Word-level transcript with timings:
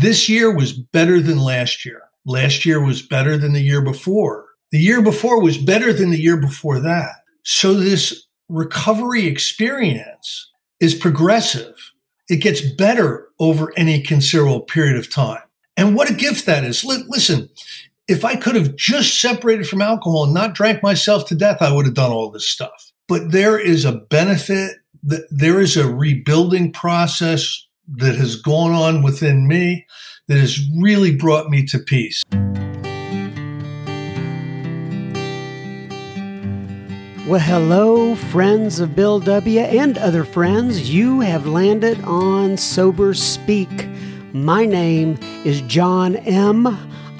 This 0.00 0.28
year 0.28 0.54
was 0.54 0.72
better 0.72 1.20
than 1.20 1.38
last 1.38 1.84
year. 1.84 2.02
Last 2.26 2.66
year 2.66 2.84
was 2.84 3.02
better 3.02 3.38
than 3.38 3.52
the 3.52 3.62
year 3.62 3.80
before. 3.80 4.46
The 4.72 4.78
year 4.78 5.00
before 5.00 5.40
was 5.40 5.58
better 5.58 5.92
than 5.92 6.10
the 6.10 6.20
year 6.20 6.36
before 6.36 6.80
that. 6.80 7.14
So 7.44 7.72
this 7.72 8.26
recovery 8.48 9.26
experience 9.26 10.50
is 10.80 10.94
progressive. 10.94 11.74
It 12.28 12.42
gets 12.42 12.60
better 12.60 13.28
over 13.38 13.72
any 13.76 14.02
considerable 14.02 14.60
period 14.60 14.96
of 14.96 15.10
time. 15.10 15.42
And 15.76 15.94
what 15.94 16.10
a 16.10 16.14
gift 16.14 16.46
that 16.46 16.64
is. 16.64 16.84
listen, 16.84 17.48
if 18.08 18.24
I 18.24 18.36
could 18.36 18.54
have 18.54 18.76
just 18.76 19.20
separated 19.20 19.68
from 19.68 19.82
alcohol 19.82 20.24
and 20.24 20.34
not 20.34 20.54
drank 20.54 20.82
myself 20.82 21.26
to 21.28 21.34
death, 21.34 21.62
I 21.62 21.72
would 21.72 21.86
have 21.86 21.94
done 21.94 22.12
all 22.12 22.30
this 22.30 22.46
stuff. 22.46 22.92
But 23.08 23.30
there 23.32 23.58
is 23.58 23.84
a 23.84 23.92
benefit, 23.92 24.76
there 25.02 25.60
is 25.60 25.76
a 25.76 25.88
rebuilding 25.88 26.72
process 26.72 27.65
that 27.88 28.16
has 28.16 28.36
gone 28.36 28.72
on 28.72 29.02
within 29.02 29.46
me 29.46 29.86
that 30.28 30.38
has 30.38 30.58
really 30.80 31.14
brought 31.14 31.48
me 31.48 31.64
to 31.66 31.78
peace. 31.78 32.22
Well, 37.26 37.40
hello, 37.40 38.14
friends 38.14 38.78
of 38.78 38.94
Bill 38.94 39.18
W. 39.18 39.60
and 39.60 39.98
other 39.98 40.24
friends. 40.24 40.94
You 40.94 41.20
have 41.20 41.46
landed 41.46 42.00
on 42.04 42.56
Sober 42.56 43.14
Speak. 43.14 43.88
My 44.32 44.64
name 44.64 45.18
is 45.44 45.60
John 45.62 46.14
M. 46.16 46.66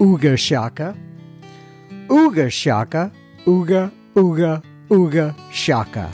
ooga 0.00 0.36
shaka. 0.38 0.96
Ooga 2.08 2.50
shaka, 2.50 3.12
ooga, 3.44 3.92
ooga, 4.14 4.64
ooga 4.88 5.34
shaka. 5.52 6.10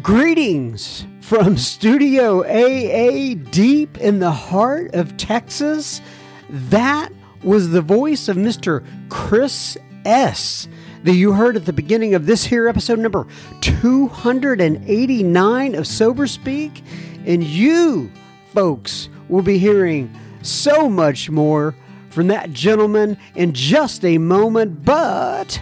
Greetings 0.00 1.06
from 1.20 1.58
Studio 1.58 2.44
AA 2.44 3.34
deep 3.50 3.98
in 3.98 4.20
the 4.20 4.30
heart 4.30 4.94
of 4.94 5.16
Texas. 5.16 6.00
That 6.48 7.08
was 7.42 7.70
the 7.70 7.82
voice 7.82 8.28
of 8.28 8.36
Mr. 8.36 8.86
Chris 9.08 9.76
S 10.04 10.68
that 11.02 11.14
you 11.14 11.32
heard 11.32 11.56
at 11.56 11.66
the 11.66 11.72
beginning 11.72 12.14
of 12.14 12.26
this 12.26 12.44
here 12.44 12.68
episode 12.68 13.00
number 13.00 13.26
289 13.60 15.74
of 15.74 15.86
Sober 15.86 16.28
Speak. 16.28 16.84
And 17.26 17.42
you, 17.42 18.12
folks, 18.52 19.08
will 19.28 19.42
be 19.42 19.58
hearing 19.58 20.14
so 20.42 20.88
much 20.88 21.28
more 21.28 21.74
from 22.14 22.28
that 22.28 22.52
gentleman 22.52 23.18
in 23.34 23.52
just 23.52 24.04
a 24.04 24.18
moment. 24.18 24.84
But 24.84 25.60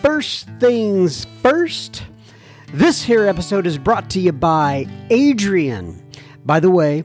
first 0.00 0.48
things 0.58 1.26
first, 1.42 2.04
this 2.72 3.02
here 3.02 3.26
episode 3.26 3.66
is 3.66 3.78
brought 3.78 4.08
to 4.10 4.20
you 4.20 4.32
by 4.32 4.86
Adrian. 5.10 6.02
By 6.44 6.58
the 6.60 6.70
way, 6.70 7.04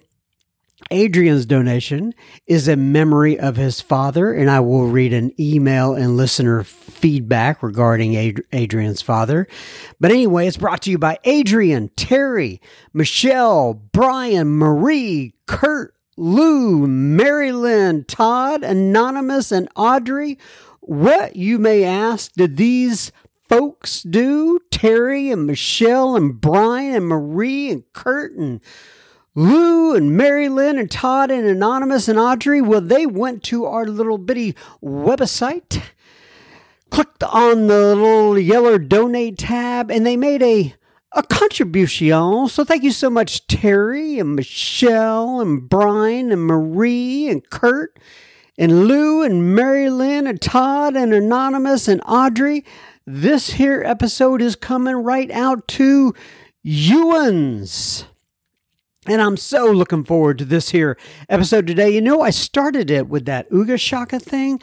Adrian's 0.92 1.48
donation 1.48 2.14
is 2.46 2.68
a 2.68 2.76
memory 2.76 3.40
of 3.40 3.56
his 3.56 3.82
father, 3.82 4.32
and 4.32 4.52
I 4.52 4.60
will 4.60 4.86
read 4.86 5.14
an 5.14 5.32
email 5.40 5.96
and 5.96 6.16
listener 6.16 6.64
feedback 6.64 7.64
regarding 7.64 8.44
Adrian's 8.54 9.02
father. 9.02 9.48
But 10.00 10.12
anyway, 10.12 10.46
it's 10.48 10.58
brought 10.58 10.84
to 10.84 10.92
you 10.92 11.00
by 11.00 11.18
Adrian, 11.24 11.90
Terry, 11.96 12.62
Michelle, 12.94 13.74
Brian, 13.74 14.48
Marie, 14.58 15.34
Kurt, 15.48 15.95
Lou, 16.18 16.88
Mary 16.88 17.52
Lynn, 17.52 18.06
Todd, 18.06 18.64
Anonymous, 18.64 19.52
and 19.52 19.68
Audrey. 19.76 20.38
What, 20.80 21.36
you 21.36 21.60
may 21.60 21.84
ask, 21.84 22.32
did 22.34 22.58
these 22.58 23.12
folks 23.50 24.02
do? 24.02 24.60
Terry 24.72 25.30
and 25.30 25.46
Michelle 25.46 26.16
and 26.16 26.40
Brian 26.40 26.96
and 26.96 27.08
Marie 27.08 27.70
and 27.72 27.84
Kurt 27.94 28.34
and 28.34 28.62
Lou 29.34 29.94
and 29.94 30.16
Mary 30.16 30.48
Lynn 30.48 30.80
and 30.80 30.90
Todd 30.90 31.30
and 31.32 31.46
Anonymous 31.46 32.08
and 32.08 32.18
Audrey, 32.18 32.62
well, 32.62 32.80
they 32.80 33.06
went 33.06 33.44
to 33.44 33.66
our 33.66 33.86
little 33.86 34.18
bitty 34.18 34.56
website, 34.82 35.82
clicked 36.90 37.24
on 37.24 37.68
the 37.68 37.96
little 37.96 38.40
yellow 38.40 38.78
donate 38.78 39.38
tab, 39.38 39.92
and 39.92 40.06
they 40.06 40.16
made 40.16 40.42
a 40.42 40.74
a 41.16 41.24
contribution. 41.24 42.48
So 42.50 42.64
thank 42.64 42.84
you 42.84 42.92
so 42.92 43.10
much, 43.10 43.48
Terry 43.48 44.20
and 44.20 44.36
Michelle 44.36 45.40
and 45.40 45.68
Brian 45.68 46.32
and 46.32 46.46
Marie 46.46 47.30
and 47.30 47.50
Kurt 47.50 47.98
and 48.58 48.88
Lou 48.88 49.24
and 49.24 49.56
Mary 49.56 49.90
Lynn 49.90 50.28
and 50.28 50.42
Todd 50.42 50.96
and 50.96 51.14
Anonymous 51.14 51.88
and 51.88 52.02
Audrey. 52.06 52.66
This 53.08 53.52
here 53.52 53.82
episode 53.86 54.42
is 54.42 54.56
coming 54.56 54.96
right 54.96 55.32
out 55.32 55.68
to 55.70 56.14
Ewan's. 56.64 58.06
And 59.08 59.22
I'm 59.22 59.38
so 59.38 59.70
looking 59.70 60.04
forward 60.04 60.40
to 60.40 60.46
this 60.46 60.70
here 60.70 60.98
episode 61.30 61.68
today. 61.68 61.92
You 61.92 62.02
know, 62.02 62.22
I 62.22 62.32
started 62.32 62.90
it 62.90 63.08
with 63.08 63.26
that 63.26 63.48
Ooga 63.52 63.80
Shaka 63.80 64.20
thing. 64.20 64.60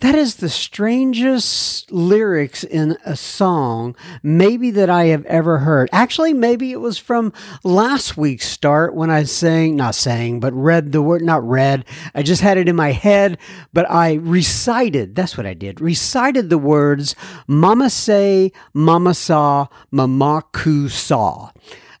That 0.00 0.14
is 0.14 0.36
the 0.36 0.50
strangest 0.50 1.90
lyrics 1.90 2.62
in 2.62 2.98
a 3.06 3.16
song, 3.16 3.96
maybe 4.22 4.70
that 4.72 4.90
I 4.90 5.06
have 5.06 5.24
ever 5.24 5.58
heard. 5.58 5.88
Actually, 5.92 6.34
maybe 6.34 6.72
it 6.72 6.80
was 6.80 6.98
from 6.98 7.32
last 7.64 8.18
week's 8.18 8.46
start 8.46 8.94
when 8.94 9.08
I 9.08 9.22
sang, 9.22 9.76
not 9.76 9.94
sang, 9.94 10.40
but 10.40 10.52
read 10.52 10.92
the 10.92 11.00
word, 11.00 11.22
not 11.22 11.42
read. 11.48 11.86
I 12.14 12.22
just 12.22 12.42
had 12.42 12.58
it 12.58 12.68
in 12.68 12.76
my 12.76 12.92
head, 12.92 13.38
but 13.72 13.90
I 13.90 14.14
recited, 14.14 15.14
that's 15.14 15.38
what 15.38 15.46
I 15.46 15.54
did, 15.54 15.80
recited 15.80 16.50
the 16.50 16.58
words, 16.58 17.16
Mama 17.46 17.88
say, 17.88 18.52
Mama 18.74 19.14
saw, 19.14 19.68
Mama 19.90 20.42
ku 20.52 20.90
saw. 20.90 21.50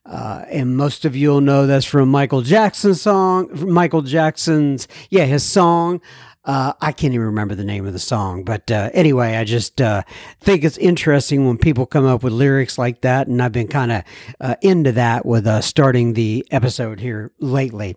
Uh, 0.06 0.44
and 0.48 0.76
most 0.76 1.04
of 1.04 1.16
you'll 1.16 1.40
know 1.40 1.66
that's 1.66 1.84
from 1.84 2.08
Michael 2.08 2.42
Jackson's 2.42 3.02
song. 3.02 3.48
Michael 3.52 4.02
Jackson's, 4.02 4.86
yeah, 5.10 5.24
his 5.24 5.42
song. 5.42 6.00
Uh, 6.44 6.72
I 6.80 6.92
can't 6.92 7.12
even 7.12 7.26
remember 7.26 7.56
the 7.56 7.64
name 7.64 7.86
of 7.86 7.92
the 7.92 7.98
song, 7.98 8.44
but 8.44 8.70
uh, 8.70 8.90
anyway, 8.94 9.34
I 9.34 9.42
just 9.42 9.80
uh, 9.80 10.04
think 10.40 10.62
it's 10.62 10.78
interesting 10.78 11.44
when 11.44 11.58
people 11.58 11.86
come 11.86 12.06
up 12.06 12.22
with 12.22 12.32
lyrics 12.32 12.78
like 12.78 13.00
that, 13.00 13.26
and 13.26 13.42
I've 13.42 13.50
been 13.50 13.66
kind 13.66 13.90
of 13.90 14.04
uh, 14.40 14.54
into 14.62 14.92
that 14.92 15.26
with 15.26 15.44
uh, 15.44 15.60
starting 15.60 16.12
the 16.12 16.46
episode 16.52 17.00
here 17.00 17.32
lately. 17.40 17.96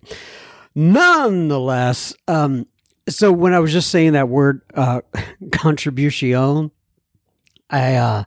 Nonetheless, 0.73 2.15
um, 2.27 2.65
so 3.07 3.31
when 3.31 3.53
I 3.53 3.59
was 3.59 3.71
just 3.71 3.91
saying 3.91 4.13
that 4.13 4.29
word 4.29 4.61
contribution, 5.51 6.71
I 7.69 8.25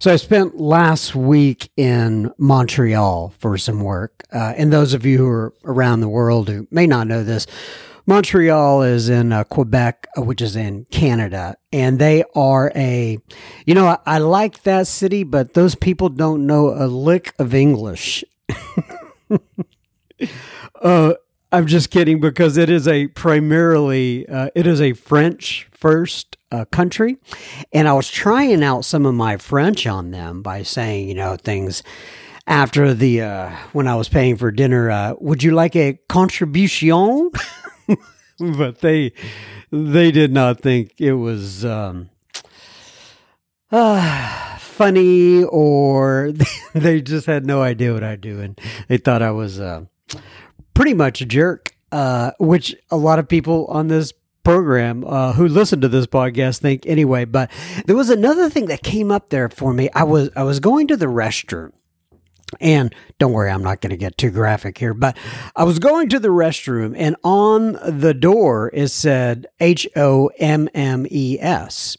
so 0.00 0.12
I 0.12 0.16
spent 0.16 0.60
last 0.60 1.14
week 1.14 1.70
in 1.76 2.32
Montreal 2.38 3.34
for 3.38 3.58
some 3.58 3.80
work. 3.80 4.24
Uh, 4.32 4.54
and 4.56 4.72
those 4.72 4.94
of 4.94 5.04
you 5.04 5.18
who 5.18 5.28
are 5.28 5.52
around 5.64 6.00
the 6.00 6.08
world 6.08 6.48
who 6.48 6.66
may 6.70 6.86
not 6.86 7.06
know 7.06 7.24
this, 7.24 7.46
Montreal 8.08 8.84
is 8.84 9.10
in 9.10 9.32
uh, 9.32 9.44
Quebec, 9.44 10.06
uh, 10.16 10.22
which 10.22 10.40
is 10.40 10.56
in 10.56 10.86
Canada, 10.86 11.56
and 11.74 11.98
they 11.98 12.24
are 12.34 12.72
a, 12.74 13.18
you 13.66 13.74
know, 13.74 13.86
I, 13.86 13.98
I 14.06 14.16
like 14.16 14.62
that 14.62 14.86
city, 14.86 15.24
but 15.24 15.52
those 15.52 15.74
people 15.74 16.08
don't 16.08 16.46
know 16.46 16.70
a 16.70 16.86
lick 16.86 17.34
of 17.38 17.52
English. 17.52 18.24
uh, 20.80 21.12
I'm 21.52 21.66
just 21.66 21.90
kidding 21.90 22.18
because 22.18 22.56
it 22.56 22.70
is 22.70 22.88
a 22.88 23.08
primarily, 23.08 24.26
uh, 24.26 24.48
it 24.54 24.66
is 24.66 24.80
a 24.80 24.94
French 24.94 25.68
first 25.70 26.37
uh, 26.50 26.64
country. 26.66 27.18
And 27.72 27.88
I 27.88 27.92
was 27.92 28.08
trying 28.08 28.62
out 28.62 28.84
some 28.84 29.06
of 29.06 29.14
my 29.14 29.36
French 29.36 29.86
on 29.86 30.10
them 30.10 30.42
by 30.42 30.62
saying, 30.62 31.08
you 31.08 31.14
know, 31.14 31.36
things 31.36 31.82
after 32.46 32.94
the, 32.94 33.22
uh, 33.22 33.50
when 33.72 33.86
I 33.86 33.94
was 33.94 34.08
paying 34.08 34.36
for 34.36 34.50
dinner, 34.50 34.90
uh, 34.90 35.14
would 35.18 35.42
you 35.42 35.52
like 35.52 35.76
a 35.76 35.98
contribution? 36.08 37.30
but 38.38 38.80
they, 38.80 39.12
they 39.70 40.10
did 40.10 40.32
not 40.32 40.60
think 40.60 40.94
it 40.98 41.12
was 41.14 41.64
um, 41.64 42.08
uh, 43.70 44.58
funny 44.58 45.44
or 45.44 46.32
they 46.72 47.02
just 47.02 47.26
had 47.26 47.44
no 47.44 47.62
idea 47.62 47.92
what 47.92 48.04
I 48.04 48.16
do. 48.16 48.40
And 48.40 48.58
they 48.88 48.96
thought 48.96 49.20
I 49.22 49.32
was 49.32 49.60
uh, 49.60 49.84
pretty 50.72 50.94
much 50.94 51.20
a 51.20 51.26
jerk, 51.26 51.74
uh, 51.92 52.30
which 52.38 52.74
a 52.90 52.96
lot 52.96 53.18
of 53.18 53.28
people 53.28 53.66
on 53.66 53.88
this 53.88 54.12
program 54.48 55.04
uh, 55.06 55.34
who 55.34 55.46
listen 55.46 55.78
to 55.82 55.88
this 55.88 56.06
podcast 56.06 56.60
think 56.60 56.86
anyway. 56.86 57.26
But 57.26 57.50
there 57.84 57.94
was 57.94 58.08
another 58.08 58.48
thing 58.48 58.64
that 58.66 58.82
came 58.82 59.10
up 59.10 59.28
there 59.28 59.50
for 59.50 59.74
me. 59.74 59.90
I 59.94 60.04
was 60.04 60.30
I 60.34 60.42
was 60.42 60.58
going 60.58 60.86
to 60.86 60.96
the 60.96 61.04
restroom. 61.04 61.72
And 62.58 62.94
don't 63.18 63.34
worry, 63.34 63.50
I'm 63.50 63.62
not 63.62 63.82
going 63.82 63.90
to 63.90 63.98
get 63.98 64.16
too 64.16 64.30
graphic 64.30 64.78
here, 64.78 64.94
but 64.94 65.18
I 65.54 65.64
was 65.64 65.78
going 65.78 66.08
to 66.08 66.18
the 66.18 66.28
restroom 66.28 66.94
and 66.96 67.14
on 67.22 67.72
the 67.86 68.14
door 68.14 68.70
it 68.72 68.88
said 68.88 69.46
H 69.60 69.86
O 69.94 70.30
M 70.38 70.70
M 70.72 71.06
E 71.10 71.36
S 71.38 71.98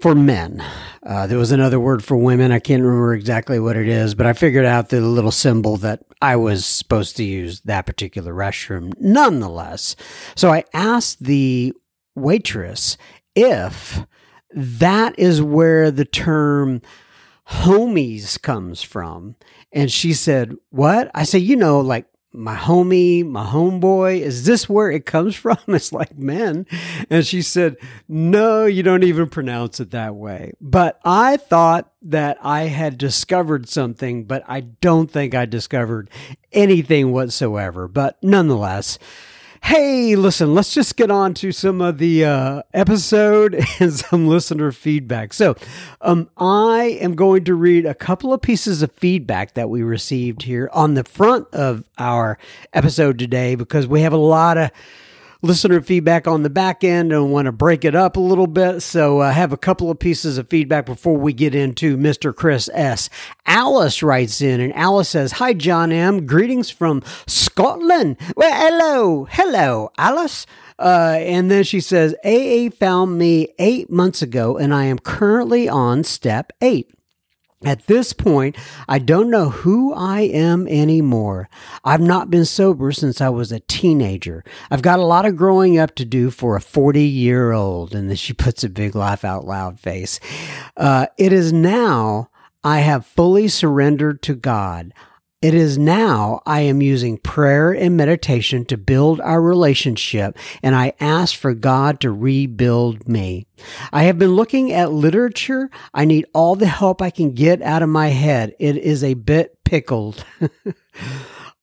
for 0.00 0.14
men. 0.14 0.64
Uh, 1.04 1.26
there 1.26 1.38
was 1.38 1.52
another 1.52 1.78
word 1.78 2.02
for 2.02 2.16
women. 2.16 2.52
I 2.52 2.58
can't 2.58 2.82
remember 2.82 3.14
exactly 3.14 3.58
what 3.58 3.76
it 3.76 3.88
is, 3.88 4.14
but 4.14 4.26
I 4.26 4.32
figured 4.32 4.64
out 4.64 4.88
the 4.88 5.00
little 5.00 5.30
symbol 5.30 5.76
that 5.78 6.02
I 6.22 6.36
was 6.36 6.66
supposed 6.66 7.16
to 7.16 7.24
use 7.24 7.60
that 7.62 7.86
particular 7.86 8.32
restroom 8.32 8.92
nonetheless. 8.98 9.96
So 10.34 10.50
I 10.50 10.64
asked 10.74 11.24
the 11.24 11.72
waitress 12.14 12.96
if 13.34 14.00
that 14.52 15.18
is 15.18 15.40
where 15.40 15.90
the 15.90 16.04
term 16.04 16.82
homies 17.48 18.40
comes 18.40 18.82
from. 18.82 19.36
And 19.72 19.90
she 19.90 20.12
said, 20.12 20.54
What? 20.70 21.10
I 21.14 21.24
said, 21.24 21.42
You 21.42 21.56
know, 21.56 21.80
like 21.80 22.06
my 22.32 22.56
homie, 22.56 23.26
my 23.26 23.44
homeboy, 23.44 24.20
is 24.20 24.44
this 24.44 24.68
where 24.68 24.90
it 24.90 25.06
comes 25.06 25.34
from? 25.36 25.58
It's 25.68 25.92
like 25.92 26.16
men. 26.16 26.66
And 27.08 27.26
she 27.26 27.42
said, 27.42 27.76
No, 28.08 28.66
you 28.66 28.82
don't 28.82 29.04
even 29.04 29.28
pronounce 29.28 29.80
it 29.80 29.90
that 29.90 30.14
way. 30.14 30.52
But 30.60 31.00
I 31.04 31.36
thought 31.36 31.92
that 32.02 32.38
I 32.42 32.62
had 32.62 32.98
discovered 32.98 33.68
something, 33.68 34.24
but 34.24 34.42
I 34.46 34.60
don't 34.60 35.10
think 35.10 35.34
I 35.34 35.44
discovered 35.46 36.10
anything 36.52 37.12
whatsoever. 37.12 37.88
But 37.88 38.18
nonetheless, 38.22 38.98
Hey, 39.62 40.16
listen, 40.16 40.54
let's 40.54 40.74
just 40.74 40.96
get 40.96 41.10
on 41.10 41.34
to 41.34 41.52
some 41.52 41.80
of 41.80 41.98
the 41.98 42.24
uh, 42.24 42.62
episode 42.74 43.54
and 43.78 43.92
some 43.92 44.26
listener 44.26 44.72
feedback. 44.72 45.32
So, 45.32 45.54
um, 46.00 46.28
I 46.36 46.98
am 47.00 47.14
going 47.14 47.44
to 47.44 47.54
read 47.54 47.86
a 47.86 47.94
couple 47.94 48.32
of 48.32 48.42
pieces 48.42 48.82
of 48.82 48.90
feedback 48.92 49.54
that 49.54 49.70
we 49.70 49.82
received 49.82 50.42
here 50.42 50.70
on 50.72 50.94
the 50.94 51.04
front 51.04 51.46
of 51.52 51.84
our 51.98 52.38
episode 52.72 53.18
today 53.18 53.54
because 53.54 53.86
we 53.86 54.00
have 54.00 54.12
a 54.12 54.16
lot 54.16 54.58
of 54.58 54.70
listener 55.42 55.80
feedback 55.80 56.26
on 56.26 56.42
the 56.42 56.50
back 56.50 56.84
end 56.84 57.12
and 57.12 57.32
want 57.32 57.46
to 57.46 57.52
break 57.52 57.84
it 57.84 57.94
up 57.94 58.16
a 58.16 58.20
little 58.20 58.46
bit. 58.46 58.80
So 58.80 59.20
I 59.20 59.30
uh, 59.30 59.32
have 59.32 59.52
a 59.52 59.56
couple 59.56 59.90
of 59.90 59.98
pieces 59.98 60.38
of 60.38 60.48
feedback 60.48 60.86
before 60.86 61.16
we 61.16 61.32
get 61.32 61.54
into 61.54 61.96
Mr. 61.96 62.34
Chris 62.34 62.68
S. 62.72 63.08
Alice 63.46 64.02
writes 64.02 64.40
in 64.40 64.60
and 64.60 64.74
Alice 64.74 65.08
says, 65.08 65.32
Hi, 65.32 65.54
John 65.54 65.92
M. 65.92 66.26
Greetings 66.26 66.70
from 66.70 67.02
Scotland. 67.26 68.16
Well, 68.36 68.52
hello. 68.52 69.26
Hello, 69.30 69.90
Alice. 69.96 70.46
Uh, 70.78 71.16
and 71.18 71.50
then 71.50 71.64
she 71.64 71.80
says, 71.80 72.14
AA 72.24 72.70
found 72.70 73.18
me 73.18 73.48
eight 73.58 73.90
months 73.90 74.22
ago 74.22 74.56
and 74.56 74.74
I 74.74 74.84
am 74.84 74.98
currently 74.98 75.68
on 75.68 76.04
step 76.04 76.52
eight. 76.60 76.94
At 77.62 77.86
this 77.88 78.14
point, 78.14 78.56
I 78.88 78.98
don't 78.98 79.28
know 79.28 79.50
who 79.50 79.92
I 79.92 80.20
am 80.22 80.66
anymore. 80.66 81.50
I've 81.84 82.00
not 82.00 82.30
been 82.30 82.46
sober 82.46 82.90
since 82.90 83.20
I 83.20 83.28
was 83.28 83.52
a 83.52 83.60
teenager. 83.60 84.42
I've 84.70 84.80
got 84.80 84.98
a 84.98 85.04
lot 85.04 85.26
of 85.26 85.36
growing 85.36 85.78
up 85.78 85.94
to 85.96 86.06
do 86.06 86.30
for 86.30 86.56
a 86.56 86.60
40 86.62 87.02
year 87.02 87.52
old. 87.52 87.94
And 87.94 88.08
then 88.08 88.16
she 88.16 88.32
puts 88.34 88.64
a 88.64 88.70
big 88.70 88.94
laugh 88.94 89.26
out 89.26 89.44
loud 89.44 89.78
face. 89.78 90.20
Uh, 90.74 91.08
it 91.18 91.34
is 91.34 91.52
now 91.52 92.30
I 92.64 92.78
have 92.78 93.04
fully 93.04 93.46
surrendered 93.46 94.22
to 94.22 94.34
God. 94.34 94.94
It 95.42 95.54
is 95.54 95.78
now 95.78 96.42
I 96.44 96.60
am 96.60 96.82
using 96.82 97.16
prayer 97.16 97.72
and 97.72 97.96
meditation 97.96 98.66
to 98.66 98.76
build 98.76 99.22
our 99.22 99.40
relationship, 99.40 100.36
and 100.62 100.74
I 100.74 100.92
ask 101.00 101.34
for 101.34 101.54
God 101.54 101.98
to 102.00 102.12
rebuild 102.12 103.08
me. 103.08 103.46
I 103.90 104.02
have 104.02 104.18
been 104.18 104.32
looking 104.32 104.70
at 104.70 104.92
literature. 104.92 105.70
I 105.94 106.04
need 106.04 106.26
all 106.34 106.56
the 106.56 106.66
help 106.66 107.00
I 107.00 107.08
can 107.08 107.32
get 107.32 107.62
out 107.62 107.82
of 107.82 107.88
my 107.88 108.08
head. 108.08 108.54
It 108.58 108.76
is 108.76 109.02
a 109.02 109.14
bit 109.14 109.64
pickled. 109.64 110.26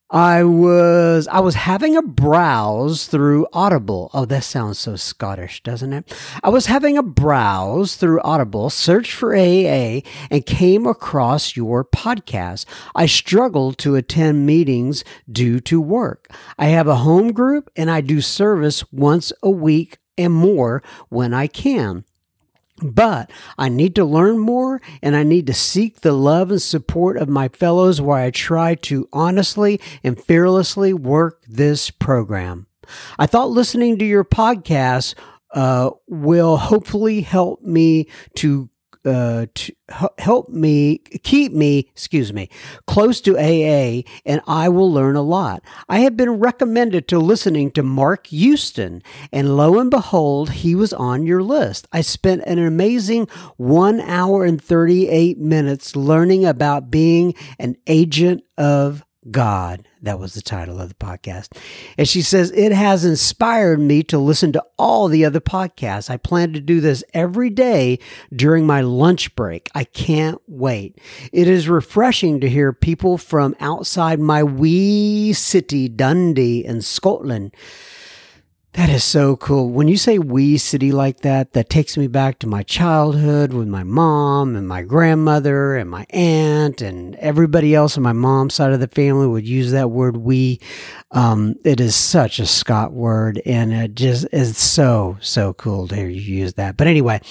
I 0.10 0.46
was 0.46 1.28
I 1.28 1.42
was 1.42 1.56
having 1.56 1.98
a 1.98 2.02
browse 2.02 3.08
through 3.08 3.46
Audible. 3.52 4.10
Oh, 4.14 4.24
that 4.26 4.46
sounds 4.46 4.80
so 4.80 4.96
Scottish, 4.96 5.62
doesn't 5.64 5.92
it? 5.92 6.14
I 6.42 6.50
was 6.50 6.68
having 6.68 6.98
a 6.98 7.04
browse 7.04 7.98
through 7.98 8.22
Audible, 8.22 8.70
search 8.70 9.14
for 9.14 9.36
AA, 9.36 10.02
and 10.32 10.46
came 10.46 10.88
across 10.88 11.58
your 11.58 11.84
podcast. 11.84 12.66
I 12.96 13.06
struggled 13.06 13.78
to 13.80 13.96
attend 13.96 14.46
meetings 14.46 15.04
due 15.30 15.60
to 15.62 15.82
work. 15.82 16.32
I 16.58 16.68
have 16.68 16.88
a 16.88 16.96
home 16.96 17.34
group 17.34 17.70
and 17.76 17.92
I 17.92 18.00
do 18.00 18.22
service 18.22 18.90
once 18.94 19.34
a 19.44 19.50
week 19.50 19.98
and 20.18 20.34
more 20.34 20.82
when 21.10 21.34
I 21.34 21.48
can. 21.48 22.06
But 22.82 23.32
I 23.58 23.70
need 23.70 23.96
to 23.96 24.06
learn 24.06 24.38
more 24.38 24.82
and 25.02 25.16
I 25.16 25.24
need 25.24 25.48
to 25.48 25.54
seek 25.54 26.02
the 26.02 26.12
love 26.12 26.52
and 26.52 26.62
support 26.62 27.18
of 27.18 27.28
my 27.28 27.48
fellows 27.48 28.00
while 28.00 28.24
I 28.24 28.30
try 28.30 28.76
to 28.76 29.10
honestly 29.12 29.82
and 30.04 30.22
fearlessly 30.22 30.94
work 30.94 31.42
this 31.48 31.90
program. 31.90 32.68
I 33.18 33.26
thought 33.26 33.50
listening 33.50 33.98
to 34.00 34.06
your 34.06 34.24
podcast 34.24 35.16
uh, 35.54 35.90
will 36.08 36.58
hopefully 36.58 37.22
help 37.22 37.62
me 37.62 38.10
to 38.36 38.70
uh, 39.08 39.46
to 39.54 39.74
help 40.18 40.50
me 40.50 40.98
keep 41.24 41.54
me, 41.54 41.88
excuse 41.92 42.34
me, 42.34 42.50
close 42.86 43.22
to 43.22 43.38
AA, 43.38 44.04
and 44.26 44.42
I 44.46 44.70
will 44.70 44.92
learn 44.92 45.16
a 45.16 45.22
lot. 45.22 45.64
I 45.88 46.00
have 46.00 46.18
been 46.18 46.40
recommended 46.40 47.08
to 47.08 47.20
listening 47.20 47.72
to 47.72 47.84
Mark 47.84 48.28
Houston, 48.28 49.02
and 49.32 49.56
lo 49.56 49.80
and 49.80 49.90
behold, 49.90 50.52
he 50.52 50.76
was 50.76 50.94
on 50.94 51.26
your 51.26 51.42
list. 51.42 51.88
I 51.92 52.02
spent 52.02 52.44
an 52.46 52.60
amazing 52.60 53.28
one 53.56 54.02
hour 54.02 54.44
and 54.44 54.62
38 54.62 55.38
minutes 55.38 55.96
learning 55.96 56.46
about 56.46 56.92
being 56.92 57.34
an 57.60 57.78
agent 57.88 58.44
of 58.58 59.04
God. 59.32 59.88
That 60.02 60.20
was 60.20 60.34
the 60.34 60.42
title 60.42 60.80
of 60.80 60.90
the 60.90 60.96
podcast. 60.96 61.58
And 61.98 62.08
she 62.08 62.22
says, 62.22 62.52
It 62.52 62.72
has 62.72 63.04
inspired 63.04 63.80
me 63.80 64.04
to 64.04 64.18
listen 64.18 64.52
to 64.54 64.64
all 64.78 65.08
the 65.08 65.26
other 65.26 65.40
podcasts. 65.40 66.10
I 66.10 66.18
plan 66.18 66.54
to 66.54 66.60
do 66.60 66.80
this 66.80 67.04
every 67.14 67.50
day 67.50 68.00
during 68.34 68.66
my 68.66 68.82
lunch 68.82 69.36
break. 69.36 69.70
I 69.74 69.84
can't 69.84 70.42
wait. 70.48 71.00
It 71.34 71.48
is 71.48 71.68
refreshing 71.68 72.40
to 72.42 72.50
hear 72.50 72.74
people 72.74 73.18
from 73.18 73.56
outside 73.60 74.20
my 74.20 74.44
wee 74.44 75.34
city, 75.34 75.90
Dundee, 75.90 76.64
in 76.64 76.82
Scotland 76.82 77.54
that 78.78 78.90
is 78.90 79.04
so 79.04 79.36
cool. 79.36 79.72
When 79.72 79.88
you 79.88 79.98
say 79.98 80.20
wee 80.20 80.60
city 80.60 80.92
like 80.92 81.22
that, 81.22 81.54
that 81.54 81.68
takes 81.68 81.98
me 81.98 82.06
back 82.06 82.38
to 82.40 82.48
my 82.48 82.62
childhood 82.62 83.52
with 83.52 83.68
my 83.68 83.82
mom 83.82 84.56
and 84.56 84.68
my 84.68 84.84
grandmother 84.84 85.76
and 85.76 85.90
my 85.90 86.06
aunt 86.12 86.84
and 86.84 87.16
everybody 87.16 87.74
else 87.74 87.98
on 87.98 88.04
my 88.04 88.14
mom's 88.14 88.54
side 88.54 88.72
of 88.72 88.80
the 88.80 88.88
family 88.88 89.26
would 89.26 89.48
use 89.48 89.72
that 89.72 89.90
word 89.90 90.18
we. 90.18 90.60
Um, 91.12 91.56
it 91.64 91.80
is 91.80 91.96
such 91.96 92.38
a 92.40 92.46
Scott 92.46 92.92
word 92.92 93.42
and 93.46 93.72
it 93.72 93.96
just 93.96 94.28
is 94.34 94.58
so, 94.58 95.18
so 95.22 95.54
cool 95.54 95.88
to 95.88 95.96
hear 95.96 96.10
you 96.10 96.20
use 96.20 96.56
that. 96.56 96.76
But 96.76 96.88
anyway, 96.88 97.22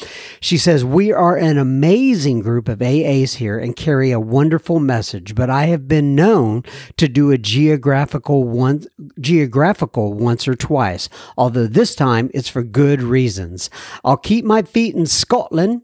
she 0.40 0.56
says, 0.56 0.82
We 0.82 1.12
are 1.12 1.36
an 1.36 1.58
amazing 1.58 2.40
group 2.40 2.68
of 2.68 2.78
AAs 2.78 3.34
here 3.34 3.58
and 3.58 3.76
carry 3.76 4.12
a 4.12 4.20
wonderful 4.20 4.80
message, 4.80 5.34
but 5.34 5.50
I 5.50 5.66
have 5.66 5.86
been 5.86 6.14
known 6.14 6.64
to 6.96 7.06
do 7.06 7.30
a 7.30 7.38
geographical 7.38 8.44
one, 8.44 8.84
geographical 9.20 10.14
once 10.14 10.48
or 10.48 10.54
twice 10.54 11.10
although 11.36 11.66
this 11.66 11.94
time 11.94 12.30
it's 12.34 12.48
for 12.48 12.62
good 12.62 13.02
reasons. 13.02 13.70
I'll 14.04 14.16
keep 14.16 14.44
my 14.44 14.62
feet 14.62 14.94
in 14.94 15.06
Scotland. 15.06 15.82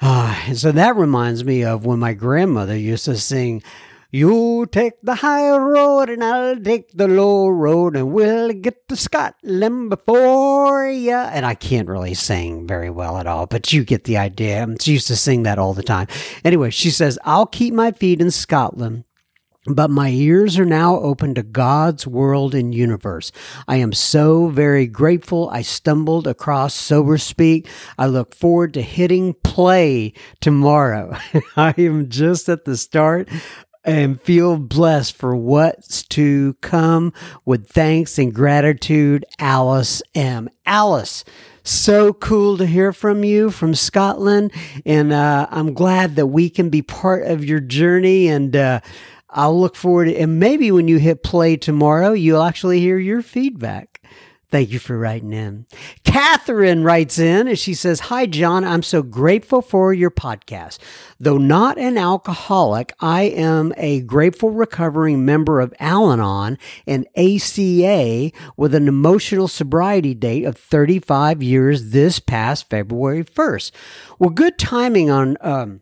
Ah, 0.00 0.50
so 0.54 0.72
that 0.72 0.96
reminds 0.96 1.44
me 1.44 1.64
of 1.64 1.86
when 1.86 1.98
my 1.98 2.14
grandmother 2.14 2.76
used 2.76 3.04
to 3.06 3.16
sing, 3.16 3.62
You 4.14 4.66
take 4.70 4.92
the 5.02 5.16
high 5.16 5.50
road 5.56 6.08
and 6.08 6.22
I'll 6.22 6.54
take 6.54 6.92
the 6.92 7.08
low 7.08 7.48
road 7.48 7.96
and 7.96 8.12
we'll 8.12 8.52
get 8.52 8.86
to 8.88 8.94
Scotland 8.94 9.90
before 9.90 10.86
ya. 10.86 11.30
And 11.32 11.44
I 11.44 11.54
can't 11.54 11.88
really 11.88 12.14
sing 12.14 12.64
very 12.64 12.90
well 12.90 13.18
at 13.18 13.26
all, 13.26 13.48
but 13.48 13.72
you 13.72 13.82
get 13.82 14.04
the 14.04 14.18
idea. 14.18 14.68
She 14.80 14.92
used 14.92 15.08
to 15.08 15.16
sing 15.16 15.42
that 15.42 15.58
all 15.58 15.74
the 15.74 15.82
time. 15.82 16.06
Anyway, 16.44 16.70
she 16.70 16.90
says, 16.90 17.18
I'll 17.24 17.46
keep 17.46 17.74
my 17.74 17.90
feet 17.90 18.20
in 18.20 18.30
Scotland 18.30 19.02
but 19.66 19.90
my 19.90 20.10
ears 20.10 20.58
are 20.58 20.66
now 20.66 20.96
open 20.96 21.34
to 21.34 21.42
God's 21.42 22.06
world 22.06 22.54
and 22.54 22.74
universe. 22.74 23.32
I 23.66 23.76
am 23.76 23.92
so 23.92 24.48
very 24.48 24.86
grateful 24.86 25.48
I 25.50 25.62
stumbled 25.62 26.26
across 26.26 26.74
Sober 26.74 27.16
Speak. 27.16 27.66
I 27.98 28.06
look 28.06 28.34
forward 28.34 28.74
to 28.74 28.82
hitting 28.82 29.34
play 29.42 30.12
tomorrow. 30.40 31.16
I 31.56 31.74
am 31.78 32.10
just 32.10 32.48
at 32.50 32.66
the 32.66 32.76
start 32.76 33.30
and 33.84 34.20
feel 34.20 34.56
blessed 34.56 35.14
for 35.14 35.36
what's 35.36 36.02
to 36.04 36.54
come 36.60 37.12
with 37.44 37.68
thanks 37.68 38.18
and 38.18 38.34
gratitude, 38.34 39.24
Alice 39.38 40.02
M. 40.14 40.48
Alice, 40.64 41.24
so 41.62 42.12
cool 42.12 42.56
to 42.58 42.66
hear 42.66 42.92
from 42.92 43.24
you 43.24 43.50
from 43.50 43.74
Scotland. 43.74 44.52
And 44.84 45.12
uh, 45.12 45.46
I'm 45.50 45.74
glad 45.74 46.16
that 46.16 46.26
we 46.26 46.50
can 46.50 46.70
be 46.70 46.82
part 46.82 47.26
of 47.26 47.44
your 47.44 47.60
journey. 47.60 48.28
And 48.28 48.56
uh, 48.56 48.80
I'll 49.30 49.58
look 49.58 49.76
forward 49.76 50.06
to, 50.06 50.16
and 50.16 50.38
maybe 50.38 50.70
when 50.70 50.88
you 50.88 50.98
hit 50.98 51.22
play 51.22 51.56
tomorrow, 51.56 52.12
you'll 52.12 52.42
actually 52.42 52.80
hear 52.80 52.98
your 52.98 53.22
feedback. 53.22 54.00
Thank 54.54 54.70
you 54.70 54.78
for 54.78 54.96
writing 54.96 55.32
in. 55.32 55.66
Catherine 56.04 56.84
writes 56.84 57.18
in 57.18 57.48
and 57.48 57.58
she 57.58 57.74
says, 57.74 57.98
Hi, 57.98 58.24
John. 58.24 58.62
I'm 58.62 58.84
so 58.84 59.02
grateful 59.02 59.60
for 59.60 59.92
your 59.92 60.12
podcast. 60.12 60.78
Though 61.18 61.38
not 61.38 61.76
an 61.76 61.98
alcoholic, 61.98 62.92
I 63.00 63.22
am 63.22 63.72
a 63.76 64.02
grateful 64.02 64.52
recovering 64.52 65.24
member 65.24 65.58
of 65.58 65.74
Al 65.80 66.12
Anon 66.12 66.56
and 66.86 67.04
ACA 67.16 68.30
with 68.56 68.76
an 68.76 68.86
emotional 68.86 69.48
sobriety 69.48 70.14
date 70.14 70.44
of 70.44 70.56
35 70.56 71.42
years 71.42 71.90
this 71.90 72.20
past 72.20 72.70
February 72.70 73.24
1st. 73.24 73.72
Well, 74.20 74.30
good 74.30 74.56
timing 74.56 75.10
on, 75.10 75.36
um, 75.40 75.80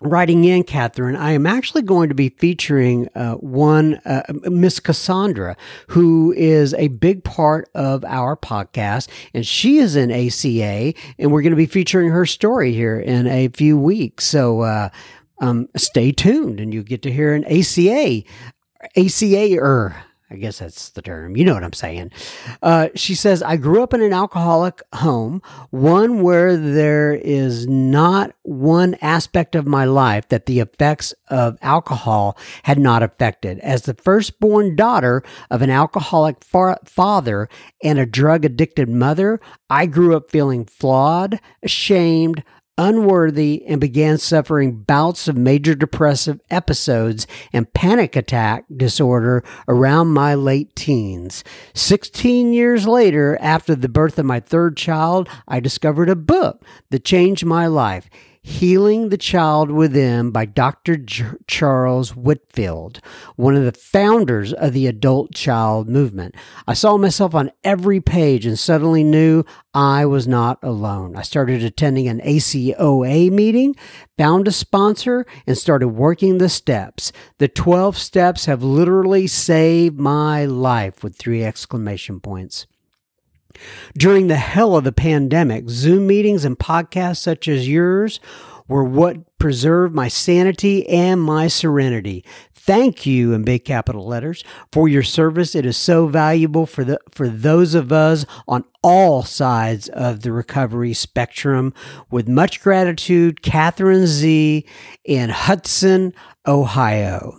writing 0.00 0.44
in, 0.44 0.62
Catherine, 0.64 1.16
I 1.16 1.32
am 1.32 1.46
actually 1.46 1.82
going 1.82 2.08
to 2.08 2.14
be 2.14 2.28
featuring 2.30 3.08
uh, 3.14 3.34
one, 3.34 3.94
uh, 4.04 4.22
Miss 4.44 4.80
Cassandra, 4.80 5.56
who 5.88 6.32
is 6.36 6.74
a 6.74 6.88
big 6.88 7.24
part 7.24 7.68
of 7.74 8.04
our 8.04 8.36
podcast, 8.36 9.08
and 9.32 9.46
she 9.46 9.78
is 9.78 9.96
in 9.96 10.10
ACA, 10.10 10.94
and 11.18 11.32
we're 11.32 11.42
going 11.42 11.52
to 11.52 11.56
be 11.56 11.66
featuring 11.66 12.10
her 12.10 12.26
story 12.26 12.72
here 12.72 12.98
in 12.98 13.26
a 13.26 13.48
few 13.48 13.78
weeks. 13.78 14.24
So, 14.24 14.60
uh, 14.60 14.90
um, 15.38 15.68
stay 15.76 16.12
tuned, 16.12 16.60
and 16.60 16.72
you 16.72 16.82
get 16.82 17.02
to 17.02 17.12
hear 17.12 17.34
an 17.34 17.44
ACA, 17.44 18.22
ACA 18.96 19.58
er 19.58 19.96
I 20.28 20.34
guess 20.34 20.58
that's 20.58 20.90
the 20.90 21.02
term. 21.02 21.36
You 21.36 21.44
know 21.44 21.54
what 21.54 21.62
I'm 21.62 21.72
saying. 21.72 22.10
Uh, 22.60 22.88
she 22.96 23.14
says, 23.14 23.44
I 23.44 23.56
grew 23.56 23.80
up 23.82 23.94
in 23.94 24.02
an 24.02 24.12
alcoholic 24.12 24.82
home, 24.92 25.40
one 25.70 26.20
where 26.20 26.56
there 26.56 27.12
is 27.12 27.68
not 27.68 28.32
one 28.42 28.96
aspect 29.00 29.54
of 29.54 29.68
my 29.68 29.84
life 29.84 30.28
that 30.30 30.46
the 30.46 30.58
effects 30.58 31.14
of 31.28 31.56
alcohol 31.62 32.36
had 32.64 32.78
not 32.78 33.04
affected. 33.04 33.60
As 33.60 33.82
the 33.82 33.94
firstborn 33.94 34.74
daughter 34.74 35.22
of 35.48 35.62
an 35.62 35.70
alcoholic 35.70 36.42
far- 36.42 36.80
father 36.84 37.48
and 37.84 38.00
a 38.00 38.06
drug 38.06 38.44
addicted 38.44 38.88
mother, 38.88 39.40
I 39.70 39.86
grew 39.86 40.16
up 40.16 40.32
feeling 40.32 40.64
flawed, 40.64 41.38
ashamed, 41.62 42.42
unworthy 42.78 43.64
and 43.66 43.80
began 43.80 44.18
suffering 44.18 44.82
bouts 44.82 45.28
of 45.28 45.36
major 45.36 45.74
depressive 45.74 46.40
episodes 46.50 47.26
and 47.52 47.72
panic 47.72 48.16
attack 48.16 48.64
disorder 48.74 49.42
around 49.68 50.08
my 50.08 50.34
late 50.34 50.74
teens. 50.76 51.42
16 51.74 52.52
years 52.52 52.86
later, 52.86 53.38
after 53.40 53.74
the 53.74 53.88
birth 53.88 54.18
of 54.18 54.26
my 54.26 54.40
third 54.40 54.76
child, 54.76 55.28
I 55.48 55.60
discovered 55.60 56.10
a 56.10 56.16
book 56.16 56.64
that 56.90 57.04
changed 57.04 57.44
my 57.44 57.66
life. 57.66 58.08
Healing 58.46 59.08
the 59.08 59.18
Child 59.18 59.72
Within 59.72 60.30
by 60.30 60.44
Dr. 60.44 60.96
J- 60.96 61.24
Charles 61.48 62.14
Whitfield, 62.14 63.00
one 63.34 63.56
of 63.56 63.64
the 63.64 63.72
founders 63.72 64.52
of 64.52 64.72
the 64.72 64.86
adult 64.86 65.34
child 65.34 65.88
movement. 65.88 66.36
I 66.64 66.74
saw 66.74 66.96
myself 66.96 67.34
on 67.34 67.50
every 67.64 68.00
page 68.00 68.46
and 68.46 68.56
suddenly 68.56 69.02
knew 69.02 69.42
I 69.74 70.06
was 70.06 70.28
not 70.28 70.60
alone. 70.62 71.16
I 71.16 71.22
started 71.22 71.64
attending 71.64 72.06
an 72.06 72.20
ACOA 72.20 73.32
meeting, 73.32 73.74
found 74.16 74.46
a 74.46 74.52
sponsor, 74.52 75.26
and 75.44 75.58
started 75.58 75.88
working 75.88 76.38
the 76.38 76.48
steps. 76.48 77.10
The 77.38 77.48
12 77.48 77.98
steps 77.98 78.44
have 78.44 78.62
literally 78.62 79.26
saved 79.26 79.98
my 79.98 80.44
life 80.44 81.02
with 81.02 81.16
three 81.16 81.42
exclamation 81.42 82.20
points. 82.20 82.68
During 83.96 84.26
the 84.26 84.36
hell 84.36 84.76
of 84.76 84.84
the 84.84 84.92
pandemic, 84.92 85.68
Zoom 85.68 86.06
meetings 86.06 86.44
and 86.44 86.58
podcasts 86.58 87.18
such 87.18 87.48
as 87.48 87.68
yours 87.68 88.20
were 88.68 88.84
what 88.84 89.38
preserved 89.38 89.94
my 89.94 90.08
sanity 90.08 90.88
and 90.88 91.22
my 91.22 91.48
serenity. 91.48 92.24
Thank 92.52 93.06
you 93.06 93.32
in 93.32 93.44
big 93.44 93.64
capital 93.64 94.04
letters 94.04 94.42
for 94.72 94.88
your 94.88 95.04
service. 95.04 95.54
It 95.54 95.64
is 95.64 95.76
so 95.76 96.08
valuable 96.08 96.66
for 96.66 96.82
the 96.82 96.98
for 97.08 97.28
those 97.28 97.74
of 97.74 97.92
us 97.92 98.26
on 98.48 98.64
all 98.82 99.22
sides 99.22 99.88
of 99.90 100.22
the 100.22 100.32
recovery 100.32 100.92
spectrum. 100.92 101.72
With 102.10 102.28
much 102.28 102.60
gratitude, 102.60 103.40
Catherine 103.40 104.08
Z 104.08 104.66
in 105.04 105.30
Hudson, 105.30 106.12
Ohio. 106.44 107.38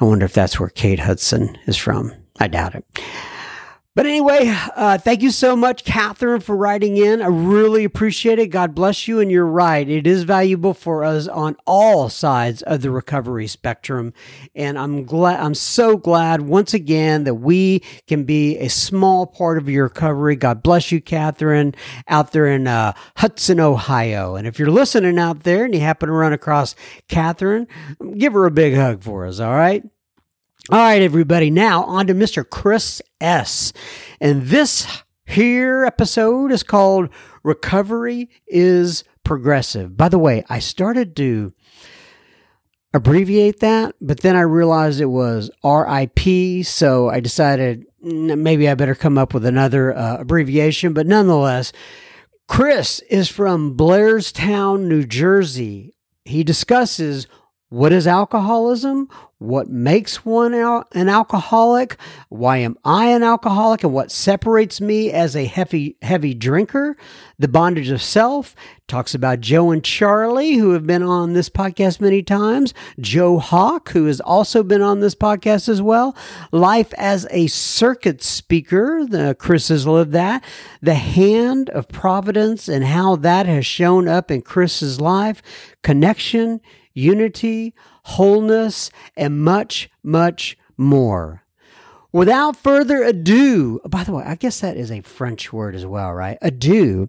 I 0.00 0.04
wonder 0.04 0.24
if 0.24 0.32
that's 0.32 0.58
where 0.58 0.68
Kate 0.68 0.98
Hudson 0.98 1.56
is 1.66 1.76
from. 1.76 2.12
I 2.40 2.48
doubt 2.48 2.74
it. 2.74 2.84
But 3.96 4.06
anyway, 4.06 4.52
uh, 4.74 4.98
thank 4.98 5.22
you 5.22 5.30
so 5.30 5.54
much, 5.54 5.84
Catherine, 5.84 6.40
for 6.40 6.56
writing 6.56 6.96
in. 6.96 7.22
I 7.22 7.28
really 7.28 7.84
appreciate 7.84 8.40
it. 8.40 8.48
God 8.48 8.74
bless 8.74 9.06
you. 9.06 9.20
And 9.20 9.30
you're 9.30 9.46
right. 9.46 9.88
It 9.88 10.04
is 10.04 10.24
valuable 10.24 10.74
for 10.74 11.04
us 11.04 11.28
on 11.28 11.56
all 11.64 12.08
sides 12.08 12.62
of 12.62 12.82
the 12.82 12.90
recovery 12.90 13.46
spectrum. 13.46 14.12
And 14.52 14.80
I'm 14.80 15.04
glad, 15.04 15.38
I'm 15.38 15.54
so 15.54 15.96
glad 15.96 16.40
once 16.40 16.74
again 16.74 17.22
that 17.22 17.36
we 17.36 17.84
can 18.08 18.24
be 18.24 18.58
a 18.58 18.68
small 18.68 19.28
part 19.28 19.58
of 19.58 19.68
your 19.68 19.84
recovery. 19.84 20.34
God 20.34 20.60
bless 20.60 20.90
you, 20.90 21.00
Catherine, 21.00 21.72
out 22.08 22.32
there 22.32 22.48
in 22.48 22.66
uh, 22.66 22.94
Hudson, 23.18 23.60
Ohio. 23.60 24.34
And 24.34 24.48
if 24.48 24.58
you're 24.58 24.72
listening 24.72 25.20
out 25.20 25.44
there 25.44 25.66
and 25.66 25.72
you 25.72 25.80
happen 25.80 26.08
to 26.08 26.12
run 26.12 26.32
across 26.32 26.74
Catherine, 27.06 27.68
give 28.18 28.32
her 28.32 28.44
a 28.44 28.50
big 28.50 28.74
hug 28.74 29.04
for 29.04 29.24
us. 29.24 29.38
All 29.38 29.54
right. 29.54 29.84
All 30.70 30.78
right, 30.78 31.02
everybody. 31.02 31.50
Now 31.50 31.84
on 31.84 32.06
to 32.06 32.14
Mr. 32.14 32.48
Chris 32.48 33.02
S. 33.20 33.74
And 34.18 34.44
this 34.44 34.86
here 35.26 35.84
episode 35.84 36.50
is 36.50 36.62
called 36.62 37.10
Recovery 37.42 38.30
is 38.46 39.04
Progressive. 39.24 39.94
By 39.94 40.08
the 40.08 40.18
way, 40.18 40.42
I 40.48 40.60
started 40.60 41.16
to 41.16 41.52
abbreviate 42.94 43.60
that, 43.60 43.94
but 44.00 44.20
then 44.20 44.36
I 44.36 44.40
realized 44.40 45.02
it 45.02 45.06
was 45.06 45.50
RIP. 45.62 46.64
So 46.64 47.10
I 47.10 47.20
decided 47.20 47.84
maybe 48.00 48.66
I 48.66 48.74
better 48.74 48.94
come 48.94 49.18
up 49.18 49.34
with 49.34 49.44
another 49.44 49.94
uh, 49.94 50.16
abbreviation. 50.20 50.94
But 50.94 51.06
nonetheless, 51.06 51.74
Chris 52.48 53.00
is 53.10 53.28
from 53.28 53.76
Blairstown, 53.76 54.84
New 54.84 55.04
Jersey. 55.04 55.94
He 56.24 56.42
discusses 56.42 57.26
what 57.74 57.92
is 57.92 58.06
alcoholism? 58.06 59.08
What 59.38 59.68
makes 59.68 60.24
one 60.24 60.54
al- 60.54 60.86
an 60.92 61.08
alcoholic? 61.08 61.96
Why 62.28 62.58
am 62.58 62.78
I 62.84 63.06
an 63.06 63.24
alcoholic? 63.24 63.82
And 63.82 63.92
what 63.92 64.12
separates 64.12 64.80
me 64.80 65.10
as 65.10 65.34
a 65.34 65.46
heavy, 65.46 65.96
heavy 66.00 66.34
drinker? 66.34 66.96
The 67.40 67.48
bondage 67.48 67.90
of 67.90 68.00
self 68.00 68.54
talks 68.86 69.12
about 69.12 69.40
Joe 69.40 69.72
and 69.72 69.82
Charlie, 69.82 70.54
who 70.54 70.70
have 70.70 70.86
been 70.86 71.02
on 71.02 71.32
this 71.32 71.50
podcast 71.50 72.00
many 72.00 72.22
times. 72.22 72.74
Joe 73.00 73.40
Hawk, 73.40 73.88
who 73.88 74.06
has 74.06 74.20
also 74.20 74.62
been 74.62 74.80
on 74.80 75.00
this 75.00 75.16
podcast 75.16 75.68
as 75.68 75.82
well. 75.82 76.16
Life 76.52 76.94
as 76.96 77.26
a 77.32 77.48
circuit 77.48 78.22
speaker. 78.22 79.04
The, 79.04 79.34
Chris 79.36 79.66
has 79.66 79.84
lived 79.84 80.12
that. 80.12 80.44
The 80.80 80.94
hand 80.94 81.70
of 81.70 81.88
providence 81.88 82.68
and 82.68 82.84
how 82.84 83.16
that 83.16 83.46
has 83.46 83.66
shown 83.66 84.06
up 84.06 84.30
in 84.30 84.42
Chris's 84.42 85.00
life. 85.00 85.42
Connection 85.82 86.60
unity, 86.94 87.74
wholeness, 88.04 88.90
and 89.16 89.42
much, 89.42 89.90
much 90.02 90.56
more. 90.76 91.42
Without 92.12 92.56
further 92.56 93.02
ado, 93.02 93.80
oh, 93.84 93.88
by 93.88 94.04
the 94.04 94.12
way, 94.12 94.24
I 94.24 94.36
guess 94.36 94.60
that 94.60 94.76
is 94.76 94.90
a 94.90 95.00
French 95.00 95.52
word 95.52 95.74
as 95.74 95.84
well, 95.84 96.12
right? 96.12 96.38
Adieu. 96.40 97.08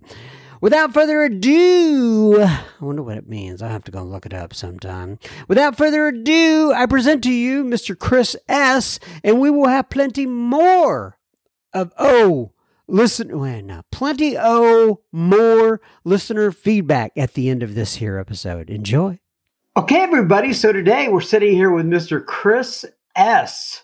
Without 0.62 0.96
further 0.96 1.22
ado, 1.22 2.42
I 2.42 2.64
wonder 2.82 3.04
what 3.04 3.18
it 3.18 3.30
means. 3.30 3.62
I 3.62 3.68
have 3.68 3.84
to 3.84 3.92
go 3.92 4.02
look 4.02 4.26
it 4.26 4.34
up 4.34 4.56
sometime. 4.56 5.20
Without 5.48 5.78
further 5.78 6.08
ado, 6.08 6.74
I 6.76 6.88
present 6.88 7.24
to 7.26 7.32
you 7.32 7.64
Mr. 7.64 7.98
Chris 7.98 8.36
S., 8.50 9.00
and 9.24 9.40
we 9.40 9.52
will 9.52 9.68
have 9.68 9.90
plenty 9.90 10.26
more 10.26 11.20
of 11.72 11.94
oh, 12.00 12.54
listen, 12.88 13.32
oh, 13.32 13.38
well, 13.38 13.62
no, 13.62 13.82
plenty 13.92 14.36
oh 14.40 15.02
more 15.12 15.82
listener 16.04 16.52
feedback 16.52 17.12
at 17.16 17.34
the 17.34 17.50
end 17.50 17.62
of 17.62 17.76
this 17.76 17.96
here 17.96 18.18
episode. 18.18 18.72
Enjoy. 18.72 19.20
Okay, 19.78 20.00
everybody. 20.00 20.54
So 20.54 20.72
today 20.72 21.10
we're 21.10 21.20
sitting 21.20 21.52
here 21.52 21.70
with 21.70 21.86
Mr. 21.86 22.26
Chris 22.26 22.86
S. 23.18 23.84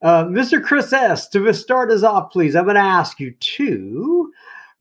Uh, 0.00 0.26
Mr. 0.26 0.62
Chris 0.62 0.92
S., 0.92 1.28
to 1.30 1.52
start 1.52 1.90
us 1.90 2.04
off, 2.04 2.30
please, 2.30 2.54
I'm 2.54 2.62
going 2.62 2.76
to 2.76 2.80
ask 2.80 3.18
you 3.18 3.32
to 3.32 4.32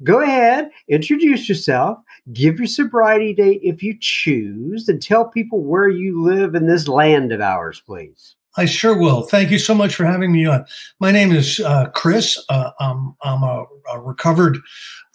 go 0.03 0.22
ahead, 0.22 0.70
introduce 0.88 1.50
yourself, 1.50 1.98
give 2.32 2.60
your 2.60 2.68
sobriety 2.68 3.34
date 3.34 3.62
if 3.63 3.82
you 3.82 3.98
choose, 4.00 4.88
and 4.88 5.01
tell 5.01 5.27
people 5.27 5.63
where 5.63 5.89
you 5.89 6.22
live 6.22 6.53
in 6.53 6.68
this 6.68 6.88
land 6.88 7.32
of 7.32 7.41
ours, 7.41 7.82
please. 7.84 8.36
I 8.56 8.65
sure 8.65 8.96
will. 8.96 9.24
Thank 9.24 9.50
you 9.50 9.58
so 9.58 9.74
much 9.74 9.96
for 9.96 10.06
having 10.06 10.32
me 10.32 10.46
on. 10.46 10.63
My 11.00 11.12
name 11.12 11.32
is 11.32 11.60
uh, 11.60 11.89
Chris. 11.89 12.38
Uh, 12.50 12.70
I'm, 12.80 13.15
I'm 13.24 13.41
a, 13.41 13.65
a 13.94 14.00
recovered 14.00 14.60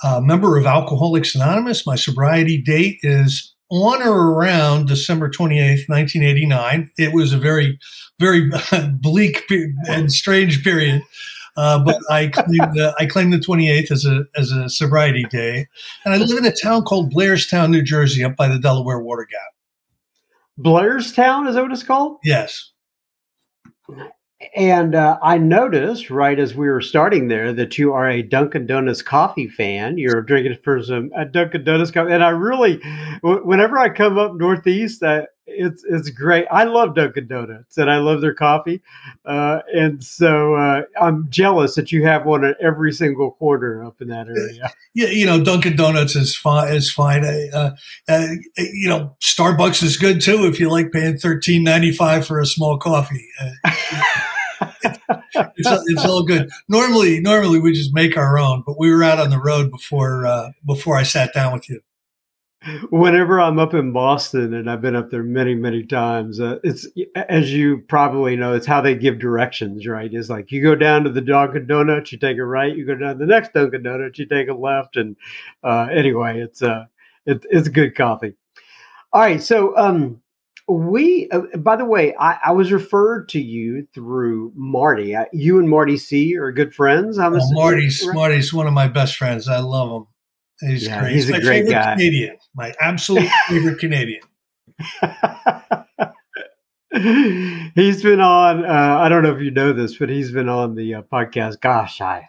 uh, 0.03 0.21
member 0.21 0.57
of 0.57 0.67
Alcoholics 0.67 1.37
Anonymous. 1.37 1.87
My 1.87 1.95
sobriety 1.95 2.61
date 2.61 2.99
is 3.03 3.56
on 3.71 4.03
or 4.03 4.33
around 4.33 4.87
December 4.87 5.29
28th, 5.29 5.89
1989. 5.89 6.91
It 6.99 7.13
was 7.13 7.33
a 7.33 7.39
very, 7.39 7.79
very 8.19 8.51
bleak 8.93 9.45
and 9.89 10.13
strange 10.13 10.63
period. 10.63 11.03
Uh, 11.57 11.83
but 11.83 11.99
I 12.11 12.27
claimed 12.27 12.75
the, 12.75 12.95
I 12.99 13.07
claimed 13.07 13.33
the 13.33 13.39
28th 13.39 13.91
as 13.91 14.05
a 14.05 14.25
as 14.37 14.53
a 14.53 14.69
sobriety 14.69 15.25
day, 15.31 15.67
and 16.05 16.13
I 16.13 16.19
live 16.19 16.37
in 16.37 16.45
a 16.45 16.55
town 16.55 16.85
called 16.85 17.15
Blairstown, 17.15 17.71
New 17.71 17.81
Jersey, 17.81 18.23
up 18.23 18.37
by 18.37 18.47
the 18.47 18.59
Delaware 18.59 19.01
Water 19.01 19.27
Gap. 19.31 19.55
Blairstown 20.63 21.49
is 21.49 21.55
that 21.55 21.63
what 21.63 21.73
it's 21.73 21.83
called? 21.83 22.19
Yes. 22.23 22.73
And 24.55 24.95
uh, 24.95 25.19
I 25.23 25.39
noticed 25.39 26.11
right 26.11 26.39
as 26.39 26.55
we 26.55 26.69
were 26.69 26.83
starting 26.83 27.29
there 27.29 27.55
that 27.55 27.79
you 27.79 27.95
are 27.95 28.09
a 28.09 28.23
Dunkin' 28.23 28.67
Donuts 28.67 29.01
coffee 29.01 29.49
fan. 29.49 29.97
You're 29.97 30.21
drinking 30.21 30.59
for 30.63 30.83
some 30.83 31.11
a 31.17 31.25
Dunkin' 31.25 31.65
Donuts 31.65 31.91
coffee, 31.91 32.13
and 32.13 32.23
I 32.23 32.29
really, 32.31 32.81
whenever 33.23 33.79
I 33.79 33.89
come 33.89 34.19
up 34.19 34.35
northeast, 34.35 35.03
I, 35.03 35.27
it's 35.47 35.85
it's 35.85 36.11
great. 36.11 36.47
I 36.51 36.65
love 36.65 36.95
Dunkin' 36.95 37.29
Donuts 37.29 37.79
and 37.79 37.91
I 37.91 37.99
love 37.99 38.21
their 38.21 38.35
coffee, 38.35 38.83
uh, 39.25 39.61
and 39.73 40.03
so 40.03 40.55
uh, 40.55 40.83
I'm 41.01 41.29
jealous 41.31 41.75
that 41.77 41.93
you 41.93 42.05
have 42.05 42.27
one 42.27 42.45
at 42.45 42.57
every 42.61 42.93
single 42.93 43.33
corner 43.33 43.85
up 43.85 44.01
in 44.01 44.09
that 44.09 44.29
area. 44.29 44.73
Yeah, 44.95 45.09
you 45.09 45.27
know 45.27 45.45
Dunkin' 45.45 45.77
Donuts 45.77 46.17
is 46.17 46.35
fine. 46.35 46.73
Is 46.73 46.91
fine. 46.91 47.23
Uh, 47.23 47.77
uh, 48.09 48.29
you 48.57 48.89
know 48.89 49.15
Starbucks 49.21 49.83
is 49.83 49.99
good 49.99 50.23
too 50.23 50.47
if 50.47 50.59
you 50.59 50.71
like 50.71 50.91
paying 50.91 51.19
thirteen 51.19 51.63
ninety 51.63 51.93
five 51.93 52.27
for 52.27 52.41
a 52.41 52.47
small 52.47 52.79
coffee. 52.79 53.29
Uh, 53.39 53.51
it's, 55.35 55.69
it's 55.87 56.05
all 56.07 56.23
good. 56.23 56.49
Normally, 56.69 57.21
normally 57.21 57.59
we 57.59 57.75
just 57.75 57.93
make 57.93 58.17
our 58.17 58.39
own, 58.39 58.63
but 58.67 58.79
we 58.79 58.91
were 58.91 59.05
out 59.05 59.19
on 59.19 59.29
the 59.29 59.39
road 59.39 59.71
before 59.71 60.27
uh, 60.27 60.53
before 60.67 60.97
I 60.97 61.03
sat 61.03 61.35
down 61.35 61.53
with 61.53 61.69
you 61.69 61.83
whenever 62.91 63.41
I'm 63.41 63.59
up 63.59 63.75
in 63.75 63.93
Boston, 63.93 64.55
and 64.55 64.71
I've 64.71 64.81
been 64.81 64.97
up 64.97 65.11
there 65.11 65.23
many, 65.23 65.55
many 65.55 65.85
times, 65.85 66.41
uh, 66.41 66.59
it's 66.63 66.87
as 67.15 67.53
you 67.53 67.79
probably 67.89 68.37
know, 68.37 68.55
it's 68.55 68.67
how 68.67 68.81
they 68.81 68.95
give 68.95 69.19
directions, 69.19 69.87
right? 69.87 70.13
It's 70.13 70.29
like 70.29 70.53
you 70.53 70.63
go 70.63 70.75
down 70.75 71.05
to 71.05 71.11
the 71.11 71.21
Dunkin' 71.21 71.67
Donuts, 71.67 72.13
you 72.13 72.19
take 72.19 72.39
a 72.39 72.45
right, 72.45 72.77
you 72.77 72.87
go 72.87 72.95
down 72.95 73.15
to 73.15 73.19
the 73.19 73.27
next 73.27 73.53
Dunkin' 73.53 73.83
Donuts, 73.83 74.19
you 74.19 74.27
take 74.27 74.49
a 74.49 74.55
left, 74.55 74.97
and 74.97 75.17
uh, 75.63 75.89
anyway, 75.91 76.41
it's 76.41 76.63
uh, 76.63 76.85
it, 77.25 77.45
it's 77.51 77.69
good 77.69 77.95
coffee. 77.95 78.35
All 79.13 79.21
right, 79.21 79.43
so 79.43 79.77
um, 79.77 80.21
we, 80.69 81.29
uh, 81.31 81.43
by 81.59 81.77
the 81.77 81.85
way, 81.85 82.15
I, 82.19 82.39
I, 82.47 82.53
was 82.53 82.73
referred 82.73 83.29
to 83.31 83.41
you 83.41 83.87
through 83.95 84.53
Marty. 84.57 85.17
I, 85.17 85.27
you 85.33 85.59
and 85.59 85.71
Marty 85.71 85.97
C 85.97 86.37
are 86.37 86.51
good 86.51 86.75
friends. 86.75 87.19
I'm 87.19 87.35
oh, 87.35 87.53
Marty's 87.53 88.05
right? 88.05 88.15
Marty's 88.15 88.53
one 88.53 88.67
of 88.67 88.73
my 88.73 88.89
best 88.89 89.17
friends. 89.17 89.49
I 89.49 89.61
love 89.61 89.91
him. 89.91 90.07
He's 90.61 90.87
yeah, 90.87 91.01
great. 91.01 91.15
He's, 91.15 91.29
he's 91.29 91.37
a 91.37 91.41
great 91.41 91.69
guy. 91.69 91.95
Canadian, 91.95 92.37
my 92.55 92.75
absolute 92.81 93.29
favorite 93.49 93.79
Canadian. 93.79 94.23
he's 97.75 98.03
been 98.03 98.21
on. 98.21 98.65
Uh, 98.65 98.99
I 99.01 99.09
don't 99.09 99.23
know 99.23 99.35
if 99.35 99.43
you 99.43 99.51
know 99.51 99.73
this, 99.73 99.99
but 99.99 100.09
he's 100.09 100.33
been 100.33 100.49
on 100.49 100.75
the 100.75 100.95
uh, 100.95 101.03
podcast. 101.03 101.61
Gosh, 101.61 102.01
I, 102.01 102.29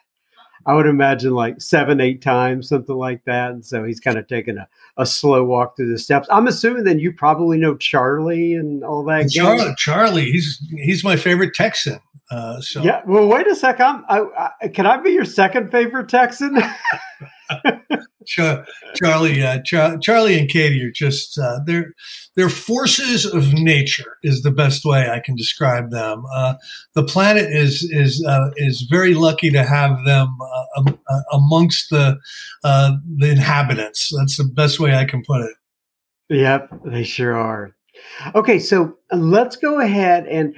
I 0.65 0.73
would 0.73 0.87
imagine 0.87 1.33
like 1.33 1.61
seven, 1.61 2.01
eight 2.01 2.21
times, 2.21 2.67
something 2.67 2.95
like 2.95 3.23
that. 3.25 3.51
And 3.51 3.65
so 3.65 3.85
he's 3.85 4.01
kind 4.01 4.17
of 4.17 4.27
taken 4.27 4.57
a, 4.57 4.67
a 4.97 5.05
slow 5.05 5.45
walk 5.45 5.77
through 5.77 5.91
the 5.91 5.99
steps. 5.99 6.27
I'm 6.29 6.47
assuming 6.47 6.83
then 6.83 6.99
you 6.99 7.13
probably 7.13 7.57
know 7.57 7.77
Charlie 7.77 8.53
and 8.53 8.83
all 8.83 9.03
that. 9.05 9.29
Charlie, 9.29 9.73
Charlie, 9.77 10.31
he's 10.31 10.61
he's 10.83 11.03
my 11.03 11.15
favorite 11.15 11.53
Texan. 11.53 11.99
Uh, 12.29 12.59
so 12.59 12.83
yeah. 12.83 13.03
Well, 13.05 13.27
wait 13.27 13.47
a 13.47 13.55
sec. 13.55 13.79
I'm. 13.79 14.03
I, 14.09 14.49
I, 14.61 14.67
can 14.67 14.85
I 14.85 14.97
be 14.97 15.11
your 15.11 15.23
second 15.23 15.71
favorite 15.71 16.09
Texan? 16.09 16.57
Charlie, 18.95 19.41
uh, 19.41 19.59
Char- 19.63 19.97
Charlie 19.99 20.37
and 20.37 20.49
Katie 20.49 20.83
are 20.83 20.91
just 20.91 21.37
uh, 21.39 21.59
they're 21.65 21.93
they're 22.35 22.49
forces 22.49 23.25
of 23.25 23.53
nature 23.53 24.17
is 24.23 24.41
the 24.41 24.51
best 24.51 24.85
way 24.85 25.09
I 25.09 25.19
can 25.19 25.35
describe 25.35 25.91
them. 25.91 26.23
Uh, 26.33 26.55
the 26.93 27.03
planet 27.03 27.51
is 27.51 27.83
is 27.83 28.23
uh, 28.25 28.49
is 28.57 28.81
very 28.81 29.13
lucky 29.13 29.49
to 29.51 29.63
have 29.63 30.03
them 30.05 30.37
uh, 30.75 30.91
uh, 31.09 31.21
amongst 31.31 31.89
the 31.89 32.17
the 32.63 33.29
inhabitants. 33.29 34.13
That's 34.17 34.37
the 34.37 34.45
best 34.45 34.79
way 34.79 34.95
I 34.95 35.05
can 35.05 35.23
put 35.23 35.41
it. 35.41 35.55
Yep, 36.29 36.81
they 36.85 37.03
sure 37.03 37.35
are. 37.35 37.75
Okay, 38.35 38.59
so 38.59 38.97
let's 39.11 39.55
go 39.55 39.79
ahead 39.79 40.27
and 40.27 40.55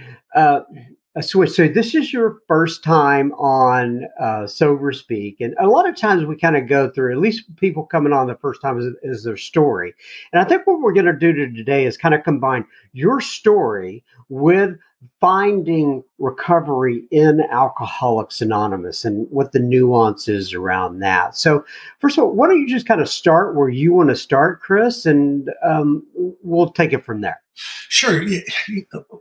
a 1.19 1.23
switch. 1.23 1.51
So 1.51 1.67
this 1.67 1.93
is 1.95 2.13
your 2.13 2.39
first 2.47 2.82
time 2.82 3.34
on 3.34 4.08
uh, 4.21 4.47
Sober 4.47 4.93
Speak, 4.93 5.41
and 5.41 5.53
a 5.60 5.67
lot 5.67 5.88
of 5.88 5.97
times 5.97 6.25
we 6.25 6.38
kind 6.38 6.55
of 6.55 6.67
go 6.67 6.89
through. 6.89 7.12
At 7.12 7.19
least 7.19 7.53
people 7.58 7.86
coming 7.86 8.13
on 8.13 8.27
the 8.27 8.38
first 8.38 8.62
time 8.62 8.79
is, 8.79 8.95
is 9.03 9.25
their 9.25 9.36
story, 9.36 9.93
and 10.32 10.41
I 10.41 10.45
think 10.45 10.65
what 10.65 10.79
we're 10.79 10.93
going 10.93 11.05
to 11.08 11.13
do 11.13 11.34
today 11.34 11.86
is 11.86 11.97
kind 11.97 12.15
of 12.15 12.23
combine 12.23 12.65
your 12.93 13.19
story 13.19 14.01
with 14.29 14.77
finding 15.21 16.03
recovery 16.17 17.03
in 17.12 17.41
Alcoholics 17.51 18.41
Anonymous 18.41 19.05
and 19.05 19.27
what 19.29 19.51
the 19.51 19.59
nuances 19.59 20.53
around 20.53 20.99
that. 20.99 21.38
So, 21.38 21.65
first 21.99 22.17
of 22.17 22.23
all, 22.23 22.31
why 22.31 22.47
don't 22.47 22.59
you 22.59 22.67
just 22.67 22.88
kind 22.88 23.01
of 23.01 23.09
start 23.09 23.55
where 23.55 23.69
you 23.69 23.93
want 23.93 24.09
to 24.09 24.15
start, 24.15 24.62
Chris, 24.62 25.05
and 25.05 25.49
um, 25.65 26.05
we'll 26.41 26.71
take 26.71 26.93
it 26.93 27.05
from 27.05 27.21
there. 27.21 27.41
Sure. 27.55 28.23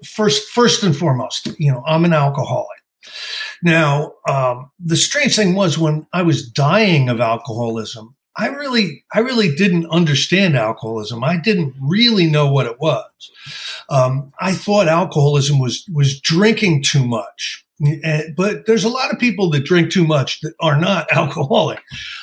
First, 0.04 0.48
first 0.50 0.82
and 0.82 0.96
foremost, 0.96 1.48
you 1.58 1.72
know, 1.72 1.82
I'm 1.86 2.04
an 2.04 2.12
alcoholic. 2.12 2.78
Now, 3.62 4.14
um, 4.28 4.70
the 4.78 4.96
strange 4.96 5.34
thing 5.34 5.54
was 5.54 5.78
when 5.78 6.06
I 6.12 6.22
was 6.22 6.48
dying 6.48 7.08
of 7.08 7.20
alcoholism, 7.20 8.14
I 8.38 8.46
really, 8.46 9.04
I 9.12 9.18
really 9.18 9.54
didn't 9.54 9.90
understand 9.90 10.56
alcoholism. 10.56 11.24
I 11.24 11.36
didn't 11.36 11.74
really 11.80 12.26
know 12.26 12.50
what 12.50 12.66
it 12.66 12.80
was. 12.80 13.10
Um, 13.90 14.32
I 14.40 14.52
thought 14.52 14.86
alcoholism 14.86 15.58
was 15.58 15.84
was 15.92 16.20
drinking 16.20 16.84
too 16.84 17.04
much. 17.04 17.66
And, 17.80 18.34
but 18.34 18.66
there's 18.66 18.84
a 18.84 18.88
lot 18.88 19.12
of 19.12 19.18
people 19.18 19.50
that 19.50 19.64
drink 19.64 19.92
too 19.92 20.06
much 20.06 20.40
that 20.40 20.54
are 20.60 20.78
not 20.78 21.06
alcoholic. 21.12 21.80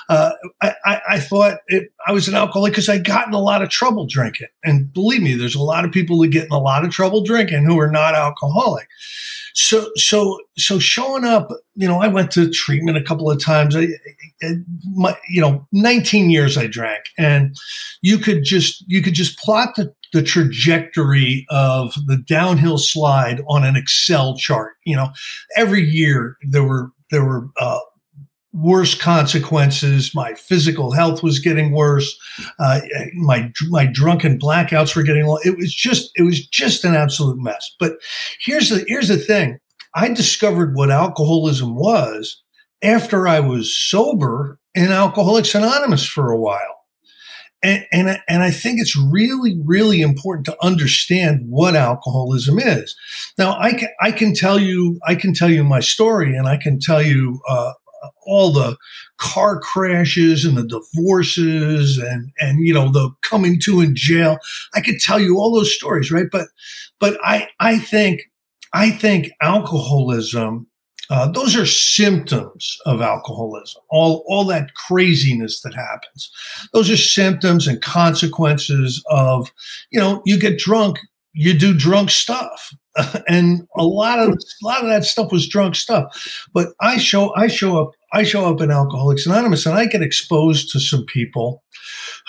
Uh, 0.10 0.32
I, 0.62 0.74
I, 0.86 1.02
I, 1.12 1.20
thought 1.20 1.60
it, 1.68 1.92
I 2.06 2.12
was 2.12 2.28
an 2.28 2.36
alcoholic 2.36 2.74
because 2.74 2.90
I 2.90 2.98
got 2.98 3.28
in 3.28 3.34
a 3.34 3.40
lot 3.40 3.62
of 3.62 3.70
trouble 3.70 4.06
drinking. 4.06 4.48
And 4.64 4.92
believe 4.92 5.22
me, 5.22 5.36
there's 5.36 5.56
a 5.56 5.64
lot 5.64 5.86
of 5.86 5.92
people 5.92 6.20
that 6.20 6.28
get 6.28 6.46
in 6.46 6.52
a 6.52 6.60
lot 6.60 6.84
of 6.84 6.92
trouble 6.92 7.24
drinking 7.24 7.66
who 7.66 7.80
are 7.80 7.92
not 7.92 8.16
alcoholic. 8.16 8.88
So, 9.54 9.90
so, 9.96 10.38
so 10.58 10.80
showing 10.80 11.24
up, 11.24 11.50
you 11.76 11.88
know, 11.88 12.02
I 12.02 12.10
went 12.10 12.32
to 12.32 12.50
treatment 12.50 12.98
a 12.98 13.04
couple 13.04 13.32
of 13.32 13.42
times. 13.42 13.76
I, 13.76 13.88
I, 14.44 14.56
my, 14.94 15.18
you 15.30 15.40
know, 15.40 15.66
19 15.72 16.30
years 16.30 16.58
I 16.58 16.68
drank 16.68 17.06
and 17.18 17.56
you 18.02 18.18
could 18.18 18.44
just, 18.44 18.84
you 18.88 19.02
could 19.02 19.14
just 19.14 19.40
plot 19.40 19.76
the, 19.78 19.94
the 20.16 20.24
trajectory 20.24 21.46
of 21.50 21.94
the 22.08 22.16
downhill 22.16 22.78
slide 22.78 23.42
on 23.50 23.66
an 23.66 23.76
Excel 23.76 24.38
chart. 24.38 24.76
You 24.86 24.96
know, 24.96 25.10
every 25.58 25.82
year 25.84 26.38
there 26.42 26.64
were, 26.64 26.92
there 27.12 27.26
were, 27.26 27.50
uh, 27.60 27.80
worse 28.54 28.96
consequences. 28.96 30.16
My 30.16 30.34
physical 30.36 30.94
health 30.94 31.22
was 31.22 31.40
getting 31.40 31.74
worse. 31.74 32.18
Uh, 32.58 32.80
my 33.16 33.52
my 33.68 33.86
drunken 33.86 34.40
blackouts 34.40 34.96
were 34.96 35.04
getting. 35.04 35.26
long. 35.26 35.42
It 35.44 35.58
was 35.58 35.74
just 35.74 36.10
it 36.16 36.24
was 36.24 36.48
just 36.48 36.86
an 36.86 36.96
absolute 36.96 37.38
mess. 37.38 37.76
But 37.82 37.98
here's 38.40 38.70
the 38.70 38.86
here's 38.88 39.10
the 39.10 39.18
thing. 39.18 39.60
I 39.94 40.08
discovered 40.08 40.74
what 40.74 40.90
alcoholism 40.90 41.76
was 41.76 42.42
after 42.82 43.28
I 43.28 43.42
was 43.42 43.76
sober 43.76 44.58
in 44.74 44.90
Alcoholics 44.90 45.54
Anonymous 45.54 46.06
for 46.06 46.32
a 46.32 46.40
while. 46.40 46.75
And, 47.64 47.86
and, 47.92 48.22
and 48.28 48.44
I 48.44 48.52
think 48.52 48.80
it's 48.80 48.96
really, 48.96 49.60
really 49.64 50.02
important 50.02 50.46
to 50.46 50.58
understand 50.64 51.42
what 51.48 51.76
alcoholism 51.76 52.60
is. 52.60 52.96
Now, 53.38 53.58
I 53.60 53.74
can, 53.74 53.90
I 54.02 54.12
can 54.12 54.36
tell 54.36 54.60
you, 54.60 55.00
I 55.08 55.16
can 55.16 55.34
tell 55.34 55.50
you 55.50 55.64
my 55.64 55.80
story 55.80 56.36
and 56.36 56.48
I 56.48 56.58
can 56.58 56.80
tell 56.80 57.02
you, 57.02 57.42
uh, 57.50 57.74
all 58.26 58.52
the 58.52 58.78
car 59.18 59.60
crashes 59.60 60.46
and 60.46 60.58
the 60.58 60.68
divorces 60.68 61.98
and 61.98 62.32
and 62.40 62.60
you 62.60 62.74
know 62.74 62.92
the 62.92 63.10
coming 63.22 63.60
to 63.60 63.82
in 63.82 63.96
jail 63.96 64.38
i 64.74 64.82
could 64.82 65.00
tell 65.00 65.20
you 65.20 65.38
all 65.38 65.54
those 65.54 65.74
stories 65.74 66.12
right 66.12 66.28
but 66.32 66.48
but 67.00 67.18
i 67.24 67.48
i 67.60 67.78
think 67.78 68.22
i 68.74 68.90
think 68.90 69.30
alcoholism 69.42 70.68
uh, 71.10 71.28
those 71.28 71.56
are 71.56 71.66
symptoms 71.66 72.78
of 72.86 73.02
alcoholism 73.02 73.82
all 73.90 74.24
all 74.28 74.46
that 74.46 74.74
craziness 74.76 75.62
that 75.62 75.74
happens. 75.74 76.32
Those 76.74 76.90
are 76.90 76.98
symptoms 76.98 77.68
and 77.68 77.82
consequences 77.82 79.04
of 79.10 79.52
you 79.92 80.00
know 80.00 80.22
you 80.26 80.40
get 80.40 80.58
drunk 80.58 81.00
you 81.34 81.54
do 81.54 81.78
drunk 81.78 82.10
stuff. 82.10 82.74
And 83.28 83.68
a 83.76 83.84
lot 83.84 84.20
of 84.20 84.30
a 84.30 84.66
lot 84.66 84.82
of 84.82 84.88
that 84.88 85.04
stuff 85.04 85.30
was 85.30 85.50
drunk 85.50 85.76
stuff. 85.76 86.48
But 86.54 86.70
i 86.80 86.98
show 86.98 87.36
i 87.36 87.48
show 87.48 87.78
up 87.78 87.92
i 88.14 88.24
show 88.24 88.46
up 88.46 88.62
in 88.62 88.72
alcoholics 88.72 89.26
anonymous 89.26 89.66
and 89.66 89.76
i 89.76 89.86
get 89.86 90.02
exposed 90.02 90.72
to 90.72 90.80
some 90.80 91.06
people 91.06 91.62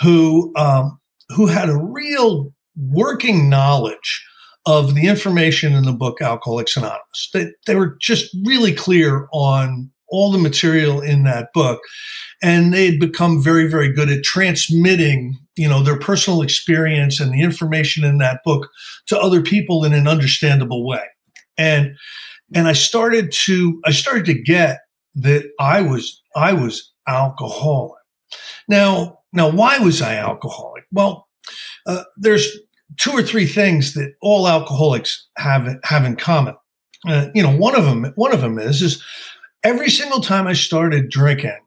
who 0.03 0.53
um, 0.57 0.99
who 1.29 1.47
had 1.47 1.69
a 1.69 1.77
real 1.77 2.53
working 2.77 3.49
knowledge 3.49 4.25
of 4.67 4.95
the 4.95 5.07
information 5.07 5.73
in 5.75 5.85
the 5.85 5.93
book 5.93 6.21
alcoholics 6.21 6.77
anonymous 6.77 7.31
they, 7.33 7.47
they 7.67 7.75
were 7.75 7.97
just 8.01 8.35
really 8.45 8.73
clear 8.73 9.29
on 9.33 9.91
all 10.09 10.31
the 10.31 10.39
material 10.39 11.01
in 11.01 11.25
that 11.25 11.49
book 11.53 11.81
and 12.43 12.73
they 12.73 12.87
had 12.87 13.01
become 13.01 13.43
very, 13.43 13.69
very 13.69 13.93
good 13.93 14.11
at 14.11 14.23
transmitting, 14.23 15.39
you 15.57 15.69
know, 15.69 15.83
their 15.83 15.99
personal 15.99 16.43
experience 16.43 17.19
and 17.21 17.33
the 17.33 17.43
information 17.43 18.05
in 18.05 18.19
that 18.19 18.41
book 18.45 18.69
to 19.07 19.19
other 19.19 19.43
people 19.43 19.85
in 19.85 19.93
an 19.93 20.07
understandable 20.07 20.87
way. 20.87 21.03
And 21.57 21.97
and 22.55 22.69
I 22.69 22.75
started 22.75 23.33
to 23.33 23.81
I 23.85 23.91
started 23.91 24.27
to 24.27 24.35
get 24.35 24.81
that 25.17 25.51
I 25.59 25.81
was 25.83 26.23
I 26.35 26.53
was 26.53 26.93
alcoholic. 27.09 27.95
Now, 28.69 29.21
now 29.33 29.51
why 29.51 29.79
was 29.79 30.03
I 30.03 30.17
alcoholic? 30.17 30.85
Well, 30.93 31.27
uh, 31.87 32.05
there's 32.17 32.47
two 32.99 33.11
or 33.13 33.23
three 33.23 33.47
things 33.47 33.95
that 33.95 34.15
all 34.21 34.49
alcoholics 34.49 35.27
have 35.37 35.79
have 35.85 36.05
in 36.05 36.17
common. 36.17 36.55
Uh, 37.07 37.29
you 37.35 37.43
know, 37.43 37.55
one 37.55 37.77
of 37.77 37.85
them 37.85 38.13
one 38.17 38.33
of 38.33 38.41
them 38.41 38.59
is 38.59 38.83
is 38.83 39.03
every 39.63 39.91
single 39.91 40.21
time 40.21 40.47
I 40.47 40.53
started 40.53 41.09
drinking, 41.09 41.59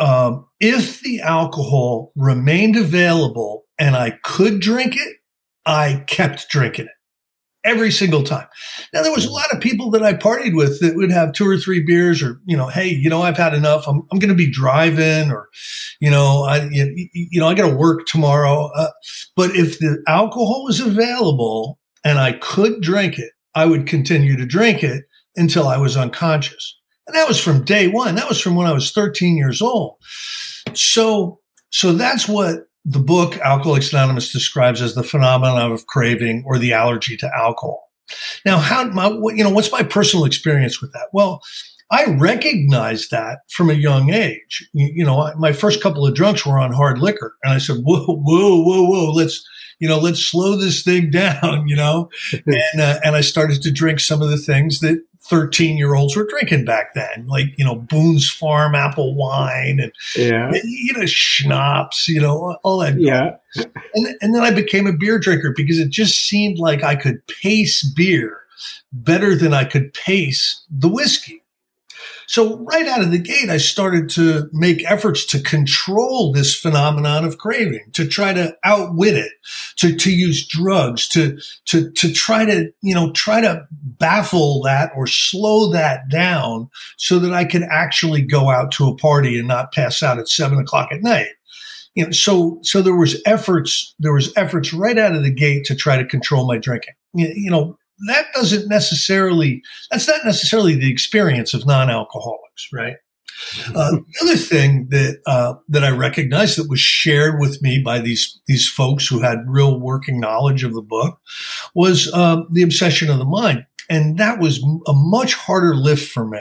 um, 0.00 0.46
if 0.60 1.00
the 1.00 1.20
alcohol 1.20 2.12
remained 2.16 2.76
available 2.76 3.64
and 3.78 3.96
I 3.96 4.18
could 4.22 4.60
drink 4.60 4.94
it, 4.96 5.16
I 5.66 6.04
kept 6.06 6.48
drinking 6.48 6.86
it 6.86 6.92
every 7.66 7.90
single 7.90 8.22
time. 8.22 8.46
Now 8.94 9.02
there 9.02 9.12
was 9.12 9.26
a 9.26 9.30
lot 9.30 9.52
of 9.52 9.60
people 9.60 9.90
that 9.90 10.02
I 10.02 10.14
partied 10.14 10.56
with 10.56 10.80
that 10.80 10.96
would 10.96 11.10
have 11.10 11.32
two 11.32 11.46
or 11.46 11.58
three 11.58 11.82
beers, 11.82 12.22
or 12.22 12.40
you 12.46 12.56
know, 12.56 12.68
hey, 12.68 12.88
you 12.88 13.10
know, 13.10 13.22
I've 13.22 13.36
had 13.36 13.52
enough. 13.52 13.86
I'm 13.86 14.02
I'm 14.10 14.18
going 14.18 14.30
to 14.30 14.34
be 14.34 14.50
driving, 14.50 15.30
or 15.30 15.48
you 16.00 16.10
know, 16.10 16.44
I 16.44 16.68
you, 16.70 17.08
you 17.12 17.40
know, 17.40 17.48
I 17.48 17.54
got 17.54 17.68
to 17.68 17.76
work 17.76 18.06
tomorrow. 18.06 18.70
Uh, 18.74 18.90
but 19.34 19.54
if 19.54 19.78
the 19.78 20.02
alcohol 20.06 20.64
was 20.64 20.80
available 20.80 21.78
and 22.04 22.18
I 22.18 22.32
could 22.32 22.80
drink 22.80 23.18
it, 23.18 23.32
I 23.54 23.66
would 23.66 23.86
continue 23.86 24.36
to 24.36 24.46
drink 24.46 24.82
it 24.82 25.04
until 25.34 25.68
I 25.68 25.76
was 25.76 25.96
unconscious. 25.96 26.78
And 27.06 27.14
that 27.14 27.28
was 27.28 27.38
from 27.38 27.64
day 27.64 27.88
one. 27.88 28.14
That 28.14 28.28
was 28.28 28.40
from 28.40 28.56
when 28.56 28.66
I 28.66 28.72
was 28.72 28.92
13 28.92 29.36
years 29.36 29.60
old. 29.60 29.96
So 30.74 31.40
so 31.70 31.92
that's 31.92 32.28
what 32.28 32.65
the 32.86 33.00
book 33.00 33.36
Alcoholics 33.38 33.92
Anonymous 33.92 34.30
describes 34.30 34.80
as 34.80 34.94
the 34.94 35.02
phenomenon 35.02 35.72
of 35.72 35.86
craving 35.86 36.44
or 36.46 36.56
the 36.56 36.72
allergy 36.72 37.16
to 37.16 37.30
alcohol. 37.36 37.90
Now, 38.44 38.58
how 38.58 38.84
my 38.84 39.08
you 39.08 39.42
know 39.42 39.50
what's 39.50 39.72
my 39.72 39.82
personal 39.82 40.24
experience 40.24 40.80
with 40.80 40.92
that? 40.92 41.08
Well, 41.12 41.42
I 41.90 42.06
recognized 42.06 43.10
that 43.10 43.40
from 43.50 43.70
a 43.70 43.74
young 43.74 44.10
age. 44.10 44.68
You, 44.72 44.90
you 44.94 45.04
know, 45.04 45.32
my 45.36 45.52
first 45.52 45.82
couple 45.82 46.06
of 46.06 46.14
drunks 46.14 46.46
were 46.46 46.58
on 46.58 46.72
hard 46.72 46.98
liquor, 46.98 47.34
and 47.42 47.52
I 47.52 47.58
said, 47.58 47.78
"Whoa, 47.82 48.04
whoa, 48.06 48.62
whoa, 48.62 48.84
whoa! 48.84 49.10
Let's 49.10 49.44
you 49.80 49.88
know, 49.88 49.98
let's 49.98 50.20
slow 50.20 50.54
this 50.54 50.84
thing 50.84 51.10
down." 51.12 51.66
You 51.66 51.74
know, 51.74 52.08
and 52.46 52.80
uh, 52.80 53.00
and 53.02 53.16
I 53.16 53.20
started 53.20 53.62
to 53.62 53.72
drink 53.72 53.98
some 53.98 54.22
of 54.22 54.30
the 54.30 54.38
things 54.38 54.78
that 54.80 55.02
13 55.28 55.76
year 55.76 55.94
olds 55.94 56.16
were 56.16 56.26
drinking 56.26 56.64
back 56.64 56.94
then, 56.94 57.26
like, 57.26 57.46
you 57.56 57.64
know, 57.64 57.76
Boone's 57.76 58.30
Farm 58.30 58.74
apple 58.74 59.14
wine 59.14 59.80
and, 59.80 59.92
yeah. 60.16 60.52
you 60.64 60.92
know, 60.92 61.06
schnapps, 61.06 62.08
you 62.08 62.20
know, 62.20 62.56
all 62.62 62.78
that. 62.78 62.98
Yeah. 62.98 63.36
And, 63.94 64.08
and 64.20 64.34
then 64.34 64.42
I 64.42 64.50
became 64.50 64.86
a 64.86 64.92
beer 64.92 65.18
drinker 65.18 65.52
because 65.56 65.78
it 65.78 65.90
just 65.90 66.28
seemed 66.28 66.58
like 66.58 66.82
I 66.82 66.96
could 66.96 67.26
pace 67.26 67.82
beer 67.84 68.42
better 68.92 69.34
than 69.34 69.52
I 69.52 69.64
could 69.64 69.92
pace 69.94 70.64
the 70.70 70.88
whiskey. 70.88 71.42
So 72.26 72.58
right 72.58 72.86
out 72.86 73.02
of 73.02 73.10
the 73.10 73.18
gate, 73.18 73.48
I 73.48 73.58
started 73.58 74.08
to 74.10 74.48
make 74.52 74.88
efforts 74.90 75.24
to 75.26 75.40
control 75.40 76.32
this 76.32 76.58
phenomenon 76.58 77.24
of 77.24 77.38
craving, 77.38 77.90
to 77.92 78.06
try 78.06 78.32
to 78.32 78.56
outwit 78.64 79.14
it, 79.14 79.32
to, 79.76 79.94
to 79.94 80.10
use 80.10 80.46
drugs, 80.46 81.08
to, 81.10 81.38
to, 81.66 81.90
to 81.92 82.12
try 82.12 82.44
to, 82.44 82.70
you 82.82 82.94
know, 82.94 83.12
try 83.12 83.40
to 83.40 83.66
baffle 83.70 84.62
that 84.62 84.92
or 84.96 85.06
slow 85.06 85.70
that 85.72 86.08
down 86.08 86.68
so 86.96 87.18
that 87.18 87.32
I 87.32 87.44
could 87.44 87.62
actually 87.62 88.22
go 88.22 88.50
out 88.50 88.72
to 88.72 88.88
a 88.88 88.96
party 88.96 89.38
and 89.38 89.48
not 89.48 89.72
pass 89.72 90.02
out 90.02 90.18
at 90.18 90.28
seven 90.28 90.58
o'clock 90.58 90.88
at 90.92 91.02
night 91.02 91.28
you 91.96 92.04
know, 92.04 92.10
so 92.10 92.60
so 92.62 92.82
there 92.82 92.94
was 92.94 93.20
efforts 93.24 93.94
there 93.98 94.12
was 94.12 94.32
efforts 94.36 94.72
right 94.72 94.98
out 94.98 95.16
of 95.16 95.22
the 95.24 95.30
gate 95.30 95.64
to 95.64 95.74
try 95.74 95.96
to 95.96 96.04
control 96.04 96.46
my 96.46 96.58
drinking. 96.58 96.94
You, 97.14 97.32
you 97.34 97.50
know, 97.50 97.78
that 98.08 98.26
doesn't 98.34 98.68
necessarily 98.68 99.62
that's 99.90 100.08
not 100.08 100.24
necessarily 100.24 100.74
the 100.74 100.90
experience 100.90 101.54
of 101.54 101.66
non-alcoholics 101.66 102.68
right 102.72 102.96
uh, 103.74 103.90
the 103.90 104.04
other 104.22 104.36
thing 104.36 104.88
that 104.90 105.20
uh, 105.26 105.54
that 105.68 105.84
I 105.84 105.90
recognized 105.90 106.58
that 106.58 106.70
was 106.70 106.80
shared 106.80 107.38
with 107.38 107.60
me 107.60 107.82
by 107.84 107.98
these 107.98 108.40
these 108.46 108.68
folks 108.68 109.06
who 109.06 109.20
had 109.20 109.44
real 109.46 109.78
working 109.78 110.18
knowledge 110.18 110.64
of 110.64 110.72
the 110.72 110.82
book 110.82 111.18
was 111.74 112.10
uh, 112.14 112.42
the 112.50 112.62
obsession 112.62 113.10
of 113.10 113.18
the 113.18 113.26
mind, 113.26 113.66
and 113.90 114.18
that 114.18 114.38
was 114.38 114.62
a 114.86 114.92
much 114.94 115.34
harder 115.34 115.74
lift 115.74 116.10
for 116.10 116.26
me. 116.26 116.40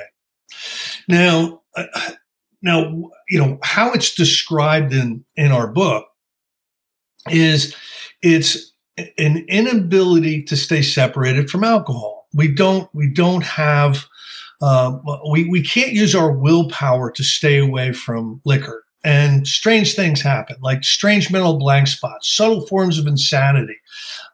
Now, 1.10 1.64
uh, 1.76 1.86
now 2.62 3.10
you 3.28 3.40
know 3.40 3.60
how 3.62 3.92
it's 3.92 4.16
described 4.16 4.94
in 4.94 5.26
in 5.36 5.52
our 5.52 5.68
book 5.68 6.06
is 7.30 7.76
it's 8.22 8.74
an 8.98 9.46
inability 9.48 10.44
to 10.44 10.56
stay 10.56 10.82
separated 10.82 11.50
from 11.50 11.64
alcohol. 11.64 12.28
We 12.34 12.54
don't 12.54 12.90
we 12.94 13.12
don't 13.12 13.44
have 13.44 14.06
uh, 14.62 14.98
we 15.30 15.50
we 15.50 15.62
can't 15.62 15.92
use 15.92 16.16
our 16.16 16.32
willpower 16.32 17.12
to 17.12 17.24
stay 17.24 17.58
away 17.58 17.94
from 17.94 18.42
liquor. 18.46 18.84
And 19.04 19.48
strange 19.48 19.94
things 19.96 20.22
happen, 20.22 20.56
like 20.62 20.84
strange 20.84 21.32
mental 21.32 21.60
blank 21.60 21.88
spots, 21.88 22.28
subtle 22.28 22.66
forms 22.66 22.98
of 22.98 23.06
insanity 23.06 23.78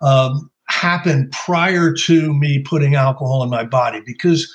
um, 0.01 0.49
happen 0.69 1.29
prior 1.31 1.91
to 1.93 2.33
me 2.33 2.59
putting 2.59 2.95
alcohol 2.95 3.43
in 3.43 3.49
my 3.49 3.65
body. 3.65 4.01
Because 4.05 4.53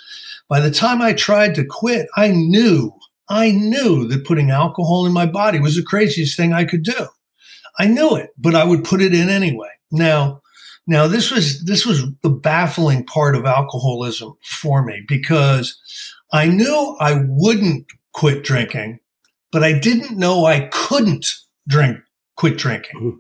by 0.49 0.61
the 0.61 0.71
time 0.71 1.03
I 1.03 1.13
tried 1.13 1.55
to 1.57 1.65
quit, 1.65 2.09
I 2.17 2.29
knew 2.29 2.93
I 3.29 3.51
knew 3.51 4.07
that 4.09 4.25
putting 4.25 4.51
alcohol 4.51 5.05
in 5.07 5.13
my 5.13 5.27
body 5.27 5.59
was 5.59 5.77
the 5.77 5.83
craziest 5.83 6.37
thing 6.37 6.53
I 6.53 6.65
could 6.65 6.83
do. 6.83 7.09
I 7.79 7.87
knew 7.87 8.17
it, 8.17 8.31
but 8.39 8.55
I 8.55 8.65
would 8.65 8.85
put 8.85 9.03
it 9.03 9.13
in 9.13 9.29
anyway. 9.29 9.69
Now, 9.91 10.43
now 10.87 11.07
this 11.07 11.31
was 11.31 11.65
this 11.65 11.85
was 11.85 12.03
the 12.23 12.31
baffling 12.31 13.05
part 13.05 13.35
of 13.37 13.45
alcoholism 13.45 14.35
for 14.43 14.85
me 14.85 15.03
because 15.09 15.79
I 16.33 16.47
knew 16.49 16.97
I 17.01 17.25
wouldn't 17.27 17.87
quit 18.13 18.45
drinking, 18.45 18.99
but 19.53 19.63
I 19.63 19.79
didn't 19.79 20.19
know 20.19 20.45
I 20.45 20.69
couldn't 20.73 21.27
drink 21.69 21.99
quit 22.37 22.59
drinking. 22.59 23.01
Mm-hmm. 23.01 23.19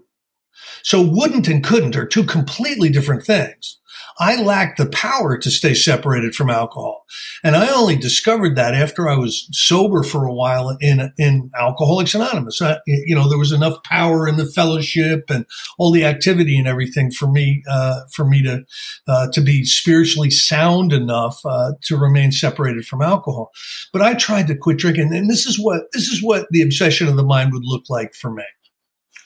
So 0.83 1.02
wouldn't 1.02 1.48
and 1.48 1.62
couldn't 1.62 1.96
are 1.96 2.07
two 2.07 2.24
completely 2.24 2.88
different 2.88 3.24
things. 3.24 3.79
I 4.18 4.40
lacked 4.40 4.79
the 4.79 4.87
power 4.87 5.37
to 5.37 5.50
stay 5.50 5.74
separated 5.74 6.35
from 6.35 6.50
alcohol. 6.50 6.95
And 7.45 7.57
I 7.57 7.69
only 7.73 7.97
discovered 7.97 8.57
that 8.57 8.75
after 8.75 9.09
I 9.09 9.16
was 9.16 9.49
sober 9.53 10.03
for 10.03 10.25
a 10.25 10.35
while 10.35 10.77
in, 10.81 11.12
in 11.19 11.51
Alcoholics 11.59 12.14
Anonymous. 12.14 12.61
I, 12.61 12.79
you 12.87 13.14
know, 13.14 13.29
there 13.29 13.38
was 13.38 13.53
enough 13.53 13.83
power 13.85 14.27
in 14.27 14.37
the 14.37 14.47
fellowship 14.47 15.25
and 15.29 15.47
all 15.79 15.90
the 15.90 16.05
activity 16.05 16.59
and 16.59 16.69
everything 16.69 17.11
for 17.11 17.29
me, 17.31 17.62
uh, 17.69 18.01
for 18.12 18.25
me 18.25 18.42
to, 18.42 18.64
uh, 19.09 19.29
to 19.33 19.40
be 19.40 19.64
spiritually 19.64 20.31
sound 20.31 20.92
enough, 20.92 21.40
uh, 21.45 21.73
to 21.83 21.97
remain 21.97 22.33
separated 22.33 22.87
from 22.87 23.03
alcohol. 23.03 23.51
But 23.92 24.03
I 24.03 24.14
tried 24.14 24.47
to 24.49 24.57
quit 24.57 24.79
drinking. 24.79 25.14
And 25.14 25.31
this 25.31 25.47
is 25.47 25.59
what, 25.59 25.85
this 25.92 26.09
is 26.09 26.23
what 26.23 26.47
the 26.51 26.62
obsession 26.62 27.09
of 27.09 27.16
the 27.16 27.25
mind 27.25 27.53
would 27.53 27.64
look 27.64 27.85
like 27.88 28.14
for 28.14 28.31
me. 28.31 28.45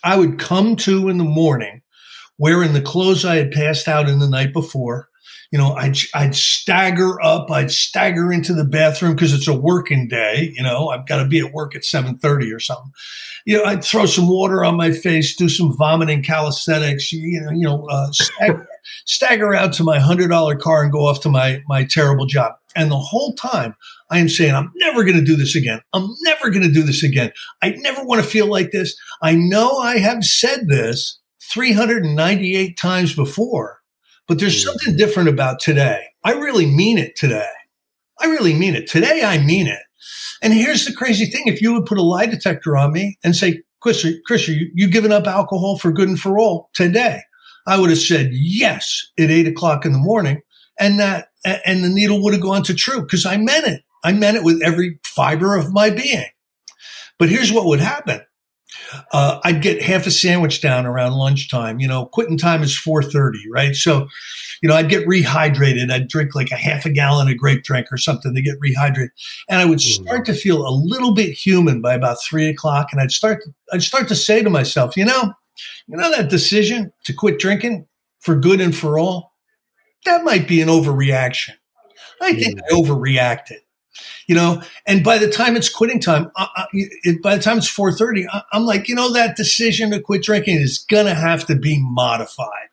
I 0.02 0.16
would 0.16 0.38
come 0.38 0.76
to 0.76 1.08
in 1.08 1.18
the 1.18 1.24
morning 1.24 1.82
wearing 2.38 2.72
the 2.72 2.80
clothes 2.80 3.24
I 3.24 3.36
had 3.36 3.52
passed 3.52 3.86
out 3.86 4.08
in 4.08 4.18
the 4.18 4.28
night 4.28 4.52
before. 4.52 5.09
You 5.50 5.58
know, 5.58 5.72
I'd, 5.72 5.96
I'd 6.14 6.34
stagger 6.34 7.20
up, 7.20 7.50
I'd 7.50 7.72
stagger 7.72 8.32
into 8.32 8.54
the 8.54 8.64
bathroom 8.64 9.14
because 9.14 9.34
it's 9.34 9.48
a 9.48 9.54
working 9.54 10.06
day. 10.06 10.52
You 10.54 10.62
know, 10.62 10.88
I've 10.88 11.06
got 11.06 11.22
to 11.22 11.28
be 11.28 11.40
at 11.40 11.52
work 11.52 11.74
at 11.74 11.84
730 11.84 12.52
or 12.52 12.60
something. 12.60 12.92
You 13.46 13.58
know, 13.58 13.64
I'd 13.64 13.82
throw 13.82 14.06
some 14.06 14.28
water 14.28 14.64
on 14.64 14.76
my 14.76 14.92
face, 14.92 15.34
do 15.34 15.48
some 15.48 15.76
vomiting 15.76 16.22
calisthenics, 16.22 17.12
you 17.12 17.40
know, 17.40 17.50
you 17.50 17.66
know, 17.66 17.86
uh, 17.90 18.12
stagger, 18.12 18.68
stagger 19.06 19.54
out 19.54 19.72
to 19.74 19.84
my 19.84 19.98
hundred 19.98 20.28
dollar 20.28 20.54
car 20.54 20.82
and 20.82 20.92
go 20.92 21.06
off 21.06 21.20
to 21.22 21.28
my, 21.28 21.62
my 21.66 21.84
terrible 21.84 22.26
job. 22.26 22.52
And 22.76 22.90
the 22.90 22.98
whole 22.98 23.34
time 23.34 23.74
I 24.10 24.18
am 24.18 24.28
saying, 24.28 24.54
I'm 24.54 24.70
never 24.76 25.02
going 25.04 25.16
to 25.16 25.24
do 25.24 25.36
this 25.36 25.56
again. 25.56 25.80
I'm 25.92 26.08
never 26.22 26.50
going 26.50 26.62
to 26.62 26.72
do 26.72 26.82
this 26.82 27.02
again. 27.02 27.32
I 27.62 27.70
never 27.78 28.04
want 28.04 28.22
to 28.22 28.28
feel 28.28 28.46
like 28.46 28.70
this. 28.70 28.96
I 29.22 29.34
know 29.34 29.78
I 29.78 29.98
have 29.98 30.24
said 30.24 30.68
this, 30.68 31.18
398 31.52 32.78
times 32.78 33.14
before, 33.14 33.79
but 34.30 34.38
there's 34.38 34.62
mm. 34.62 34.66
something 34.66 34.96
different 34.96 35.28
about 35.28 35.58
today. 35.58 36.04
I 36.22 36.34
really 36.34 36.64
mean 36.64 36.98
it 36.98 37.16
today. 37.16 37.50
I 38.20 38.26
really 38.26 38.54
mean 38.54 38.76
it. 38.76 38.86
Today, 38.86 39.24
I 39.24 39.38
mean 39.38 39.66
it. 39.66 39.80
And 40.40 40.54
here's 40.54 40.84
the 40.84 40.94
crazy 40.94 41.26
thing. 41.26 41.48
If 41.48 41.60
you 41.60 41.74
would 41.74 41.84
put 41.84 41.98
a 41.98 42.02
lie 42.02 42.26
detector 42.26 42.76
on 42.76 42.92
me 42.92 43.18
and 43.24 43.34
say, 43.34 43.64
Chris, 43.80 44.06
Chris, 44.24 44.48
are 44.48 44.52
you, 44.52 44.70
you 44.72 44.88
giving 44.88 45.10
up 45.10 45.26
alcohol 45.26 45.78
for 45.78 45.90
good 45.90 46.08
and 46.08 46.18
for 46.18 46.38
all 46.38 46.70
today? 46.74 47.22
I 47.66 47.76
would 47.80 47.90
have 47.90 47.98
said 47.98 48.28
yes 48.30 49.04
at 49.18 49.30
eight 49.30 49.48
o'clock 49.48 49.84
in 49.84 49.92
the 49.92 49.98
morning. 49.98 50.42
And 50.78 51.00
that, 51.00 51.30
and 51.44 51.82
the 51.82 51.88
needle 51.88 52.22
would 52.22 52.32
have 52.32 52.42
gone 52.42 52.62
to 52.64 52.74
true 52.74 53.02
because 53.02 53.26
I 53.26 53.36
meant 53.36 53.66
it. 53.66 53.82
I 54.04 54.12
meant 54.12 54.36
it 54.36 54.44
with 54.44 54.62
every 54.62 55.00
fiber 55.02 55.56
of 55.56 55.72
my 55.72 55.90
being. 55.90 56.26
But 57.18 57.30
here's 57.30 57.50
what 57.52 57.66
would 57.66 57.80
happen. 57.80 58.20
Uh, 59.12 59.40
I'd 59.44 59.62
get 59.62 59.82
half 59.82 60.06
a 60.06 60.10
sandwich 60.10 60.60
down 60.60 60.86
around 60.86 61.12
lunchtime. 61.12 61.80
You 61.80 61.88
know, 61.88 62.06
quitting 62.06 62.38
time 62.38 62.62
is 62.62 62.76
four 62.76 63.02
thirty, 63.02 63.42
right? 63.50 63.74
So, 63.74 64.08
you 64.62 64.68
know, 64.68 64.74
I'd 64.74 64.88
get 64.88 65.06
rehydrated. 65.06 65.90
I'd 65.90 66.08
drink 66.08 66.34
like 66.34 66.50
a 66.50 66.56
half 66.56 66.86
a 66.86 66.90
gallon 66.90 67.28
of 67.28 67.36
grape 67.36 67.62
drink 67.62 67.86
or 67.90 67.96
something 67.96 68.34
to 68.34 68.42
get 68.42 68.58
rehydrated, 68.60 69.10
and 69.48 69.60
I 69.60 69.64
would 69.64 69.78
mm. 69.78 70.04
start 70.04 70.26
to 70.26 70.34
feel 70.34 70.66
a 70.66 70.70
little 70.70 71.14
bit 71.14 71.32
human 71.32 71.80
by 71.80 71.94
about 71.94 72.22
three 72.22 72.48
o'clock. 72.48 72.88
And 72.92 73.00
I'd 73.00 73.12
start, 73.12 73.42
to, 73.42 73.54
I'd 73.72 73.82
start 73.82 74.08
to 74.08 74.16
say 74.16 74.42
to 74.42 74.50
myself, 74.50 74.96
you 74.96 75.04
know, 75.04 75.32
you 75.86 75.96
know 75.96 76.10
that 76.10 76.30
decision 76.30 76.92
to 77.04 77.12
quit 77.12 77.38
drinking 77.38 77.86
for 78.20 78.36
good 78.36 78.60
and 78.60 78.76
for 78.76 78.98
all, 78.98 79.34
that 80.04 80.24
might 80.24 80.46
be 80.46 80.60
an 80.60 80.68
overreaction. 80.68 81.54
I 82.20 82.34
think 82.34 82.58
mm. 82.58 82.62
I 82.68 82.74
overreacted 82.74 83.60
you 84.30 84.36
know? 84.36 84.62
And 84.86 85.02
by 85.02 85.18
the 85.18 85.28
time 85.28 85.56
it's 85.56 85.68
quitting 85.68 85.98
time 85.98 86.30
uh, 86.36 86.46
uh, 86.56 86.62
I, 86.62 86.62
I, 86.62 86.66
it, 87.02 87.20
by 87.20 87.36
the 87.36 87.42
time 87.42 87.58
it's 87.58 87.68
4.30 87.68 88.26
I, 88.32 88.42
i'm 88.52 88.64
like 88.64 88.88
you 88.88 88.94
know 88.94 89.12
that 89.12 89.36
decision 89.36 89.90
to 89.90 90.00
quit 90.00 90.22
drinking 90.22 90.58
is 90.58 90.86
gonna 90.88 91.14
have 91.14 91.46
to 91.46 91.56
be 91.56 91.82
modified. 91.82 92.70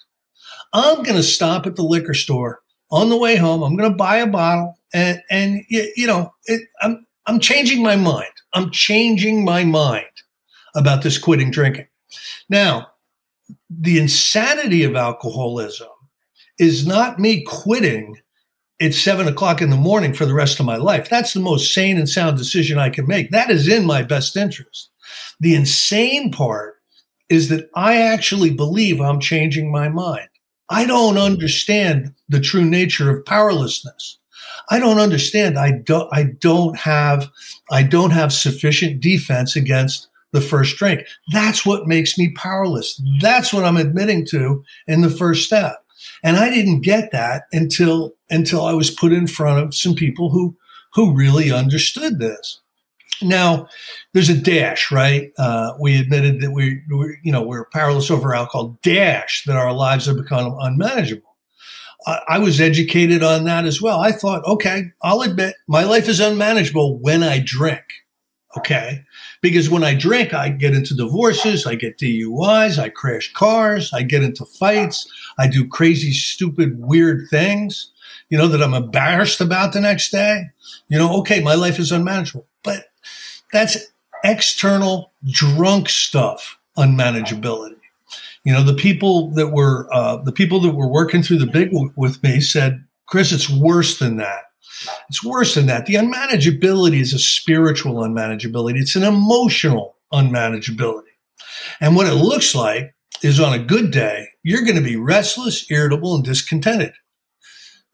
I'm 0.72 1.02
gonna 1.02 1.24
stop 1.24 1.65
at 1.65 1.76
the 1.76 1.82
liquor 1.82 2.13
store 2.13 2.62
on 2.91 3.10
the 3.10 3.17
way 3.17 3.38
home. 3.38 3.63
I'm 3.63 3.76
gonna 3.76 3.96
buy 3.96 4.17
a 4.17 4.28
bottle 4.28 4.78
and 4.93 5.20
and 5.32 5.63
you 5.67 6.06
know 6.06 6.32
it, 6.46 6.62
i'm 6.84 7.08
i'm 7.26 7.39
changing 7.39 7.82
my 7.82 7.96
mind. 7.96 8.34
I'm 8.54 8.70
changing 8.70 9.43
my 9.43 9.63
mind 9.63 10.06
about 10.76 11.02
this 11.02 11.17
quitting 11.17 11.50
drinking. 11.50 11.88
Now 12.50 12.91
the 13.67 13.98
insanity 13.98 14.84
of 14.84 14.96
alcoholism 14.96 15.89
is 16.60 16.86
not 16.86 17.17
me 17.17 17.43
quitting 17.43 18.17
it's 18.80 19.02
seven 19.02 19.28
o'clock 19.28 19.62
in 19.62 19.70
the 19.70 19.76
morning 19.76 20.13
for 20.13 20.26
the 20.26 20.34
rest 20.34 20.60
of 20.60 20.66
my 20.66 20.78
life. 20.78 21.10
That's 21.10 21.34
the 21.34 21.40
most 21.40 21.74
sane 21.74 21.98
and 21.98 22.08
sound 22.08 22.38
decision 22.38 22.78
I 22.78 22.90
can 22.90 23.08
make. 23.08 23.32
That 23.32 23.50
is 23.50 23.68
in 23.68 23.86
my 23.86 24.04
best 24.04 24.38
interest. 24.38 24.90
The 25.40 25.56
insane 25.56 26.32
part 26.32 26.76
is 27.30 27.50
that 27.50 27.70
I 27.76 27.98
actually 27.98 28.52
believe 28.52 29.02
I'm 29.02 29.20
changing 29.20 29.72
my 29.72 29.90
mind. 29.90 30.30
I 30.70 30.86
don't 30.86 31.18
understand 31.18 32.13
the 32.30 32.40
true 32.40 32.66
nature 32.66 33.10
of 33.10 33.26
powerlessness. 33.26 34.20
I 34.70 34.80
don't 34.80 35.00
understand. 35.00 35.58
I 35.58 35.72
don't, 35.72 36.10
I 36.12 36.24
don't 36.40 36.78
have, 36.78 37.30
I 37.72 37.84
don't 37.84 38.12
have 38.12 38.34
sufficient 38.34 39.02
defense 39.02 39.56
against 39.56 40.08
the 40.34 40.42
first 40.42 40.78
drink. 40.78 41.06
That's 41.32 41.66
what 41.66 41.88
makes 41.88 42.18
me 42.18 42.34
powerless. 42.34 43.02
That's 43.22 43.54
what 43.54 43.63
I'm 43.63 43.78
admitting 43.78 44.26
to 44.28 44.63
in 44.86 45.02
the 45.02 45.10
first 45.10 45.46
step. 45.46 45.84
And 46.23 46.38
I 46.38 46.49
didn't 46.49 46.82
get 46.82 47.12
that 47.12 47.43
until 47.51 48.13
until 48.30 48.65
I 48.65 48.73
was 48.73 48.91
put 48.91 49.13
in 49.13 49.27
front 49.27 49.63
of 49.63 49.75
some 49.75 49.95
people 49.95 50.30
who 50.30 50.56
who 50.93 51.15
really 51.15 51.51
understood 51.51 52.19
this. 52.19 52.60
Now, 53.21 53.67
there's 54.13 54.30
a 54.30 54.38
dash, 54.39 54.91
right? 54.91 55.32
Uh, 55.38 55.73
we 55.80 55.99
admitted 55.99 56.41
that 56.41 56.51
we, 56.51 56.82
we, 56.89 57.17
you 57.23 57.32
know, 57.32 57.41
we're 57.41 57.65
powerless 57.65 58.12
over 58.12 58.36
alcohol. 58.36 58.77
Dash 58.84 59.43
that 59.45 59.56
our 59.56 59.73
lives 59.73 60.06
have 60.06 60.17
become 60.17 60.56
unmanageable. 60.60 61.36
I, 62.06 62.21
I 62.30 62.39
was 62.39 62.62
educated 62.62 63.23
on 63.23 63.45
that 63.45 63.65
as 63.65 63.82
well. 63.82 63.99
I 63.99 64.12
thought, 64.12 64.45
okay, 64.45 64.91
I'll 65.01 65.21
admit 65.21 65.56
my 65.67 65.84
life 65.84 66.08
is 66.08 66.19
unmanageable 66.19 66.99
when 66.99 67.23
I 67.23 67.39
drink. 67.43 67.84
Okay. 68.56 69.03
Because 69.41 69.69
when 69.69 69.84
I 69.84 69.93
drink, 69.93 70.34
I 70.34 70.50
get 70.50 70.73
into 70.73 70.95
divorces, 70.95 71.65
I 71.65 71.76
get 71.76 71.97
DUIs, 71.97 72.80
I 72.80 72.89
crash 72.89 73.32
cars, 73.34 73.93
I 73.93 74.04
get 74.04 74.23
into 74.23 74.45
fights, 74.45 75.08
I 75.38 75.47
do 75.47 75.67
crazy, 75.67 76.12
stupid, 76.12 76.80
weird 76.80 77.30
things, 77.30 77.91
you 78.30 78.38
know, 78.38 78.47
that 78.47 78.63
I'm 78.63 78.73
embarrassed 78.73 79.41
about 79.41 79.73
the 79.73 79.82
next 79.82 80.12
day. 80.12 80.43
You 80.88 80.97
know, 80.97 81.17
okay, 81.19 81.41
my 81.41 81.54
life 81.54 81.80
is 81.80 81.91
unmanageable. 81.91 82.47
But 82.63 82.86
that's 83.54 83.78
external 84.23 85.12
drunk 85.30 85.89
stuff, 85.89 86.58
unmanageability. 86.78 87.76
You 88.43 88.54
know, 88.54 88.63
the 88.63 88.73
people 88.73 89.32
that 89.32 89.47
were 89.47 89.93
uh, 89.93 90.17
the 90.17 90.32
people 90.32 90.62
that 90.62 90.73
were 90.73 90.88
working 90.88 91.21
through 91.21 91.39
the 91.39 91.47
big 91.47 91.71
w- 91.71 91.91
with 91.97 92.23
me 92.23 92.39
said, 92.39 92.86
Chris, 93.06 93.32
it's 93.32 93.50
worse 93.50 94.00
than 94.00 94.17
that. 94.17 94.46
It's 95.10 95.24
worse 95.24 95.56
than 95.56 95.68
that. 95.68 95.86
The 95.86 95.96
unmanageability 95.96 97.00
is 97.00 97.13
a 97.13 97.20
spiritual 97.20 97.96
unmanageability. 97.96 98.80
It's 98.80 98.96
an 98.96 99.04
emotional 99.04 99.98
unmanageability. 100.13 101.04
And 101.80 101.96
what 101.96 102.08
it 102.08 102.13
looks 102.13 102.56
like 102.56 102.94
is 103.24 103.40
on 103.40 103.54
a 103.54 103.63
good 103.63 103.92
day, 103.92 104.28
you're 104.44 104.63
going 104.63 104.76
to 104.76 104.82
be 104.82 104.96
restless, 104.96 105.70
irritable, 105.72 106.16
and 106.16 106.24
discontented. 106.24 106.94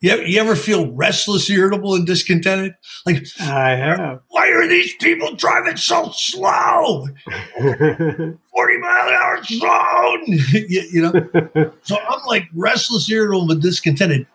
You 0.04 0.12
ever, 0.12 0.24
you 0.24 0.42
ever 0.42 0.56
feel 0.58 0.92
restless, 0.92 1.50
irritable, 1.50 1.96
and 1.96 2.06
discontented? 2.06 2.74
Like, 3.06 3.26
I 3.40 3.70
have. 3.70 4.20
Why 4.28 4.50
are 4.50 4.68
these 4.68 4.94
people 4.98 5.34
driving 5.34 5.78
so 5.78 6.12
slow? 6.14 7.08
40 7.58 8.38
mile 8.80 9.08
an 9.08 9.14
hour 9.14 9.44
zone. 9.44 10.24
you, 10.28 10.90
you 10.92 11.02
know? 11.02 11.72
so 11.84 11.98
I'm 11.98 12.20
like 12.28 12.50
restless, 12.54 13.10
irritable, 13.10 13.50
and 13.50 13.62
discontented. 13.62 14.28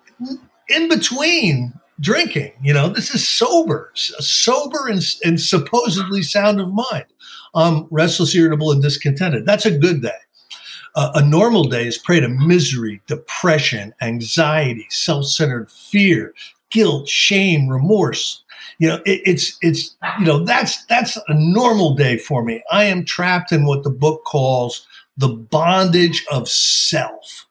In 0.70 0.88
between 0.88 1.74
drinking. 2.00 2.52
You 2.62 2.74
know, 2.74 2.88
this 2.88 3.14
is 3.14 3.26
sober, 3.26 3.90
sober 3.94 4.88
and, 4.88 5.02
and 5.24 5.40
supposedly 5.40 6.22
sound 6.22 6.60
of 6.60 6.72
mind. 6.72 7.06
Um, 7.54 7.88
restless, 7.90 8.34
irritable, 8.34 8.72
and 8.72 8.82
discontented. 8.82 9.46
That's 9.46 9.66
a 9.66 9.76
good 9.76 10.02
day. 10.02 10.10
Uh, 10.94 11.12
a 11.14 11.24
normal 11.24 11.64
day 11.64 11.86
is 11.86 11.98
prey 11.98 12.20
to 12.20 12.28
misery, 12.28 13.00
depression, 13.06 13.94
anxiety, 14.00 14.86
self-centered 14.90 15.70
fear, 15.70 16.34
guilt, 16.70 17.08
shame, 17.08 17.68
remorse. 17.68 18.42
You 18.78 18.88
know, 18.88 18.96
it, 19.06 19.22
it's 19.24 19.56
it's 19.62 19.96
you 20.18 20.24
know 20.24 20.44
that's 20.44 20.84
that's 20.86 21.16
a 21.16 21.34
normal 21.34 21.94
day 21.94 22.18
for 22.18 22.44
me. 22.44 22.62
I 22.70 22.84
am 22.84 23.04
trapped 23.04 23.52
in 23.52 23.64
what 23.64 23.82
the 23.82 23.90
book 23.90 24.24
calls 24.24 24.86
the 25.16 25.28
bondage 25.28 26.24
of 26.30 26.48
self. 26.48 27.46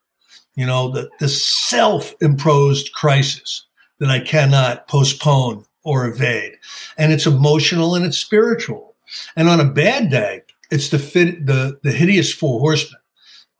You 0.55 0.65
know, 0.65 0.89
the 0.89 1.09
the 1.19 1.29
self-imposed 1.29 2.93
crisis 2.93 3.66
that 3.99 4.09
I 4.09 4.19
cannot 4.19 4.87
postpone 4.87 5.65
or 5.83 6.05
evade. 6.05 6.57
And 6.97 7.13
it's 7.13 7.25
emotional 7.25 7.95
and 7.95 8.05
it's 8.05 8.17
spiritual. 8.17 8.95
And 9.35 9.47
on 9.47 9.59
a 9.59 9.65
bad 9.65 10.09
day, 10.09 10.41
it's 10.69 10.89
the 10.89 10.99
fit, 10.99 11.45
the, 11.45 11.79
the 11.83 11.91
hideous 11.91 12.33
four 12.33 12.59
horsemen 12.59 12.99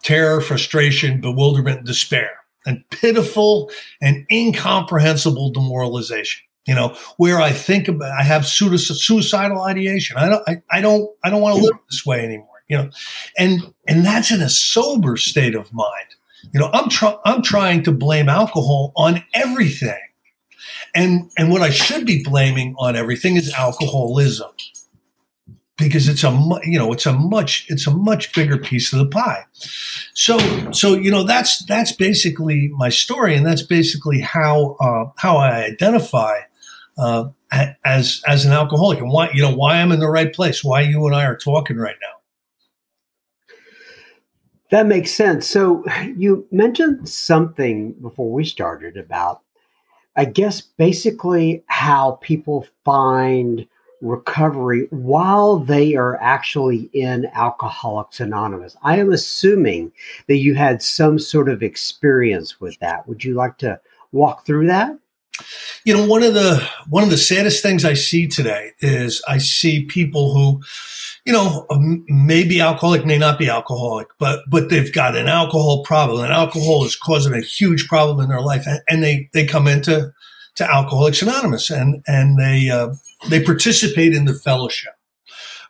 terror, 0.03 0.41
frustration, 0.41 1.19
bewilderment, 1.21 1.85
despair, 1.85 2.31
and 2.65 2.83
pitiful 2.89 3.71
and 4.01 4.25
incomprehensible 4.31 5.51
demoralization. 5.51 6.43
You 6.65 6.75
know, 6.75 6.97
where 7.15 7.39
I 7.39 7.51
think 7.51 7.87
about, 7.87 8.11
I 8.11 8.23
have 8.23 8.45
suicidal 8.45 9.61
ideation. 9.61 10.17
I 10.17 10.27
don't, 10.27 10.43
I, 10.49 10.61
I 10.69 10.81
don't, 10.81 11.09
I 11.23 11.29
don't 11.29 11.41
want 11.41 11.57
to 11.57 11.63
live 11.63 11.75
this 11.89 12.05
way 12.05 12.25
anymore. 12.25 12.47
You 12.67 12.77
know, 12.77 12.89
and 13.37 13.73
and 13.87 14.05
that's 14.05 14.31
in 14.31 14.41
a 14.41 14.49
sober 14.49 15.15
state 15.15 15.55
of 15.55 15.71
mind. 15.71 16.15
You 16.53 16.59
know, 16.59 16.69
I'm 16.73 16.89
trying, 16.89 17.17
I'm 17.23 17.41
trying 17.41 17.83
to 17.83 17.93
blame 17.93 18.27
alcohol 18.27 18.91
on 18.97 19.23
everything 19.33 19.97
and 20.97 21.29
and 21.37 21.51
what 21.51 21.61
I 21.61 21.69
should 21.69 22.05
be 22.05 22.23
blaming 22.23 22.75
on 22.79 22.95
everything 22.95 23.35
is 23.35 23.53
alcoholism 23.53 24.49
because 25.77 26.09
it's 26.09 26.23
a 26.23 26.31
you 26.63 26.77
know 26.77 26.91
it's 26.91 27.05
a 27.05 27.13
much 27.13 27.67
it's 27.69 27.85
a 27.85 27.91
much 27.91 28.33
bigger 28.33 28.57
piece 28.57 28.91
of 28.91 28.99
the 28.99 29.05
pie. 29.05 29.45
So 30.13 30.39
so 30.71 30.95
you 30.95 31.11
know 31.11 31.23
that's 31.23 31.63
that's 31.65 31.91
basically 31.91 32.71
my 32.75 32.89
story, 32.89 33.35
and 33.35 33.45
that's 33.45 33.61
basically 33.61 34.19
how 34.21 34.75
uh, 34.81 35.11
how 35.17 35.37
I 35.37 35.65
identify 35.65 36.39
uh, 36.97 37.29
as 37.85 38.23
as 38.27 38.45
an 38.45 38.51
alcoholic, 38.51 38.99
and 38.99 39.11
why 39.11 39.29
you 39.33 39.43
know 39.43 39.55
why 39.55 39.79
I'm 39.79 39.91
in 39.91 39.99
the 39.99 40.09
right 40.09 40.33
place, 40.33 40.63
why 40.63 40.81
you 40.81 41.05
and 41.05 41.15
I 41.15 41.25
are 41.25 41.37
talking 41.37 41.77
right 41.77 41.95
now. 42.01 43.55
That 44.71 44.87
makes 44.87 45.11
sense. 45.11 45.47
So 45.47 45.85
you 46.17 46.47
mentioned 46.51 47.07
something 47.07 47.93
before 47.93 48.31
we 48.31 48.43
started 48.43 48.97
about 48.97 49.43
I 50.17 50.25
guess 50.25 50.61
basically 50.61 51.63
how 51.67 52.17
people 52.21 52.65
find 52.83 53.67
recovery 54.01 54.87
while 54.89 55.57
they 55.59 55.95
are 55.95 56.19
actually 56.21 56.89
in 56.91 57.27
Alcoholics 57.33 58.19
Anonymous. 58.19 58.75
I 58.81 58.97
am 58.97 59.13
assuming 59.13 59.91
that 60.27 60.37
you 60.37 60.55
had 60.55 60.81
some 60.81 61.19
sort 61.19 61.49
of 61.49 61.61
experience 61.61 62.59
with 62.59 62.79
that. 62.79 63.07
Would 63.07 63.23
you 63.23 63.35
like 63.35 63.59
to 63.59 63.79
walk 64.11 64.45
through 64.45 64.67
that? 64.67 64.97
You 65.83 65.95
know, 65.95 66.05
one 66.05 66.23
of 66.23 66.33
the 66.33 66.67
one 66.89 67.03
of 67.03 67.09
the 67.09 67.17
saddest 67.17 67.61
things 67.63 67.85
I 67.85 67.93
see 67.93 68.27
today 68.27 68.71
is 68.79 69.21
I 69.27 69.37
see 69.37 69.85
people 69.85 70.33
who 70.33 70.61
you 71.27 71.33
know, 71.33 71.65
um, 71.69 72.05
maybe 72.07 72.61
alcoholic, 72.61 73.05
may 73.05 73.17
not 73.17 73.37
be 73.37 73.49
alcoholic, 73.49 74.07
but 74.17 74.49
but 74.49 74.69
they've 74.69 74.93
got 74.93 75.17
an 75.17 75.27
alcohol 75.27 75.83
problem, 75.83 76.23
and 76.23 76.31
alcohol 76.31 76.85
is 76.85 76.95
causing 76.95 77.33
a 77.33 77.41
huge 77.41 77.85
problem 77.89 78.21
in 78.21 78.29
their 78.29 78.39
life, 78.39 78.63
and, 78.65 78.79
and 78.89 79.03
they 79.03 79.29
they 79.33 79.45
come 79.45 79.67
into 79.67 80.13
to 80.55 80.71
Alcoholics 80.73 81.21
Anonymous, 81.21 81.69
and 81.69 82.01
and 82.07 82.39
they 82.39 82.69
uh, 82.69 82.93
they 83.29 83.43
participate 83.43 84.13
in 84.13 84.23
the 84.23 84.33
fellowship. 84.33 84.93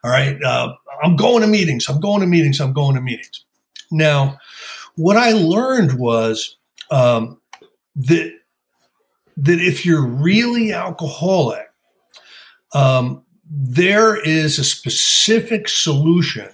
All 0.04 0.12
right, 0.12 0.38
uh, 0.44 0.76
I'm 1.04 1.16
going 1.16 1.42
to 1.42 1.48
meetings. 1.48 1.90
I'm 1.90 2.00
going 2.00 2.22
to 2.22 2.28
meetings. 2.28 2.62
I'm 2.62 2.74
going 2.74 2.94
to 2.94 3.02
meetings. 3.02 3.44
Now, 3.90 4.38
what 4.96 5.18
I 5.18 5.32
learned 5.32 5.98
was 5.98 6.56
um, 6.92 7.42
that 7.96 8.32
that 9.38 9.62
if 9.62 9.86
you're 9.86 10.06
really 10.06 10.74
alcoholic, 10.74 11.68
um, 12.74 13.24
there 13.50 14.20
is 14.22 14.60
a 14.60 14.64
specific 14.64 15.70
solution 15.70 16.50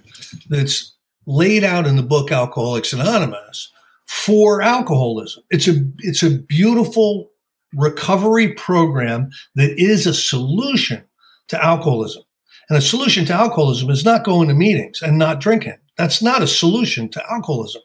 that's 0.50 0.96
laid 1.26 1.64
out 1.64 1.88
in 1.88 1.96
the 1.96 2.04
book 2.04 2.32
Alcoholics 2.32 2.94
Anonymous 2.94 3.72
for 4.06 4.62
alcoholism. 4.62 5.44
It's 5.50 5.68
a 5.68 5.76
it's 6.00 6.22
a 6.22 6.38
beautiful 6.38 7.32
recovery 7.74 8.54
program 8.54 9.30
that 9.56 9.74
is 9.80 10.06
a 10.06 10.14
solution 10.14 11.04
to 11.48 11.64
alcoholism. 11.64 12.24
And 12.70 12.78
a 12.78 12.82
solution 12.82 13.26
to 13.26 13.34
alcoholism 13.34 13.90
is 13.90 14.06
not 14.06 14.24
going 14.24 14.48
to 14.48 14.54
meetings 14.54 15.02
and 15.02 15.18
not 15.18 15.40
drinking. 15.40 15.78
That's 15.98 16.22
not 16.22 16.42
a 16.42 16.48
solution 16.48 17.10
to 17.10 17.24
alcoholism. 17.32 17.82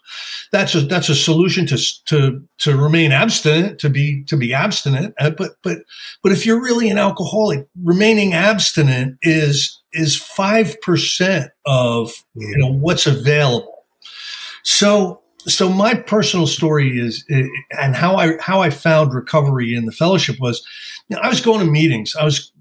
That's 0.51 0.75
a 0.75 0.81
that's 0.81 1.09
a 1.09 1.15
solution 1.15 1.67
to 1.67 1.79
to 2.07 2.43
to 2.59 2.77
remain 2.77 3.13
abstinent, 3.13 3.79
to 3.81 3.91
be 3.91 4.25
to 4.25 4.37
be 4.37 4.55
abstinent. 4.55 5.15
Uh, 5.19 5.31
but 5.31 5.53
but 5.63 5.79
but 6.23 6.33
if 6.33 6.47
you're 6.47 6.63
really 6.63 6.89
an 6.89 6.99
alcoholic, 6.99 7.67
remaining 7.83 8.33
abstinent 8.33 9.19
is 9.23 9.79
is 9.93 10.17
five 10.17 10.81
percent 10.81 11.51
of 11.67 12.13
you 12.35 12.57
know 12.57 12.73
what's 12.73 13.07
available. 13.07 13.85
So 14.63 15.21
so 15.47 15.69
my 15.69 15.95
personal 15.95 16.47
story 16.47 16.99
is 16.99 17.25
and 17.29 17.95
how 17.95 18.17
I 18.17 18.39
how 18.41 18.61
I 18.61 18.71
found 18.71 19.13
recovery 19.13 19.75
in 19.75 19.85
the 19.85 19.93
fellowship 19.93 20.37
was 20.41 20.67
you 21.09 21.17
know, 21.17 21.23
I 21.23 21.29
was 21.29 21.41
going 21.41 21.65
to 21.65 21.71
meetings. 21.71 22.15
I 22.17 22.25
was 22.25 22.53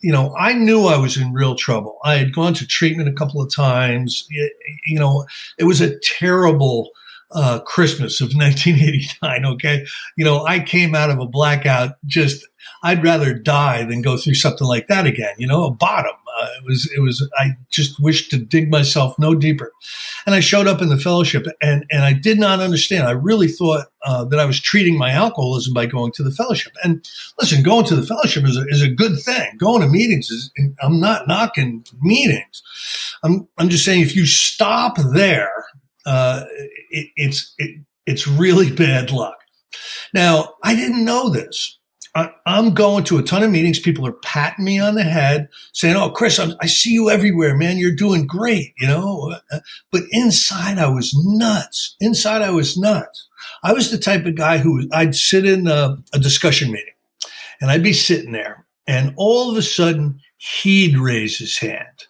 you 0.00 0.12
know, 0.12 0.34
I 0.36 0.52
knew 0.52 0.86
I 0.86 0.96
was 0.96 1.16
in 1.16 1.32
real 1.32 1.54
trouble. 1.54 1.98
I 2.04 2.16
had 2.16 2.34
gone 2.34 2.54
to 2.54 2.66
treatment 2.66 3.08
a 3.08 3.12
couple 3.12 3.40
of 3.40 3.54
times. 3.54 4.26
You 4.86 4.98
know, 4.98 5.26
it 5.58 5.64
was 5.64 5.80
a 5.80 5.98
terrible 6.00 6.90
uh, 7.30 7.60
Christmas 7.60 8.20
of 8.20 8.28
1989. 8.34 9.46
Okay. 9.46 9.84
You 10.16 10.24
know, 10.24 10.44
I 10.44 10.60
came 10.60 10.94
out 10.94 11.10
of 11.10 11.18
a 11.18 11.26
blackout 11.26 11.96
just, 12.06 12.46
I'd 12.82 13.02
rather 13.02 13.34
die 13.34 13.84
than 13.84 14.02
go 14.02 14.16
through 14.16 14.34
something 14.34 14.66
like 14.66 14.88
that 14.88 15.06
again, 15.06 15.34
you 15.38 15.46
know, 15.46 15.64
a 15.64 15.70
bottom. 15.70 16.14
Uh, 16.42 16.48
it 16.58 16.64
was, 16.66 16.92
it 16.96 17.00
was, 17.00 17.28
I 17.38 17.52
just 17.70 18.00
wished 18.00 18.30
to 18.30 18.36
dig 18.36 18.70
myself 18.70 19.16
no 19.18 19.34
deeper. 19.34 19.72
And 20.26 20.34
I 20.34 20.40
showed 20.40 20.66
up 20.66 20.82
in 20.82 20.88
the 20.88 20.98
fellowship 20.98 21.46
and, 21.60 21.84
and 21.90 22.04
I 22.04 22.12
did 22.12 22.38
not 22.38 22.58
understand. 22.58 23.06
I 23.06 23.12
really 23.12 23.48
thought 23.48 23.86
uh, 24.04 24.24
that 24.24 24.40
I 24.40 24.44
was 24.44 24.60
treating 24.60 24.98
my 24.98 25.10
alcoholism 25.10 25.72
by 25.72 25.86
going 25.86 26.10
to 26.12 26.24
the 26.24 26.32
fellowship. 26.32 26.72
And 26.82 27.08
listen, 27.38 27.62
going 27.62 27.84
to 27.86 27.96
the 27.96 28.06
fellowship 28.06 28.44
is 28.44 28.56
a, 28.56 28.66
is 28.68 28.82
a 28.82 28.88
good 28.88 29.20
thing. 29.20 29.56
Going 29.58 29.82
to 29.82 29.88
meetings 29.88 30.30
is, 30.30 30.50
I'm 30.82 30.98
not 30.98 31.28
knocking 31.28 31.84
meetings. 32.00 32.62
I'm, 33.22 33.46
I'm 33.58 33.68
just 33.68 33.84
saying 33.84 34.02
if 34.02 34.16
you 34.16 34.26
stop 34.26 34.96
there, 35.14 35.52
uh, 36.06 36.44
it, 36.90 37.08
it's, 37.16 37.54
it, 37.58 37.80
it's 38.06 38.26
really 38.26 38.70
bad 38.74 39.12
luck. 39.12 39.36
Now, 40.12 40.54
I 40.62 40.74
didn't 40.74 41.04
know 41.04 41.30
this. 41.30 41.78
I, 42.14 42.30
am 42.46 42.74
going 42.74 43.04
to 43.04 43.18
a 43.18 43.22
ton 43.22 43.42
of 43.42 43.50
meetings. 43.50 43.78
People 43.78 44.06
are 44.06 44.12
patting 44.12 44.64
me 44.64 44.78
on 44.78 44.96
the 44.96 45.02
head, 45.02 45.48
saying, 45.72 45.96
"Oh, 45.96 46.10
Chris, 46.10 46.38
I'm, 46.38 46.54
i 46.60 46.66
see 46.66 46.90
you 46.90 47.10
everywhere, 47.10 47.56
man. 47.56 47.78
You're 47.78 47.94
doing 47.94 48.26
great," 48.26 48.74
you 48.78 48.86
know. 48.86 49.34
But 49.90 50.02
inside, 50.10 50.78
I 50.78 50.88
was 50.88 51.14
nuts. 51.24 51.96
Inside, 52.00 52.42
I 52.42 52.50
was 52.50 52.76
nuts. 52.76 53.28
I 53.62 53.72
was 53.72 53.90
the 53.90 53.98
type 53.98 54.26
of 54.26 54.34
guy 54.34 54.58
who 54.58 54.88
I'd 54.92 55.14
sit 55.14 55.46
in 55.46 55.66
a, 55.66 55.96
a 56.12 56.18
discussion 56.18 56.70
meeting, 56.70 56.94
and 57.60 57.70
I'd 57.70 57.82
be 57.82 57.94
sitting 57.94 58.32
there, 58.32 58.66
and 58.86 59.14
all 59.16 59.50
of 59.50 59.56
a 59.56 59.62
sudden, 59.62 60.20
he'd 60.36 60.98
raise 60.98 61.38
his 61.38 61.58
hand. 61.58 62.06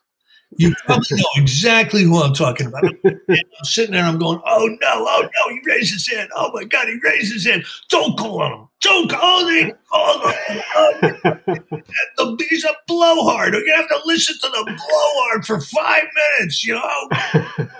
You 0.56 0.74
probably 0.84 1.18
know 1.18 1.24
exactly 1.36 2.02
who 2.02 2.22
I'm 2.22 2.34
talking 2.34 2.66
about. 2.66 2.84
I'm 3.04 3.64
sitting 3.64 3.92
there, 3.92 4.04
I'm 4.04 4.18
going, 4.18 4.40
oh 4.46 4.66
no, 4.80 4.82
oh 4.82 5.22
no, 5.22 5.54
he 5.54 5.60
raised 5.64 5.92
his 5.92 6.06
hand. 6.08 6.28
Oh 6.36 6.50
my 6.52 6.64
God, 6.64 6.88
he 6.88 6.98
raised 7.02 7.32
his 7.32 7.46
hand. 7.46 7.64
Don't 7.88 8.18
call 8.18 8.42
on 8.42 8.52
him. 8.52 8.68
Don't 8.80 9.10
call 9.10 9.46
him. 9.46 9.72
Call 9.90 10.28
him. 10.28 12.38
He's 12.50 12.64
a 12.64 12.74
blowhard. 12.86 13.54
You 13.54 13.72
have 13.76 13.88
to 13.88 14.00
listen 14.04 14.36
to 14.40 14.48
the 14.48 14.64
blowhard 14.64 15.46
for 15.46 15.60
five 15.60 16.04
minutes, 16.38 16.64
you 16.64 16.74
know? 16.74 17.08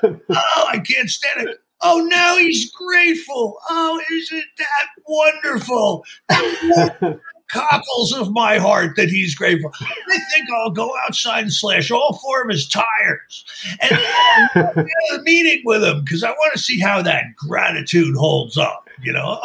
Oh, 0.35 0.67
I 0.69 0.79
can't 0.79 1.11
stand 1.11 1.49
it. 1.49 1.59
Oh, 1.83 2.07
now 2.11 2.37
he's 2.37 2.71
grateful. 2.73 3.59
Oh, 3.69 4.01
isn't 4.11 4.45
that 4.59 4.87
wonderful? 5.07 6.05
cockles 7.53 8.13
of 8.13 8.33
my 8.33 8.59
heart 8.59 8.97
that 8.97 9.09
he's 9.09 9.35
grateful. 9.35 9.73
I 9.81 10.19
think 10.33 10.49
I'll 10.51 10.71
go 10.71 10.93
outside 11.07 11.43
and 11.43 11.53
slash 11.53 11.91
all 11.91 12.19
four 12.23 12.43
of 12.43 12.51
his 12.51 12.67
tires 12.67 13.45
and 13.81 13.93
have 14.55 14.77
a 15.15 15.23
meeting 15.23 15.63
with 15.65 15.85
him 15.85 16.03
because 16.03 16.25
I 16.25 16.31
want 16.31 16.53
to 16.55 16.59
see 16.59 16.81
how 16.81 17.03
that 17.03 17.37
gratitude 17.37 18.17
holds 18.17 18.57
up. 18.57 18.89
You 19.03 19.13
know, 19.13 19.41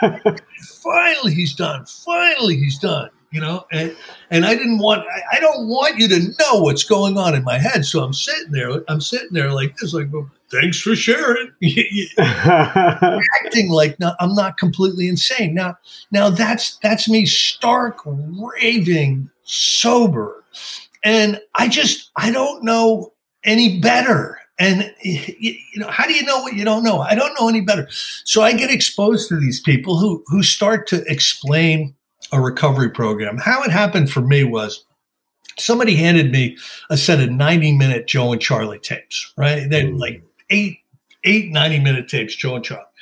finally 0.82 1.34
he's 1.34 1.54
done. 1.54 1.86
Finally 1.86 2.56
he's 2.56 2.78
done. 2.78 3.10
You 3.32 3.40
know, 3.40 3.66
and 3.72 3.94
and 4.30 4.46
I 4.46 4.54
didn't 4.54 4.78
want. 4.78 5.02
I, 5.02 5.36
I, 5.36 5.40
don't 5.40 5.68
want 5.68 5.98
you 5.98 6.08
to 6.08 6.20
know 6.20 6.62
what's 6.62 6.84
going 6.84 7.18
on 7.18 7.34
in 7.34 7.44
my 7.44 7.58
head. 7.58 7.84
So 7.84 8.02
I'm 8.02 8.14
sitting 8.14 8.52
there. 8.52 8.82
I'm 8.88 9.00
sitting 9.00 9.32
there 9.32 9.52
like 9.52 9.76
this, 9.76 9.92
like. 9.92 10.08
Thanks 10.50 10.80
for 10.80 10.94
sharing. 10.94 11.50
Acting 12.18 13.70
like 13.70 13.98
no, 14.00 14.14
I'm 14.20 14.34
not 14.34 14.58
completely 14.58 15.08
insane. 15.08 15.54
Now, 15.54 15.78
now 16.10 16.30
that's 16.30 16.76
that's 16.78 17.08
me 17.08 17.26
stark 17.26 18.00
raving 18.04 19.30
sober, 19.44 20.44
and 21.04 21.40
I 21.54 21.68
just 21.68 22.10
I 22.16 22.30
don't 22.30 22.64
know 22.64 23.12
any 23.44 23.80
better. 23.80 24.38
And 24.58 24.94
you 25.02 25.54
know, 25.76 25.88
how 25.88 26.06
do 26.06 26.14
you 26.14 26.24
know 26.24 26.40
what 26.40 26.54
you 26.54 26.64
don't 26.64 26.82
know? 26.82 27.00
I 27.00 27.14
don't 27.14 27.38
know 27.38 27.48
any 27.48 27.60
better. 27.60 27.86
So 28.24 28.42
I 28.42 28.54
get 28.54 28.70
exposed 28.70 29.28
to 29.28 29.38
these 29.38 29.60
people 29.60 29.98
who 29.98 30.24
who 30.28 30.42
start 30.42 30.86
to 30.88 31.04
explain 31.06 31.94
a 32.32 32.40
recovery 32.40 32.90
program. 32.90 33.36
How 33.38 33.62
it 33.62 33.70
happened 33.70 34.10
for 34.10 34.22
me 34.22 34.44
was 34.44 34.84
somebody 35.58 35.96
handed 35.96 36.32
me 36.32 36.56
a 36.90 36.96
set 36.96 37.20
of 37.20 37.30
90 37.30 37.76
minute 37.76 38.06
Joe 38.06 38.32
and 38.32 38.40
Charlie 38.40 38.78
tapes, 38.78 39.32
right? 39.36 39.68
They 39.68 39.84
mm. 39.84 39.98
like 39.98 40.22
eight, 40.50 40.80
eight 41.24 41.50
90 41.50 41.80
minute 41.80 42.08
tapes, 42.08 42.34
Joe 42.34 42.56
and 42.56 42.64
Chuck. 42.64 42.92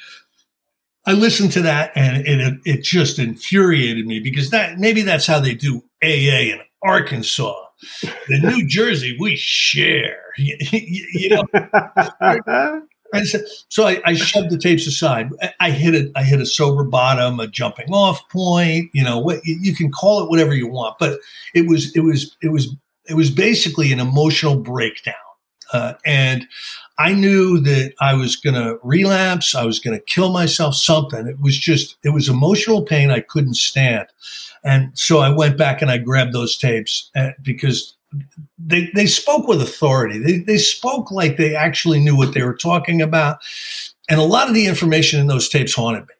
I 1.07 1.13
listened 1.13 1.53
to 1.53 1.63
that 1.63 1.93
and 1.95 2.27
it, 2.27 2.61
it 2.65 2.83
just 2.83 3.19
infuriated 3.19 4.07
me 4.07 4.21
because 4.21 4.51
that 4.51 4.79
maybe 4.79 5.03
that's 5.03 5.27
how 5.27 5.39
they 5.39 5.55
do 5.55 5.85
AA 6.03 6.53
in 6.53 6.61
Arkansas. 6.83 7.61
In 8.31 8.41
New 8.43 8.67
Jersey, 8.67 9.17
we 9.21 9.37
share, 9.37 10.23
you, 10.39 10.57
you 11.13 11.29
know. 11.31 12.83
And 13.13 13.29
so, 13.29 13.39
so 13.69 13.87
I, 13.87 14.01
I, 14.05 14.15
shoved 14.15 14.51
the 14.51 14.59
tapes 14.59 14.89
aside. 14.89 15.31
I 15.61 15.71
hit 15.71 15.95
a, 15.95 16.11
I 16.17 16.25
hit 16.25 16.41
a 16.41 16.47
sober 16.47 16.83
bottom, 16.83 17.39
a 17.39 17.47
jumping 17.47 17.93
off 17.93 18.29
point. 18.29 18.91
You 18.93 19.05
know, 19.05 19.19
what 19.21 19.39
you 19.45 19.73
can 19.73 19.93
call 19.93 20.25
it 20.25 20.29
whatever 20.29 20.53
you 20.53 20.67
want, 20.67 20.99
but 20.99 21.21
it 21.55 21.69
was, 21.69 21.95
it 21.95 22.01
was, 22.01 22.37
it 22.43 22.49
was, 22.49 22.75
it 23.09 23.15
was 23.15 23.31
basically 23.31 23.93
an 23.93 24.01
emotional 24.01 24.57
breakdown. 24.57 25.15
Uh, 25.73 25.95
and 26.05 26.49
I 26.99 27.13
knew 27.13 27.59
that 27.61 27.95
I 28.01 28.15
was 28.15 28.37
going 28.37 28.55
to 28.55 28.79
relapse. 28.83 29.55
I 29.55 29.65
was 29.65 29.81
going 29.81 29.99
to 29.99 30.05
kill 30.05 30.33
myself, 30.33 30.77
something. 30.77 31.27
It 31.27 31.41
was 31.41 31.59
just, 31.59 31.97
it 32.05 32.11
was 32.11 32.29
emotional 32.29 32.83
pain 32.83 33.11
I 33.11 33.21
couldn't 33.21 33.55
stand. 33.55 34.07
And 34.63 34.97
so 34.97 35.19
I 35.19 35.29
went 35.29 35.59
back 35.59 35.83
and 35.83 35.91
I 35.91 35.99
grabbed 35.99 36.33
those 36.33 36.57
tapes 36.57 37.11
uh, 37.17 37.31
because 37.43 37.97
they, 38.59 38.91
they 38.95 39.07
spoke 39.07 39.49
with 39.49 39.61
authority. 39.61 40.19
They, 40.19 40.39
they 40.39 40.59
spoke 40.59 41.11
like 41.11 41.37
they 41.37 41.57
actually 41.57 41.99
knew 41.99 42.17
what 42.17 42.33
they 42.33 42.43
were 42.43 42.57
talking 42.57 43.03
about. 43.03 43.39
And 44.09 44.21
a 44.21 44.25
lot 44.25 44.49
of 44.49 44.55
the 44.55 44.67
information 44.67 45.21
in 45.21 45.27
those 45.27 45.49
tapes 45.49 45.75
haunted 45.75 46.03
me. 46.03 46.15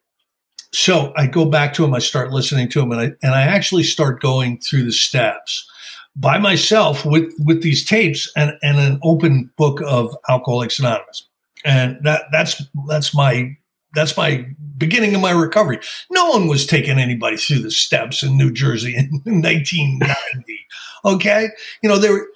So 0.73 1.13
I 1.17 1.29
go 1.29 1.45
back 1.45 1.73
to 1.75 1.83
them, 1.83 1.95
I 1.95 2.01
start 2.01 2.33
listening 2.33 2.69
to 2.71 2.81
them, 2.81 2.91
and 2.91 3.01
I, 3.01 3.05
and 3.23 3.33
I 3.33 3.43
actually 3.43 3.85
start 3.85 4.21
going 4.21 4.59
through 4.59 4.83
the 4.83 4.93
steps 4.93 5.71
by 6.17 6.39
myself 6.39 7.05
with 7.05 7.33
with 7.41 7.63
these 7.63 7.85
tapes 7.85 8.31
and, 8.37 8.57
and 8.63 8.79
an 8.79 9.01
open 9.03 9.51
book 9.57 9.81
of 9.85 10.17
Alcoholics 10.29 10.79
Anonymous. 10.79 11.29
And 11.65 11.99
that 12.05 12.25
that's 12.31 12.63
that's 12.89 13.15
my 13.15 13.57
that's 13.95 14.17
my 14.17 14.47
beginning 14.77 15.15
of 15.15 15.21
my 15.21 15.31
recovery. 15.31 15.79
No 16.11 16.29
one 16.31 16.49
was 16.49 16.67
taking 16.67 16.99
anybody 16.99 17.37
through 17.37 17.61
the 17.61 17.71
steps 17.71 18.23
in 18.23 18.37
New 18.37 18.53
Jersey 18.53 18.95
in 18.95 19.11
1990. 19.25 20.67
okay, 21.05 21.49
you 21.83 21.89
know 21.89 21.99
there 21.99 22.27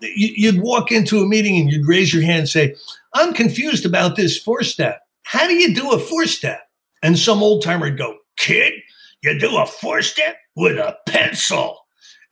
you'd 0.00 0.60
walk 0.60 0.92
into 0.92 1.18
a 1.20 1.26
meeting 1.26 1.56
and 1.56 1.70
you'd 1.70 1.88
raise 1.88 2.14
your 2.14 2.22
hand 2.22 2.40
and 2.40 2.48
say, 2.48 2.76
"I'm 3.14 3.34
confused 3.34 3.84
about 3.84 4.16
this 4.16 4.38
four 4.38 4.62
step. 4.62 5.00
How 5.24 5.48
do 5.48 5.54
you 5.54 5.74
do 5.74 5.92
a 5.92 5.98
four 5.98 6.26
step?" 6.26 6.60
And 7.02 7.18
some 7.18 7.42
old 7.42 7.62
timer 7.62 7.86
would 7.86 7.98
go, 7.98 8.18
"Kid, 8.38 8.74
you 9.22 9.38
do 9.38 9.56
a 9.56 9.66
four 9.66 10.02
step 10.02 10.36
with 10.54 10.76
a 10.76 10.96
pencil." 11.06 11.85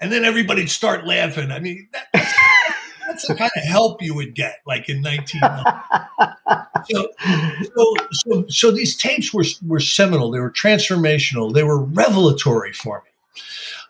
And 0.04 0.12
then 0.12 0.22
everybody'd 0.22 0.68
start 0.68 1.06
laughing. 1.06 1.50
I 1.50 1.60
mean, 1.60 1.88
that, 1.92 2.08
that's, 2.12 2.34
that's, 3.08 3.26
the 3.26 3.34
kind 3.34 3.50
of 3.56 3.62
help 3.62 4.02
you 4.02 4.14
would 4.14 4.34
get, 4.34 4.58
like 4.66 4.86
in 4.90 5.02
1990. 5.02 6.84
so, 6.90 7.08
so, 7.74 7.94
so, 8.12 8.46
so 8.48 8.70
these 8.70 8.98
tapes 8.98 9.32
were, 9.32 9.46
were 9.66 9.80
seminal. 9.80 10.30
They 10.30 10.40
were 10.40 10.50
transformational. 10.50 11.54
They 11.54 11.62
were 11.62 11.82
revelatory 11.82 12.74
for 12.74 13.02
me. 13.02 13.42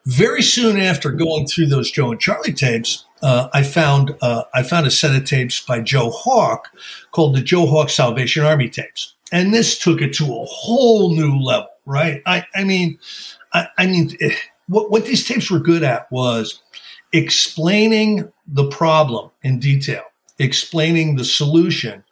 Very 0.06 0.40
soon 0.40 0.76
after 0.76 1.10
going 1.10 1.48
through 1.48 1.66
those 1.66 1.90
Joe 1.90 2.12
and 2.12 2.20
Charlie 2.20 2.52
tapes, 2.52 3.06
uh, 3.20 3.48
I 3.52 3.64
found 3.64 4.14
uh, 4.22 4.44
I 4.54 4.62
found 4.62 4.86
a 4.86 4.92
set 4.92 5.16
of 5.16 5.24
tapes 5.24 5.62
by 5.62 5.80
Joe 5.80 6.10
Hawk 6.10 6.68
called 7.10 7.34
the 7.34 7.40
Joe 7.40 7.66
Hawk 7.66 7.90
Salvation 7.90 8.44
Army 8.44 8.68
tapes, 8.68 9.14
and 9.32 9.52
this 9.52 9.76
took 9.76 10.00
it 10.00 10.14
to 10.14 10.26
a 10.26 10.44
whole 10.44 11.16
new 11.16 11.40
level. 11.40 11.70
Right? 11.86 12.22
I, 12.24 12.46
I 12.54 12.62
mean, 12.62 13.00
I, 13.52 13.66
I 13.76 13.86
mean. 13.86 14.16
What, 14.68 14.90
what 14.90 15.06
these 15.06 15.26
tapes 15.26 15.50
were 15.50 15.58
good 15.58 15.82
at 15.82 16.10
was 16.10 16.62
explaining 17.12 18.32
the 18.46 18.68
problem 18.68 19.30
in 19.42 19.58
detail, 19.58 20.02
explaining 20.38 21.16
the 21.16 21.24
solution 21.24 22.04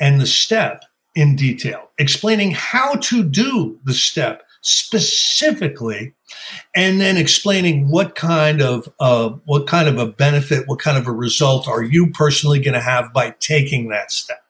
and 0.00 0.20
the 0.20 0.26
step 0.26 0.84
in 1.14 1.36
detail, 1.36 1.90
explaining 1.98 2.52
how 2.52 2.94
to 2.94 3.22
do 3.22 3.78
the 3.84 3.94
step 3.94 4.42
specifically, 4.62 6.14
and 6.74 7.00
then 7.00 7.16
explaining 7.16 7.90
what 7.90 8.14
kind 8.14 8.62
of 8.62 8.92
uh, 9.00 9.30
what 9.46 9.66
kind 9.66 9.88
of 9.88 9.98
a 9.98 10.06
benefit, 10.06 10.68
what 10.68 10.78
kind 10.78 10.98
of 10.98 11.06
a 11.06 11.12
result 11.12 11.66
are 11.66 11.82
you 11.82 12.10
personally 12.10 12.60
going 12.60 12.74
to 12.74 12.80
have 12.80 13.12
by 13.12 13.30
taking 13.40 13.88
that 13.88 14.12
step. 14.12 14.42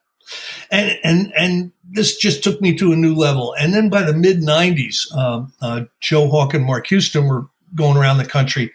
And 0.70 0.98
and 1.02 1.32
and 1.36 1.72
this 1.90 2.16
just 2.16 2.44
took 2.44 2.61
me 2.61 2.76
to 2.76 2.92
a 2.92 2.96
new 2.96 3.14
level. 3.14 3.54
And 3.58 3.74
then 3.74 3.88
by 3.88 4.02
the 4.02 4.12
mid 4.12 4.40
'90s, 4.40 5.12
um, 5.16 5.52
uh, 5.61 5.84
Joe 6.00 6.28
Hawk 6.28 6.54
and 6.54 6.64
Mark 6.64 6.86
Houston 6.88 7.26
were 7.26 7.46
going 7.74 7.96
around 7.96 8.18
the 8.18 8.24
country 8.24 8.72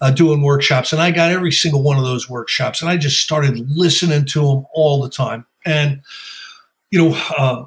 uh, 0.00 0.10
doing 0.10 0.42
workshops, 0.42 0.92
and 0.92 1.02
I 1.02 1.10
got 1.10 1.30
every 1.30 1.52
single 1.52 1.82
one 1.82 1.98
of 1.98 2.04
those 2.04 2.28
workshops, 2.28 2.80
and 2.80 2.90
I 2.90 2.96
just 2.96 3.20
started 3.20 3.68
listening 3.70 4.24
to 4.26 4.40
them 4.40 4.66
all 4.72 5.02
the 5.02 5.10
time. 5.10 5.46
And 5.64 6.00
you 6.90 6.98
know, 6.98 7.16
uh, 7.36 7.66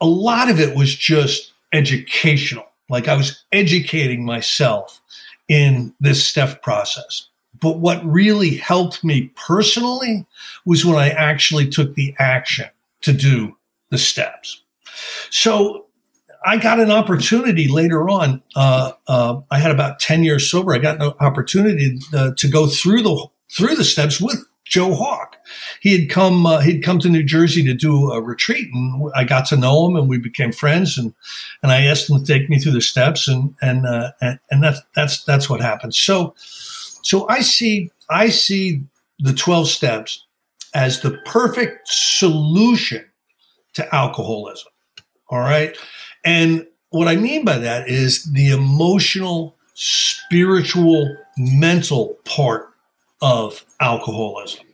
a 0.00 0.06
lot 0.06 0.50
of 0.50 0.60
it 0.60 0.76
was 0.76 0.94
just 0.94 1.52
educational. 1.72 2.66
Like 2.88 3.08
I 3.08 3.16
was 3.16 3.44
educating 3.52 4.24
myself 4.24 5.00
in 5.48 5.94
this 6.00 6.26
step 6.26 6.62
process. 6.62 7.28
But 7.60 7.78
what 7.78 8.04
really 8.04 8.56
helped 8.56 9.04
me 9.04 9.32
personally 9.36 10.26
was 10.66 10.84
when 10.84 10.96
I 10.96 11.10
actually 11.10 11.68
took 11.68 11.94
the 11.94 12.14
action 12.18 12.66
to 13.02 13.12
do 13.12 13.56
the 13.90 13.98
steps. 13.98 14.62
So 15.30 15.83
I 16.44 16.58
got 16.58 16.78
an 16.78 16.90
opportunity 16.90 17.68
later 17.68 18.08
on. 18.08 18.42
Uh, 18.54 18.92
uh, 19.06 19.40
I 19.50 19.58
had 19.58 19.70
about 19.70 19.98
ten 19.98 20.24
years 20.24 20.50
sober. 20.50 20.74
I 20.74 20.78
got 20.78 21.00
an 21.00 21.12
opportunity 21.20 21.98
uh, 22.12 22.32
to 22.36 22.48
go 22.48 22.66
through 22.66 23.02
the 23.02 23.26
through 23.50 23.76
the 23.76 23.84
steps 23.84 24.20
with 24.20 24.44
Joe 24.64 24.94
Hawk. 24.94 25.36
He 25.80 25.98
had 25.98 26.10
come 26.10 26.46
uh, 26.46 26.60
he'd 26.60 26.82
come 26.82 26.98
to 27.00 27.08
New 27.08 27.22
Jersey 27.22 27.62
to 27.64 27.74
do 27.74 28.12
a 28.12 28.20
retreat, 28.20 28.68
and 28.72 29.10
I 29.14 29.24
got 29.24 29.46
to 29.46 29.56
know 29.56 29.86
him, 29.86 29.96
and 29.96 30.08
we 30.08 30.18
became 30.18 30.52
friends. 30.52 30.98
and 30.98 31.14
And 31.62 31.72
I 31.72 31.82
asked 31.82 32.10
him 32.10 32.18
to 32.18 32.24
take 32.24 32.48
me 32.48 32.58
through 32.58 32.72
the 32.72 32.80
steps, 32.80 33.28
and 33.28 33.54
and 33.60 33.86
uh, 33.86 34.12
and, 34.20 34.38
and 34.50 34.62
that's 34.62 34.80
that's 34.94 35.24
that's 35.24 35.48
what 35.48 35.60
happened. 35.60 35.94
So 35.94 36.34
so 36.36 37.26
I 37.28 37.40
see 37.40 37.90
I 38.10 38.28
see 38.30 38.82
the 39.18 39.34
twelve 39.34 39.68
steps 39.68 40.26
as 40.74 41.00
the 41.00 41.12
perfect 41.24 41.88
solution 41.88 43.04
to 43.74 43.94
alcoholism. 43.94 44.72
All 45.28 45.40
right, 45.40 45.76
and 46.24 46.66
what 46.90 47.08
I 47.08 47.16
mean 47.16 47.44
by 47.44 47.58
that 47.58 47.88
is 47.88 48.24
the 48.32 48.50
emotional, 48.50 49.56
spiritual, 49.74 51.16
mental 51.36 52.16
part 52.24 52.72
of 53.20 53.64
alcoholism. 53.80 54.64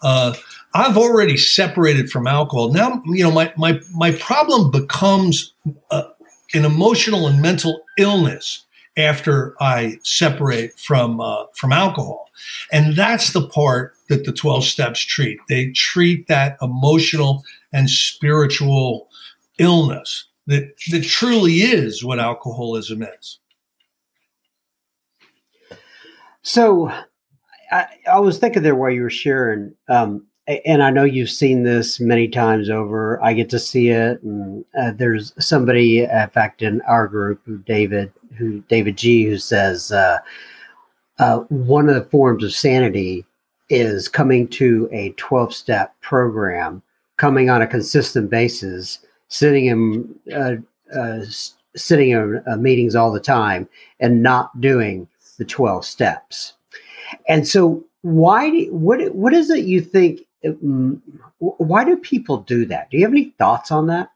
Uh, 0.00 0.34
I've 0.74 0.96
already 0.96 1.36
separated 1.36 2.10
from 2.10 2.26
alcohol. 2.26 2.72
Now, 2.72 3.02
you 3.06 3.22
know, 3.22 3.30
my 3.30 3.52
my 3.56 3.80
my 3.94 4.12
problem 4.12 4.70
becomes 4.70 5.52
uh, 5.90 6.04
an 6.54 6.64
emotional 6.64 7.28
and 7.28 7.42
mental 7.42 7.82
illness 7.98 8.64
after 8.96 9.54
I 9.60 9.98
separate 10.02 10.78
from 10.78 11.20
uh, 11.20 11.44
from 11.54 11.72
alcohol, 11.72 12.30
and 12.72 12.96
that's 12.96 13.32
the 13.32 13.46
part 13.46 13.94
that 14.08 14.24
the 14.24 14.32
twelve 14.32 14.64
steps 14.64 15.00
treat. 15.00 15.38
They 15.48 15.70
treat 15.72 16.26
that 16.28 16.56
emotional 16.62 17.44
and 17.72 17.90
spiritual 17.90 19.08
illness 19.58 20.24
that 20.46 20.72
that 20.90 21.04
truly 21.04 21.54
is 21.54 22.04
what 22.04 22.18
alcoholism 22.18 23.02
is. 23.02 23.38
So 26.42 26.92
I, 27.70 27.86
I, 28.10 28.18
was 28.18 28.38
thinking 28.38 28.62
there 28.62 28.74
while 28.74 28.90
you 28.90 29.02
were 29.02 29.10
sharing, 29.10 29.74
um, 29.88 30.26
and 30.66 30.82
I 30.82 30.90
know 30.90 31.04
you've 31.04 31.30
seen 31.30 31.62
this 31.62 32.00
many 32.00 32.26
times 32.26 32.68
over. 32.68 33.22
I 33.22 33.32
get 33.32 33.48
to 33.50 33.60
see 33.60 33.90
it, 33.90 34.20
and 34.22 34.64
uh, 34.78 34.90
there's 34.96 35.32
somebody, 35.38 36.00
in 36.02 36.30
fact, 36.30 36.62
in 36.62 36.80
our 36.82 37.06
group, 37.06 37.40
David, 37.64 38.12
who 38.36 38.60
David 38.62 38.96
G, 38.98 39.24
who 39.24 39.38
says 39.38 39.92
uh, 39.92 40.18
uh, 41.18 41.38
one 41.48 41.88
of 41.88 41.94
the 41.94 42.10
forms 42.10 42.42
of 42.42 42.52
sanity 42.52 43.24
is 43.70 44.08
coming 44.08 44.48
to 44.48 44.88
a 44.92 45.10
12 45.12 45.54
step 45.54 45.94
program, 46.00 46.82
coming 47.16 47.48
on 47.48 47.62
a 47.62 47.66
consistent 47.66 48.28
basis, 48.28 48.98
sitting 49.32 49.66
in 49.66 50.14
uh, 50.34 50.56
uh, 50.96 51.20
sitting 51.74 52.10
in 52.10 52.42
uh, 52.46 52.56
meetings 52.56 52.94
all 52.94 53.12
the 53.12 53.20
time, 53.20 53.68
and 54.00 54.22
not 54.22 54.60
doing 54.60 55.08
the 55.38 55.44
12 55.44 55.84
steps 55.84 56.54
and 57.28 57.46
so, 57.46 57.84
why? 58.02 58.50
Do, 58.50 58.74
what 58.74 59.14
What 59.14 59.32
is 59.32 59.50
it 59.50 59.64
you 59.64 59.80
think? 59.80 60.20
Mm, 60.44 61.00
why 61.38 61.84
do 61.84 61.96
people 61.96 62.38
do 62.38 62.64
that? 62.66 62.90
Do 62.90 62.96
you 62.96 63.04
have 63.04 63.12
any 63.12 63.30
thoughts 63.38 63.70
on 63.70 63.86
that? 63.86 64.10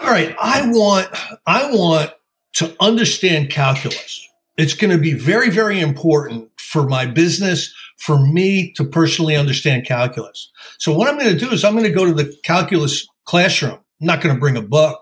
All 0.00 0.08
right, 0.08 0.34
I 0.40 0.66
want 0.70 1.08
I 1.46 1.70
want 1.72 2.12
to 2.54 2.76
understand 2.80 3.50
calculus. 3.50 4.28
It's 4.56 4.74
going 4.74 4.90
to 4.90 4.98
be 4.98 5.14
very 5.14 5.50
very 5.50 5.80
important 5.80 6.50
for 6.56 6.86
my 6.86 7.06
business 7.06 7.72
for 7.98 8.18
me 8.18 8.72
to 8.72 8.84
personally 8.84 9.36
understand 9.36 9.86
calculus. 9.86 10.50
So 10.78 10.92
what 10.92 11.08
I'm 11.08 11.18
going 11.18 11.36
to 11.36 11.38
do 11.38 11.50
is 11.52 11.64
I'm 11.64 11.74
going 11.74 11.84
to 11.84 11.90
go 11.90 12.04
to 12.04 12.14
the 12.14 12.34
calculus 12.42 13.06
classroom. 13.24 13.78
I'm 14.02 14.06
not 14.06 14.20
going 14.20 14.34
to 14.34 14.40
bring 14.40 14.58
a 14.58 14.62
book. 14.62 15.00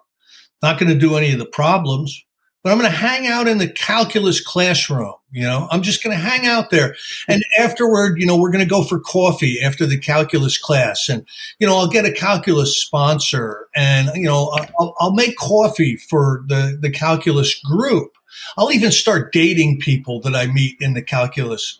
Not 0.62 0.78
going 0.78 0.92
to 0.92 0.98
do 0.98 1.16
any 1.16 1.32
of 1.32 1.38
the 1.38 1.46
problems 1.46 2.22
but 2.62 2.72
I'm 2.72 2.78
going 2.78 2.90
to 2.90 2.96
hang 2.96 3.26
out 3.26 3.48
in 3.48 3.58
the 3.58 3.68
calculus 3.68 4.40
classroom. 4.40 5.14
You 5.32 5.42
know, 5.42 5.68
I'm 5.70 5.82
just 5.82 6.02
going 6.02 6.14
to 6.16 6.22
hang 6.22 6.46
out 6.46 6.70
there. 6.70 6.94
And 7.26 7.42
afterward, 7.58 8.20
you 8.20 8.26
know, 8.26 8.36
we're 8.36 8.50
going 8.50 8.64
to 8.64 8.68
go 8.68 8.82
for 8.82 9.00
coffee 9.00 9.62
after 9.62 9.86
the 9.86 9.98
calculus 9.98 10.58
class. 10.58 11.08
And, 11.08 11.24
you 11.58 11.66
know, 11.66 11.76
I'll 11.76 11.88
get 11.88 12.04
a 12.04 12.12
calculus 12.12 12.76
sponsor 12.76 13.68
and, 13.74 14.10
you 14.14 14.24
know, 14.24 14.50
I'll, 14.78 14.94
I'll 14.98 15.14
make 15.14 15.36
coffee 15.36 15.96
for 15.96 16.42
the, 16.48 16.76
the 16.80 16.90
calculus 16.90 17.58
group. 17.60 18.12
I'll 18.58 18.72
even 18.72 18.92
start 18.92 19.32
dating 19.32 19.80
people 19.80 20.20
that 20.22 20.34
I 20.34 20.46
meet 20.46 20.76
in 20.80 20.94
the 20.94 21.02
calculus 21.02 21.76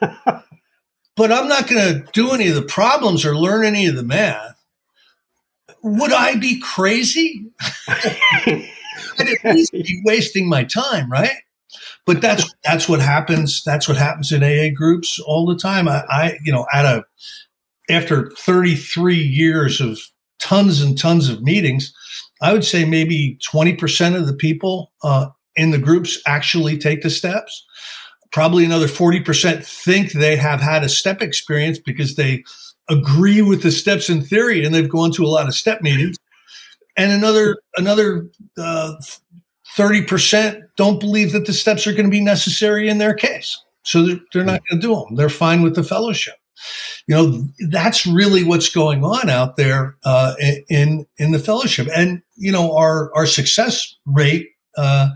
but 1.16 1.30
I'm 1.30 1.48
not 1.48 1.68
going 1.68 1.94
to 1.94 2.10
do 2.12 2.30
any 2.30 2.48
of 2.48 2.54
the 2.54 2.62
problems 2.62 3.24
or 3.24 3.36
learn 3.36 3.64
any 3.64 3.86
of 3.86 3.96
the 3.96 4.02
math. 4.02 4.61
Would 5.82 6.12
I 6.12 6.36
be 6.36 6.60
crazy? 6.60 7.50
I'd 7.88 8.68
at 9.18 9.54
least 9.54 9.72
be 9.72 10.02
wasting 10.04 10.48
my 10.48 10.64
time, 10.64 11.10
right? 11.10 11.32
But 12.06 12.20
that's 12.20 12.52
that's 12.64 12.88
what 12.88 13.00
happens. 13.00 13.62
That's 13.64 13.88
what 13.88 13.96
happens 13.96 14.32
in 14.32 14.42
AA 14.42 14.74
groups 14.74 15.18
all 15.20 15.46
the 15.46 15.56
time. 15.56 15.88
I, 15.88 16.04
I 16.08 16.38
you 16.44 16.52
know, 16.52 16.66
at 16.72 16.84
a 16.84 17.04
after 17.90 18.30
33 18.30 19.16
years 19.16 19.80
of 19.80 19.98
tons 20.38 20.80
and 20.80 20.98
tons 20.98 21.28
of 21.28 21.42
meetings, 21.42 21.92
I 22.40 22.52
would 22.52 22.64
say 22.64 22.84
maybe 22.84 23.38
20% 23.52 24.16
of 24.16 24.26
the 24.26 24.34
people 24.34 24.92
uh, 25.02 25.28
in 25.56 25.70
the 25.70 25.78
groups 25.78 26.20
actually 26.26 26.78
take 26.78 27.02
the 27.02 27.10
steps. 27.10 27.64
Probably 28.32 28.64
another 28.64 28.86
40% 28.86 29.64
think 29.64 30.12
they 30.12 30.36
have 30.36 30.60
had 30.60 30.82
a 30.82 30.88
step 30.88 31.20
experience 31.20 31.78
because 31.78 32.16
they 32.16 32.44
agree 32.88 33.42
with 33.42 33.62
the 33.62 33.70
steps 33.70 34.08
in 34.08 34.22
theory 34.22 34.64
and 34.64 34.74
they've 34.74 34.88
gone 34.88 35.12
to 35.12 35.24
a 35.24 35.28
lot 35.28 35.46
of 35.46 35.54
step 35.54 35.82
meetings 35.82 36.16
and 36.96 37.12
another 37.12 37.56
another 37.76 38.28
uh, 38.58 38.94
thirty 39.76 40.02
percent 40.02 40.64
don't 40.76 41.00
believe 41.00 41.32
that 41.32 41.46
the 41.46 41.52
steps 41.52 41.86
are 41.86 41.92
going 41.92 42.04
to 42.04 42.10
be 42.10 42.20
necessary 42.20 42.88
in 42.88 42.98
their 42.98 43.14
case, 43.14 43.62
so 43.82 44.06
they're, 44.06 44.20
they're 44.32 44.44
not 44.44 44.60
going 44.68 44.80
to 44.80 44.86
do 44.86 44.94
them. 44.94 45.16
They're 45.16 45.28
fine 45.28 45.62
with 45.62 45.74
the 45.74 45.84
fellowship. 45.84 46.34
You 47.08 47.16
know, 47.16 47.48
that's 47.70 48.06
really 48.06 48.44
what's 48.44 48.68
going 48.68 49.04
on 49.04 49.28
out 49.28 49.56
there 49.56 49.96
uh, 50.04 50.34
in 50.68 51.06
in 51.18 51.32
the 51.32 51.38
fellowship, 51.38 51.88
and 51.94 52.22
you 52.36 52.52
know, 52.52 52.76
our 52.76 53.14
our 53.14 53.26
success 53.26 53.96
rate 54.06 54.48
uh, 54.76 55.10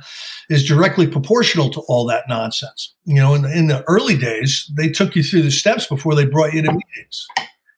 is 0.50 0.66
directly 0.66 1.06
proportional 1.06 1.70
to 1.70 1.80
all 1.88 2.06
that 2.06 2.24
nonsense. 2.28 2.94
You 3.04 3.16
know, 3.16 3.34
in 3.34 3.42
the, 3.42 3.56
in 3.56 3.66
the 3.68 3.84
early 3.84 4.16
days, 4.16 4.70
they 4.76 4.88
took 4.88 5.14
you 5.14 5.22
through 5.22 5.42
the 5.42 5.50
steps 5.50 5.86
before 5.86 6.14
they 6.14 6.26
brought 6.26 6.52
you 6.52 6.62
to 6.62 6.72
meetings. 6.72 7.26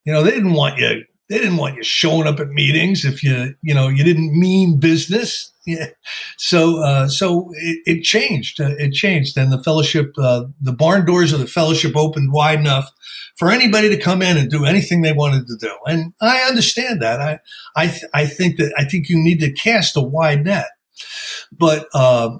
You 0.05 0.13
know, 0.13 0.23
they 0.23 0.31
didn't 0.31 0.55
want 0.55 0.79
you 0.79 1.05
they 1.29 1.39
didn't 1.39 1.59
want 1.59 1.77
you 1.77 1.83
showing 1.83 2.27
up 2.27 2.41
at 2.41 2.49
meetings 2.49 3.05
if 3.05 3.23
you 3.23 3.55
you 3.63 3.75
know 3.75 3.89
you 3.89 4.05
didn't 4.05 4.39
mean 4.39 4.79
business. 4.79 5.53
Yeah. 5.69 5.89
so 6.39 6.83
uh, 6.83 7.09
so 7.09 7.51
it, 7.57 7.83
it 7.85 8.03
changed 8.03 8.59
uh, 8.59 8.75
it 8.79 8.95
changed. 8.95 9.37
And 9.37 9.53
the 9.53 9.63
fellowship 9.63 10.15
uh, 10.17 10.45
the 10.63 10.73
barn 10.73 11.05
doors 11.05 11.35
of 11.35 11.41
the 11.41 11.47
fellowship 11.47 11.95
opened 11.95 12.33
wide 12.33 12.59
enough 12.59 12.91
for 13.37 13.51
anybody 13.51 13.91
to 13.91 14.01
come 14.01 14.23
in 14.23 14.39
and 14.39 14.51
do 14.51 14.65
anything 14.65 15.03
they 15.03 15.13
wanted 15.13 15.47
to 15.47 15.57
do. 15.61 15.71
And 15.85 16.15
i 16.23 16.39
understand 16.49 17.03
that. 17.03 17.21
I 17.21 17.39
i, 17.77 17.89
th- 17.89 18.11
I 18.15 18.25
think 18.25 18.57
that 18.57 18.73
i 18.79 18.85
think 18.85 19.11
you 19.11 19.19
need 19.23 19.41
to 19.41 19.53
cast 19.53 19.95
a 19.95 20.01
wide 20.01 20.47
net. 20.47 20.69
But 21.53 21.87
uh, 21.93 22.39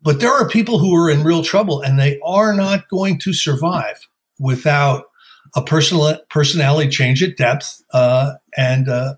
but 0.00 0.20
there 0.20 0.32
are 0.32 0.48
people 0.48 0.78
who 0.78 0.94
are 0.94 1.10
in 1.10 1.24
real 1.24 1.42
trouble 1.42 1.80
and 1.82 1.98
they 1.98 2.20
are 2.24 2.52
not 2.54 2.88
going 2.88 3.18
to 3.18 3.32
survive 3.32 4.06
without 4.38 5.06
a 5.54 5.62
personal 5.62 6.18
personality 6.30 6.90
change 6.90 7.22
at 7.22 7.36
depth 7.36 7.82
uh, 7.92 8.34
and 8.56 8.88
uh, 8.88 9.14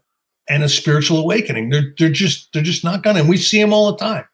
and 0.48 0.62
a 0.62 0.68
spiritual 0.68 1.18
awakening. 1.18 1.70
They're 1.70 1.94
they're 1.98 2.10
just 2.10 2.52
they're 2.52 2.62
just 2.62 2.84
not 2.84 3.02
gonna. 3.02 3.20
And 3.20 3.28
we 3.28 3.36
see 3.36 3.60
them 3.60 3.72
all 3.72 3.90
the 3.90 3.98
time. 3.98 4.24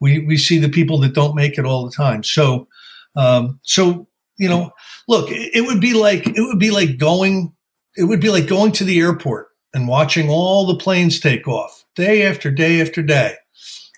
We 0.00 0.20
we 0.20 0.36
see 0.36 0.58
the 0.58 0.68
people 0.68 0.98
that 0.98 1.14
don't 1.14 1.36
make 1.36 1.58
it 1.58 1.64
all 1.64 1.84
the 1.84 1.94
time. 1.94 2.22
So 2.22 2.68
um, 3.16 3.60
so 3.62 4.06
you 4.38 4.48
know, 4.48 4.72
look, 5.08 5.30
it, 5.30 5.50
it 5.54 5.60
would 5.62 5.80
be 5.80 5.94
like 5.94 6.26
it 6.26 6.40
would 6.42 6.58
be 6.58 6.70
like 6.70 6.98
going 6.98 7.52
it 7.96 8.04
would 8.04 8.20
be 8.20 8.30
like 8.30 8.46
going 8.46 8.72
to 8.72 8.84
the 8.84 9.00
airport 9.00 9.48
and 9.74 9.88
watching 9.88 10.28
all 10.28 10.66
the 10.66 10.76
planes 10.76 11.20
take 11.20 11.46
off 11.46 11.84
day 11.94 12.26
after 12.26 12.50
day 12.50 12.80
after 12.80 13.02
day 13.02 13.34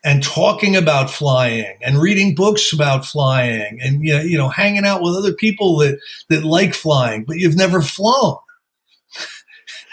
and 0.05 0.23
talking 0.23 0.77
about 0.77 1.11
flying 1.11 1.79
and 1.81 1.99
reading 1.99 2.35
books 2.35 2.73
about 2.73 3.07
flying 3.07 3.81
and 3.83 4.03
you 4.03 4.37
know, 4.37 4.51
hanging 4.51 4.85
out 4.85 5.03
with 5.03 5.17
other 5.17 5.33
people 5.33 5.79
that 5.79 5.99
that 6.29 6.45
like 6.45 6.75
flying 6.75 7.25
but 7.25 7.37
you've 7.37 7.57
never 7.57 7.83
flown. 7.83 8.37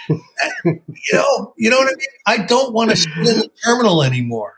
You 0.63 0.79
know 1.13 1.53
you 1.57 1.69
know 1.69 1.77
what 1.77 1.87
i 1.87 1.95
mean? 1.95 2.05
I 2.27 2.37
don't 2.37 2.73
want 2.73 2.89
to 2.89 2.97
sit 2.97 3.11
in 3.17 3.23
the 3.23 3.51
terminal 3.63 4.03
anymore. 4.03 4.55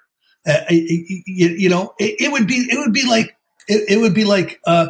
Uh, 0.48 0.62
you, 0.70 1.22
you, 1.28 1.70
know 1.70 1.94
it, 2.00 2.16
it, 2.20 2.32
would 2.32 2.48
be 2.48 2.66
it 2.70 2.78
would 2.80 2.94
be 2.94 3.08
like 3.08 3.36
it, 3.68 3.90
it 3.90 3.98
would 3.98 4.14
be 4.14 4.24
like 4.26 4.60
uh, 4.66 4.88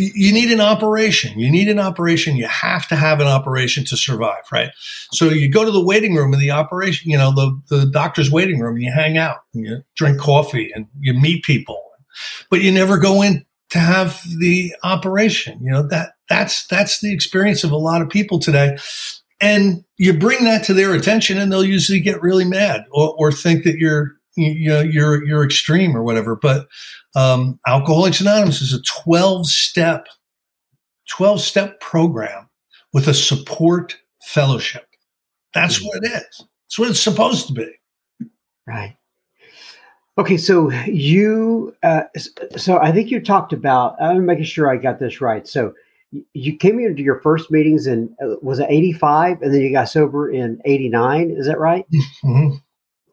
you 0.00 0.32
need 0.32 0.50
an 0.50 0.60
operation. 0.60 1.38
You 1.38 1.50
need 1.50 1.68
an 1.68 1.78
operation. 1.78 2.36
You 2.36 2.46
have 2.46 2.88
to 2.88 2.96
have 2.96 3.20
an 3.20 3.26
operation 3.26 3.84
to 3.86 3.96
survive, 3.96 4.44
right? 4.50 4.70
So 5.12 5.26
you 5.28 5.50
go 5.50 5.64
to 5.64 5.70
the 5.70 5.84
waiting 5.84 6.14
room 6.14 6.32
in 6.32 6.40
the 6.40 6.50
operation, 6.50 7.10
you 7.10 7.18
know, 7.18 7.32
the, 7.34 7.60
the 7.68 7.86
doctor's 7.86 8.30
waiting 8.30 8.60
room 8.60 8.76
and 8.76 8.84
you 8.84 8.92
hang 8.92 9.18
out 9.18 9.38
and 9.54 9.64
you 9.64 9.82
drink 9.96 10.18
coffee 10.18 10.70
and 10.74 10.86
you 10.98 11.14
meet 11.14 11.44
people, 11.44 11.82
but 12.50 12.62
you 12.62 12.72
never 12.72 12.98
go 12.98 13.22
in 13.22 13.44
to 13.70 13.78
have 13.78 14.20
the 14.38 14.74
operation. 14.82 15.58
You 15.62 15.70
know, 15.70 15.82
that 15.88 16.12
that's, 16.28 16.66
that's 16.66 17.00
the 17.00 17.12
experience 17.12 17.64
of 17.64 17.70
a 17.70 17.76
lot 17.76 18.02
of 18.02 18.08
people 18.08 18.38
today. 18.38 18.78
And 19.40 19.84
you 19.96 20.12
bring 20.12 20.44
that 20.44 20.64
to 20.64 20.74
their 20.74 20.92
attention 20.94 21.38
and 21.38 21.50
they'll 21.50 21.64
usually 21.64 22.00
get 22.00 22.20
really 22.20 22.44
mad 22.44 22.84
or, 22.90 23.14
or 23.18 23.32
think 23.32 23.64
that 23.64 23.78
you're, 23.78 24.19
you 24.36 24.68
know, 24.68 24.80
you're, 24.80 25.24
you're 25.24 25.44
extreme 25.44 25.96
or 25.96 26.02
whatever. 26.02 26.36
But, 26.36 26.66
um, 27.14 27.58
Alcoholics 27.66 28.20
Anonymous 28.20 28.62
is 28.62 28.72
a 28.72 28.82
12 28.82 29.46
step, 29.46 30.06
12 31.08 31.40
step 31.40 31.80
program 31.80 32.48
with 32.92 33.08
a 33.08 33.14
support 33.14 33.96
fellowship. 34.22 34.86
That's 35.54 35.78
mm-hmm. 35.78 35.86
what 35.86 36.04
it 36.04 36.06
is. 36.06 36.46
That's 36.66 36.78
what 36.78 36.90
it's 36.90 37.00
supposed 37.00 37.48
to 37.48 37.54
be. 37.54 38.28
Right. 38.66 38.96
Okay, 40.18 40.36
so 40.36 40.70
you, 40.86 41.74
uh, 41.82 42.02
so 42.56 42.78
I 42.78 42.92
think 42.92 43.10
you 43.10 43.20
talked 43.20 43.52
about. 43.52 44.00
I'm 44.02 44.26
making 44.26 44.44
sure 44.44 44.70
I 44.70 44.76
got 44.76 44.98
this 44.98 45.20
right. 45.20 45.48
So 45.48 45.72
you 46.34 46.56
came 46.56 46.78
into 46.78 47.02
your 47.02 47.20
first 47.20 47.50
meetings 47.50 47.86
in 47.86 48.14
uh, 48.22 48.34
was 48.42 48.58
it 48.58 48.66
85, 48.68 49.42
and 49.42 49.54
then 49.54 49.60
you 49.62 49.72
got 49.72 49.88
sober 49.88 50.30
in 50.30 50.60
89. 50.64 51.30
Is 51.30 51.46
that 51.46 51.58
right? 51.58 51.86
Mm-hmm. 52.24 52.56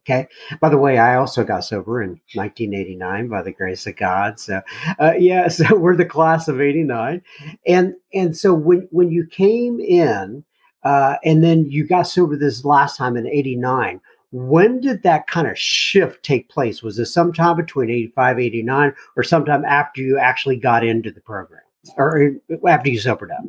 Okay. 0.10 0.28
By 0.62 0.70
the 0.70 0.78
way, 0.78 0.98
I 0.98 1.16
also 1.16 1.44
got 1.44 1.66
sober 1.66 2.02
in 2.02 2.12
1989 2.34 3.28
by 3.28 3.42
the 3.42 3.52
grace 3.52 3.86
of 3.88 3.98
God. 3.98 4.40
So, 4.40 4.62
uh, 5.00 5.14
yeah, 5.20 5.48
so 5.50 5.76
we're 5.76 5.98
the 5.98 6.06
class 6.06 6.48
of 6.48 6.62
89. 6.62 7.22
And, 7.68 7.94
and 8.14 8.38
so 8.38 8.54
when, 8.54 8.88
when 8.92 9.12
you 9.12 9.28
came 9.28 9.82
in, 9.82 10.46
uh, 10.84 11.18
and 11.26 11.44
then 11.44 11.66
you 11.66 11.86
got 11.86 12.04
sober 12.04 12.38
this 12.38 12.64
last 12.64 12.96
time 12.96 13.18
in 13.18 13.28
89, 13.28 14.00
when 14.32 14.80
did 14.80 15.04
that 15.04 15.28
kind 15.28 15.48
of 15.48 15.58
shift 15.58 16.24
take 16.24 16.50
place? 16.50 16.82
Was 16.82 16.96
this 16.96 17.14
sometime 17.14 17.58
between 17.58 17.90
85, 17.90 18.40
89, 18.40 18.94
or 19.18 19.24
sometime 19.24 19.66
after 19.66 20.02
you 20.02 20.18
actually 20.18 20.58
got 20.58 20.86
into 20.86 21.12
the 21.12 21.22
program 21.22 21.62
or 21.98 22.32
after 22.68 22.90
you 22.90 23.00
sobered 23.00 23.32
up? 23.32 23.44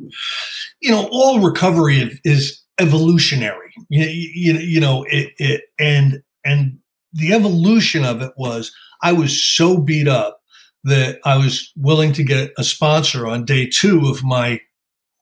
You 0.81 0.91
know, 0.91 1.07
all 1.11 1.39
recovery 1.39 2.19
is 2.25 2.61
evolutionary. 2.79 3.73
You, 3.89 4.05
you, 4.05 4.53
you 4.59 4.79
know, 4.79 5.05
it, 5.09 5.33
it, 5.37 5.63
and 5.77 6.21
and 6.43 6.79
the 7.13 7.33
evolution 7.33 8.05
of 8.05 8.21
it 8.21 8.31
was 8.37 8.71
I 9.01 9.13
was 9.13 9.41
so 9.41 9.79
beat 9.79 10.07
up 10.07 10.41
that 10.83 11.19
I 11.25 11.37
was 11.37 11.71
willing 11.75 12.13
to 12.13 12.23
get 12.23 12.51
a 12.57 12.63
sponsor 12.63 13.27
on 13.27 13.45
day 13.45 13.69
two 13.69 14.07
of 14.07 14.23
my, 14.23 14.61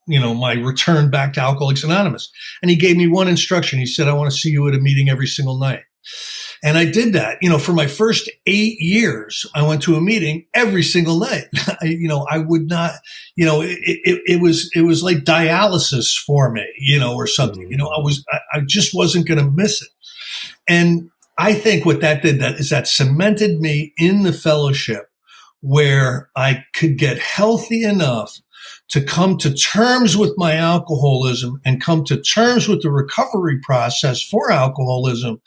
you 0.06 0.20
know, 0.20 0.34
my 0.34 0.54
return 0.54 1.10
back 1.10 1.32
to 1.34 1.40
Alcoholics 1.40 1.84
Anonymous. 1.84 2.30
And 2.62 2.70
he 2.70 2.76
gave 2.76 2.96
me 2.96 3.08
one 3.08 3.28
instruction. 3.28 3.78
He 3.78 3.86
said, 3.86 4.08
I 4.08 4.12
want 4.12 4.30
to 4.30 4.36
see 4.36 4.50
you 4.50 4.66
at 4.68 4.74
a 4.74 4.80
meeting 4.80 5.08
every 5.08 5.26
single 5.26 5.58
night. 5.58 5.82
And 6.62 6.76
I 6.76 6.86
did 6.86 7.12
that. 7.12 7.38
You 7.40 7.48
know, 7.48 7.58
for 7.58 7.72
my 7.72 7.86
first 7.86 8.28
eight 8.46 8.80
years, 8.80 9.46
I 9.54 9.62
went 9.62 9.82
to 9.82 9.94
a 9.94 10.00
meeting 10.00 10.46
every 10.54 10.82
single 10.82 11.18
night. 11.18 11.44
I, 11.80 11.86
you 11.86 12.08
know, 12.08 12.26
I 12.28 12.38
would 12.38 12.68
not, 12.68 12.94
you 13.36 13.44
know, 13.44 13.60
it, 13.60 13.78
it, 13.82 14.22
it, 14.26 14.40
was, 14.40 14.70
it 14.74 14.82
was 14.82 15.02
like 15.02 15.18
dialysis 15.18 16.16
for 16.26 16.50
me, 16.50 16.66
you 16.78 16.98
know, 16.98 17.14
or 17.14 17.26
something, 17.26 17.62
you 17.62 17.76
mm. 17.76 17.80
know, 17.80 17.88
I 17.88 18.00
was, 18.00 18.24
I, 18.32 18.38
I 18.54 18.60
just 18.66 18.92
wasn't 18.92 19.28
going 19.28 19.38
to 19.38 19.50
miss 19.50 19.82
it. 19.82 19.88
And 20.68 21.10
I 21.38 21.54
think 21.54 21.86
what 21.86 22.00
that 22.00 22.22
did 22.22 22.40
that 22.40 22.56
is 22.56 22.70
that 22.70 22.88
cemented 22.88 23.60
me 23.60 23.92
in 23.96 24.22
the 24.22 24.32
fellowship 24.32 25.08
where 25.60 26.30
I 26.36 26.64
could 26.74 26.98
get 26.98 27.18
healthy 27.18 27.84
enough 27.84 28.38
to 28.88 29.02
come 29.02 29.36
to 29.38 29.52
terms 29.52 30.16
with 30.16 30.32
my 30.36 30.54
alcoholism 30.54 31.60
and 31.64 31.82
come 31.82 32.04
to 32.04 32.20
terms 32.20 32.68
with 32.68 32.82
the 32.82 32.90
recovery 32.90 33.58
process 33.62 34.22
for 34.22 34.50
alcoholism 34.50 35.40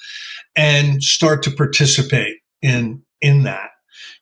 and 0.55 1.03
start 1.03 1.43
to 1.43 1.51
participate 1.51 2.37
in 2.61 3.01
in 3.21 3.43
that. 3.43 3.71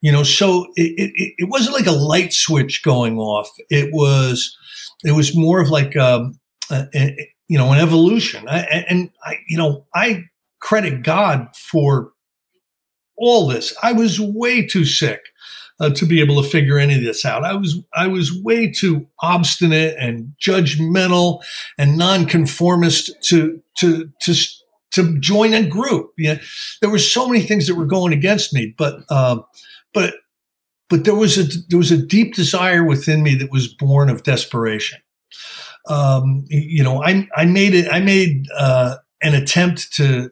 You 0.02 0.12
know 0.12 0.24
so 0.24 0.68
it, 0.76 0.94
it, 0.98 1.34
it 1.38 1.50
wasn't 1.50 1.76
like 1.76 1.88
a 1.88 1.92
light 1.92 2.34
switch 2.34 2.84
going 2.84 3.18
off. 3.18 3.50
It 3.70 3.90
was 3.94 4.56
it 5.04 5.12
was 5.12 5.36
more 5.36 5.60
of 5.62 5.70
like 5.70 5.96
um, 5.98 6.40
a, 6.72 6.88
a, 6.96 7.30
you 7.48 7.58
know 7.58 7.72
an 7.72 7.80
evolution. 7.80 8.48
I, 8.48 8.86
and 8.90 9.10
I 9.26 9.36
you 9.48 9.58
know 9.58 9.86
I 9.94 10.24
credit 10.60 11.04
God 11.04 11.48
for 11.56 12.12
all 13.18 13.48
this. 13.48 13.76
I 13.84 13.92
was 13.92 14.20
way 14.20 14.66
too 14.66 14.86
sick 14.86 15.22
uh, 15.80 15.90
to 15.92 16.06
be 16.06 16.20
able 16.22 16.42
to 16.42 16.50
figure 16.50 16.78
any 16.78 16.96
of 16.96 17.04
this 17.04 17.26
out. 17.26 17.44
I 17.44 17.56
was 17.56 17.80
I 17.94 18.08
was 18.08 18.34
way 18.34 18.72
too 18.72 19.08
obstinate 19.22 19.96
and 20.00 20.34
judgmental 20.42 21.42
and 21.78 21.98
nonconformist 21.98 23.12
to 23.24 23.62
to 23.78 24.12
to 24.22 24.36
to 24.92 25.20
join 25.20 25.54
a 25.54 25.66
group. 25.66 26.14
Yeah, 26.18 26.40
there 26.82 26.90
were 26.90 27.00
so 27.00 27.28
many 27.28 27.42
things 27.42 27.68
that 27.68 27.76
were 27.76 27.86
going 27.86 28.14
against 28.14 28.54
me, 28.54 28.74
but 28.78 29.00
uh, 29.10 29.40
but 29.94 30.16
but 30.90 31.06
there 31.06 31.16
was 31.16 31.38
a 31.38 31.44
there 31.70 31.78
was 31.78 31.92
a 31.92 32.06
deep 32.06 32.36
desire 32.36 32.84
within 32.84 33.24
me 33.24 33.36
that 33.36 33.52
was 33.52 33.68
born 33.68 34.10
of 34.10 34.24
desperation. 34.24 35.00
Um, 35.88 36.46
you 36.50 36.84
know, 36.84 37.04
I 37.04 37.28
I 37.36 37.46
made 37.46 37.74
it. 37.74 37.88
I 37.92 38.00
made 38.00 38.48
uh, 38.58 38.98
an 39.22 39.36
attempt 39.36 39.94
to 39.94 40.32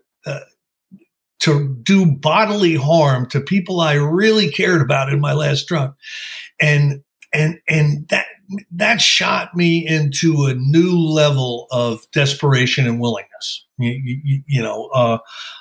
to 1.39 1.75
do 1.83 2.05
bodily 2.05 2.75
harm 2.75 3.27
to 3.29 3.39
people 3.39 3.79
I 3.79 3.93
really 3.93 4.49
cared 4.49 4.81
about 4.81 5.11
in 5.11 5.19
my 5.19 5.33
last 5.33 5.67
drunk. 5.67 5.95
And, 6.59 7.03
and, 7.33 7.59
and 7.67 8.07
that, 8.09 8.25
that 8.71 9.01
shot 9.01 9.55
me 9.55 9.85
into 9.85 10.45
a 10.45 10.55
new 10.55 10.97
level 10.97 11.67
of 11.71 12.09
desperation 12.11 12.87
and 12.87 12.99
willingness. 12.99 13.65
You, 13.77 13.91
you, 14.23 14.41
you 14.47 14.61
know, 14.63 14.89
uh, 14.93 15.19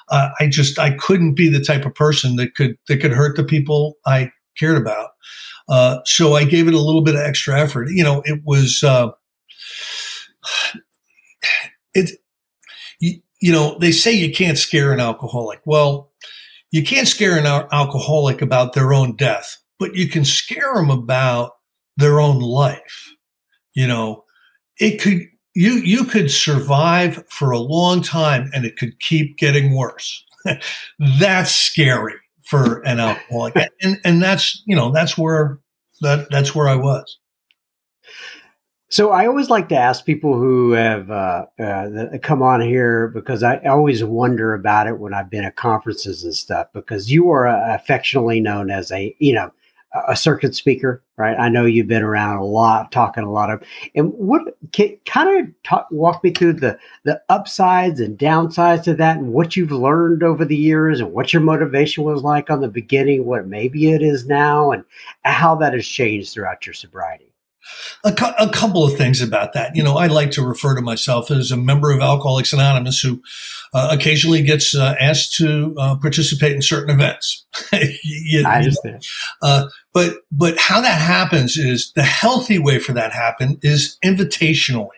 uh, 0.08 0.30
I 0.40 0.46
just, 0.46 0.78
I 0.78 0.92
couldn't 0.92 1.34
be 1.34 1.48
the 1.48 1.60
type 1.60 1.84
of 1.84 1.94
person 1.94 2.36
that 2.36 2.54
could, 2.54 2.76
that 2.88 2.98
could 2.98 3.12
hurt 3.12 3.36
the 3.36 3.44
people 3.44 3.96
I 4.06 4.30
cared 4.56 4.78
about. 4.78 5.10
Uh, 5.68 5.98
so 6.04 6.34
I 6.34 6.44
gave 6.44 6.68
it 6.68 6.74
a 6.74 6.80
little 6.80 7.02
bit 7.02 7.16
of 7.16 7.20
extra 7.20 7.60
effort. 7.60 7.88
You 7.90 8.04
know, 8.04 8.22
it 8.24 8.40
was, 8.44 8.82
uh, 8.82 9.10
it, 11.94 12.18
you 13.46 13.52
know, 13.52 13.78
they 13.78 13.92
say 13.92 14.10
you 14.10 14.32
can't 14.32 14.58
scare 14.58 14.92
an 14.92 14.98
alcoholic. 14.98 15.60
Well, 15.64 16.10
you 16.72 16.82
can't 16.82 17.06
scare 17.06 17.38
an 17.38 17.46
alcoholic 17.46 18.42
about 18.42 18.72
their 18.72 18.92
own 18.92 19.14
death, 19.14 19.58
but 19.78 19.94
you 19.94 20.08
can 20.08 20.24
scare 20.24 20.74
them 20.74 20.90
about 20.90 21.52
their 21.96 22.18
own 22.18 22.40
life. 22.40 23.14
You 23.72 23.86
know, 23.86 24.24
it 24.80 25.00
could, 25.00 25.20
you, 25.54 25.74
you 25.74 26.06
could 26.06 26.28
survive 26.28 27.22
for 27.28 27.52
a 27.52 27.60
long 27.60 28.02
time 28.02 28.50
and 28.52 28.66
it 28.66 28.76
could 28.76 28.98
keep 28.98 29.38
getting 29.38 29.76
worse. 29.76 30.24
that's 31.20 31.54
scary 31.54 32.14
for 32.42 32.80
an 32.80 32.98
alcoholic. 32.98 33.54
and, 33.80 34.00
and 34.04 34.20
that's, 34.20 34.60
you 34.66 34.74
know, 34.74 34.90
that's 34.90 35.16
where, 35.16 35.60
that, 36.00 36.26
that's 36.32 36.52
where 36.52 36.66
I 36.66 36.74
was. 36.74 37.16
So 38.88 39.10
I 39.10 39.26
always 39.26 39.50
like 39.50 39.68
to 39.70 39.76
ask 39.76 40.04
people 40.04 40.34
who 40.34 40.70
have 40.72 41.10
uh, 41.10 41.46
uh, 41.58 42.18
come 42.22 42.40
on 42.40 42.60
here 42.60 43.08
because 43.08 43.42
I 43.42 43.58
always 43.64 44.04
wonder 44.04 44.54
about 44.54 44.86
it 44.86 44.98
when 44.98 45.12
I've 45.12 45.28
been 45.28 45.44
at 45.44 45.56
conferences 45.56 46.22
and 46.22 46.34
stuff. 46.34 46.68
Because 46.72 47.10
you 47.10 47.30
are 47.30 47.48
uh, 47.48 47.74
affectionately 47.74 48.40
known 48.40 48.70
as 48.70 48.92
a 48.92 49.14
you 49.18 49.32
know 49.32 49.50
a 50.06 50.14
circuit 50.14 50.54
speaker, 50.54 51.02
right? 51.16 51.36
I 51.38 51.48
know 51.48 51.64
you've 51.64 51.88
been 51.88 52.02
around 52.02 52.36
a 52.36 52.44
lot, 52.44 52.92
talking 52.92 53.24
a 53.24 53.30
lot 53.30 53.50
of. 53.50 53.62
And 53.94 54.12
what 54.12 54.56
can 54.72 54.96
kind 55.06 55.40
of 55.40 55.62
talk, 55.64 55.88
walk 55.90 56.22
me 56.22 56.30
through 56.30 56.54
the 56.54 56.78
the 57.02 57.20
upsides 57.28 57.98
and 57.98 58.16
downsides 58.16 58.84
to 58.84 58.94
that, 58.94 59.16
and 59.16 59.32
what 59.32 59.56
you've 59.56 59.72
learned 59.72 60.22
over 60.22 60.44
the 60.44 60.56
years, 60.56 61.00
and 61.00 61.12
what 61.12 61.32
your 61.32 61.42
motivation 61.42 62.04
was 62.04 62.22
like 62.22 62.50
on 62.50 62.60
the 62.60 62.68
beginning, 62.68 63.24
what 63.24 63.48
maybe 63.48 63.90
it 63.90 64.02
is 64.02 64.26
now, 64.26 64.70
and 64.70 64.84
how 65.24 65.56
that 65.56 65.72
has 65.72 65.86
changed 65.86 66.32
throughout 66.32 66.66
your 66.66 66.74
sobriety. 66.74 67.25
A, 68.04 68.12
cu- 68.12 68.34
a, 68.38 68.48
couple 68.48 68.84
of 68.84 68.96
things 68.96 69.20
about 69.20 69.52
that. 69.54 69.74
You 69.74 69.82
know, 69.82 69.96
I 69.96 70.06
like 70.06 70.30
to 70.32 70.42
refer 70.42 70.74
to 70.74 70.82
myself 70.82 71.30
as 71.30 71.50
a 71.50 71.56
member 71.56 71.90
of 71.90 72.00
Alcoholics 72.00 72.52
Anonymous 72.52 73.00
who 73.00 73.22
uh, 73.74 73.88
occasionally 73.90 74.42
gets 74.42 74.74
uh, 74.74 74.94
asked 75.00 75.36
to 75.36 75.74
uh, 75.78 75.96
participate 75.96 76.52
in 76.52 76.62
certain 76.62 76.90
events. 76.90 77.46
you, 78.04 78.44
I 78.46 78.58
understand. 78.58 79.04
Uh, 79.42 79.68
but 79.92 80.18
but 80.30 80.56
how 80.58 80.80
that 80.80 81.00
happens 81.00 81.56
is 81.56 81.92
the 81.94 82.02
healthy 82.02 82.58
way 82.58 82.78
for 82.78 82.92
that 82.92 83.12
happen 83.12 83.58
is 83.62 83.98
invitationally. 84.04 84.88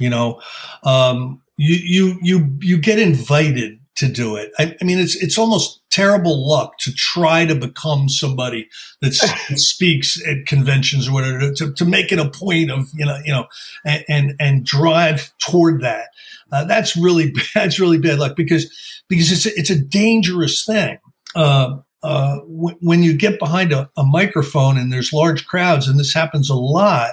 You 0.00 0.10
know, 0.10 0.40
um, 0.84 1.42
you 1.56 1.76
you 1.76 2.18
you 2.22 2.58
you 2.60 2.78
get 2.78 2.98
invited 2.98 3.78
to 3.96 4.08
do 4.08 4.36
it. 4.36 4.50
I, 4.58 4.74
I, 4.80 4.84
mean, 4.84 4.98
it's 4.98 5.16
it's 5.16 5.38
almost 5.38 5.81
terrible 5.92 6.48
luck 6.48 6.78
to 6.78 6.92
try 6.92 7.44
to 7.44 7.54
become 7.54 8.08
somebody 8.08 8.68
that 9.00 9.12
speaks 9.56 10.20
at 10.26 10.46
conventions 10.46 11.06
or 11.06 11.12
whatever 11.12 11.52
to, 11.52 11.72
to 11.74 11.84
make 11.84 12.10
it 12.10 12.18
a 12.18 12.30
point 12.30 12.70
of 12.70 12.88
you 12.94 13.04
know 13.06 13.18
you 13.24 13.32
know 13.32 13.46
and 13.84 14.04
and, 14.08 14.34
and 14.40 14.64
drive 14.64 15.32
toward 15.38 15.82
that. 15.82 16.08
Uh, 16.50 16.64
that's 16.64 16.96
really 16.96 17.32
that's 17.54 17.78
really 17.78 17.98
bad 17.98 18.18
luck 18.18 18.34
because 18.34 18.72
because 19.08 19.30
it's 19.30 19.46
a, 19.46 19.58
it's 19.58 19.70
a 19.70 19.78
dangerous 19.78 20.64
thing. 20.64 20.98
Uh, 21.34 21.76
uh, 22.02 22.36
w- 22.40 22.76
when 22.80 23.02
you 23.02 23.16
get 23.16 23.38
behind 23.38 23.72
a, 23.72 23.88
a, 23.96 24.02
microphone 24.02 24.76
and 24.76 24.92
there's 24.92 25.12
large 25.12 25.46
crowds, 25.46 25.86
and 25.86 26.00
this 26.00 26.12
happens 26.12 26.50
a 26.50 26.54
lot, 26.54 27.12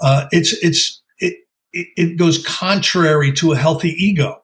uh, 0.00 0.26
it's 0.32 0.52
it's 0.64 1.02
it, 1.18 1.88
it 1.96 2.16
goes 2.16 2.44
contrary 2.46 3.32
to 3.32 3.52
a 3.52 3.56
healthy 3.56 3.90
ego 3.90 4.43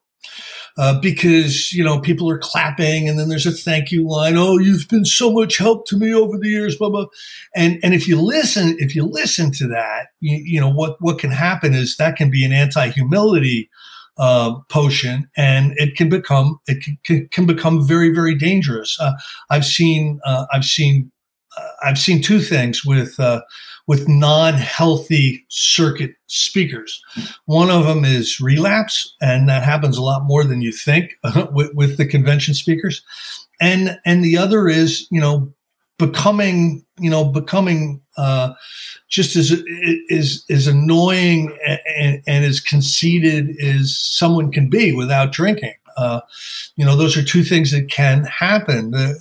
uh, 0.77 0.99
because 1.01 1.73
you 1.73 1.85
know 1.85 2.01
people 2.01 2.31
are 2.31 2.39
clapping 2.39 3.09
and 3.09 3.19
then 3.19 3.29
there's 3.29 3.47
a 3.47 3.53
thank 3.53 3.91
you 3.91 4.09
line. 4.09 4.37
Oh 4.37 4.59
you've 4.59 4.89
been 4.89 5.05
so 5.05 5.33
much 5.33 5.57
help 5.57 5.87
to 5.89 5.97
me 5.97 6.15
over 6.15 6.39
the 6.39 6.49
years 6.49 6.77
blah 6.77 6.91
blah. 6.91 7.07
And 7.55 7.79
and 7.83 7.95
if 7.95 8.09
you 8.09 8.21
listen 8.21 8.77
if 8.79 8.95
you 8.95 9.05
listen 9.05 9.53
to 9.53 9.69
that 9.69 10.09
you, 10.21 10.37
you 10.45 10.61
know 10.61 10.71
what 10.71 10.97
what 11.01 11.19
can 11.19 11.31
happen 11.31 11.75
is 11.75 11.97
that 11.97 12.17
can 12.17 12.31
be 12.31 12.45
an 12.45 12.53
anti-humility 12.53 13.71
uh, 14.19 14.55
potion 14.69 15.29
and 15.37 15.73
it 15.77 15.97
can 15.97 16.09
become 16.09 16.59
it 16.67 16.85
can, 17.05 17.29
can 17.29 17.47
become 17.47 17.87
very 17.87 18.13
very 18.13 18.35
dangerous. 18.35 18.99
Uh, 19.01 19.13
i've 19.51 19.65
seen 19.65 20.21
uh, 20.25 20.47
i've 20.53 20.65
seen 20.65 21.11
i've 21.83 21.99
seen 21.99 22.23
two 22.23 22.41
things 22.41 22.85
with 22.85 23.19
uh, 23.21 23.41
with 23.91 24.07
non-healthy 24.09 25.45
circuit 25.49 26.13
speakers. 26.29 27.03
One 27.47 27.71
of 27.71 27.87
them 27.87 28.05
is 28.05 28.41
relapse, 28.41 29.17
and 29.21 29.49
that 29.49 29.65
happens 29.65 29.97
a 29.97 30.03
lot 30.03 30.23
more 30.27 30.45
than 30.45 30.63
you 30.63 30.71
think 30.71 31.15
with, 31.53 31.75
with, 31.75 31.97
the 31.97 32.07
convention 32.07 32.55
speakers. 32.55 33.03
And 33.61 33.99
and 34.07 34.25
the 34.25 34.39
other 34.39 34.69
is 34.69 35.09
you 35.11 35.21
know 35.21 35.53
becoming 35.99 36.85
you 37.01 37.11
know 37.11 37.25
becoming 37.25 38.01
uh, 38.17 38.53
just 39.09 39.35
as 39.35 39.51
is 40.09 40.45
as 40.49 40.69
annoying 40.69 41.57
and, 41.67 42.23
and 42.29 42.45
as 42.45 42.61
conceited 42.61 43.57
as 43.61 43.97
someone 43.97 44.53
can 44.53 44.71
be 44.71 44.93
without 44.93 45.33
drinking. 45.33 45.75
Uh, 45.97 46.21
you 46.77 46.85
know, 46.85 46.97
those 46.97 47.17
are 47.17 47.25
two 47.25 47.43
things 47.43 47.73
that 47.73 47.91
can 47.91 48.25
happen. 48.25 48.95
Uh, 48.95 49.15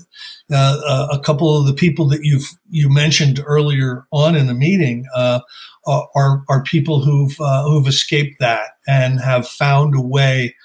uh, 0.52 1.08
a 1.12 1.20
couple 1.20 1.60
of 1.60 1.68
the 1.68 1.74
people 1.74 2.08
that 2.08 2.24
you've 2.24 2.50
you 2.70 2.90
mentioned 2.90 3.44
earlier 3.46 4.06
on 4.12 4.36
in 4.36 4.48
the 4.48 4.54
meeting 4.54 5.06
uh, 5.16 5.40
are 5.86 6.44
are 6.50 6.64
people 6.64 7.02
who've 7.02 7.40
uh, 7.40 7.64
who've 7.64 7.88
escaped 7.88 8.40
that 8.40 8.72
and 8.88 9.20
have 9.20 9.48
found 9.48 9.96
a 9.96 10.02
way 10.02 10.56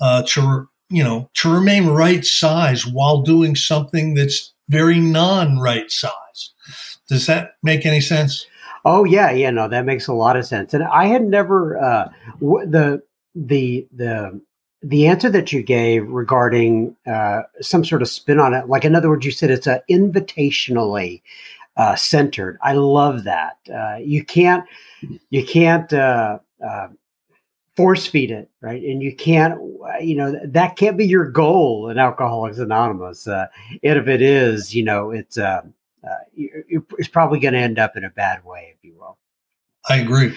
uh, 0.00 0.22
to 0.26 0.68
you 0.90 1.04
know 1.04 1.30
to 1.34 1.52
remain 1.52 1.86
right 1.86 2.24
size 2.24 2.86
while 2.86 3.22
doing 3.22 3.56
something 3.56 4.14
that's 4.14 4.52
very 4.68 5.00
non 5.00 5.58
right 5.58 5.90
size. 5.90 6.52
Does 7.08 7.26
that 7.26 7.56
make 7.62 7.84
any 7.84 8.00
sense? 8.00 8.46
Oh 8.84 9.04
yeah, 9.04 9.30
yeah, 9.30 9.50
no, 9.50 9.68
that 9.68 9.84
makes 9.84 10.08
a 10.08 10.12
lot 10.12 10.36
of 10.36 10.46
sense. 10.46 10.74
And 10.74 10.84
I 10.84 11.06
had 11.06 11.24
never 11.24 11.78
uh, 11.82 12.08
w- 12.40 12.66
the 12.68 13.02
the 13.34 13.86
the 13.94 14.40
the 14.84 15.06
answer 15.06 15.30
that 15.30 15.50
you 15.50 15.62
gave 15.62 16.06
regarding 16.08 16.94
uh, 17.06 17.42
some 17.60 17.84
sort 17.84 18.02
of 18.02 18.08
spin 18.08 18.38
on 18.38 18.52
it, 18.52 18.68
like 18.68 18.84
in 18.84 18.94
other 18.94 19.08
words, 19.08 19.24
you 19.24 19.32
said 19.32 19.50
it's 19.50 19.66
a 19.66 19.82
invitationally 19.90 21.22
uh, 21.78 21.96
centered. 21.96 22.58
I 22.62 22.74
love 22.74 23.24
that. 23.24 23.56
Uh, 23.72 23.96
you 23.96 24.22
can't 24.22 24.64
you 25.30 25.44
can't 25.44 25.90
uh, 25.92 26.38
uh, 26.64 26.88
force 27.74 28.06
feed 28.06 28.30
it, 28.30 28.50
right? 28.60 28.82
And 28.82 29.02
you 29.02 29.16
can't 29.16 29.58
you 30.02 30.16
know 30.16 30.38
that 30.44 30.76
can't 30.76 30.98
be 30.98 31.06
your 31.06 31.30
goal 31.30 31.88
in 31.88 31.98
Alcoholics 31.98 32.58
Anonymous. 32.58 33.26
Uh, 33.26 33.46
and 33.82 33.98
if 33.98 34.06
it 34.06 34.20
is, 34.20 34.74
you 34.74 34.84
know, 34.84 35.10
it's 35.10 35.38
it's 36.34 37.08
probably 37.08 37.40
going 37.40 37.54
to 37.54 37.60
end 37.60 37.78
up 37.78 37.96
in 37.96 38.04
a 38.04 38.10
bad 38.10 38.44
way, 38.44 38.74
if 38.76 38.84
you 38.84 38.94
will. 38.98 39.16
I 39.88 39.96
agree. 39.96 40.36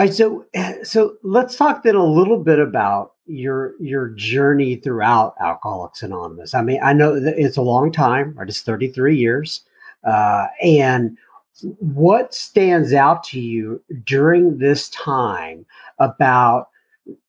All 0.00 0.06
right, 0.06 0.14
so 0.14 0.46
so 0.82 1.16
let's 1.22 1.56
talk 1.56 1.82
then 1.82 1.94
a 1.94 2.02
little 2.02 2.42
bit 2.42 2.58
about 2.58 3.16
your 3.26 3.74
your 3.80 4.08
journey 4.08 4.76
throughout 4.76 5.34
Alcoholics 5.38 6.02
Anonymous. 6.02 6.54
I 6.54 6.62
mean, 6.62 6.80
I 6.82 6.94
know 6.94 7.20
it's 7.22 7.58
a 7.58 7.62
long 7.62 7.92
time, 7.92 8.32
right? 8.34 8.48
It's 8.48 8.62
33 8.62 9.18
years. 9.18 9.60
Uh, 10.02 10.46
and 10.62 11.18
what 11.80 12.32
stands 12.32 12.94
out 12.94 13.24
to 13.24 13.40
you 13.40 13.82
during 14.06 14.56
this 14.56 14.88
time 14.88 15.66
about 15.98 16.70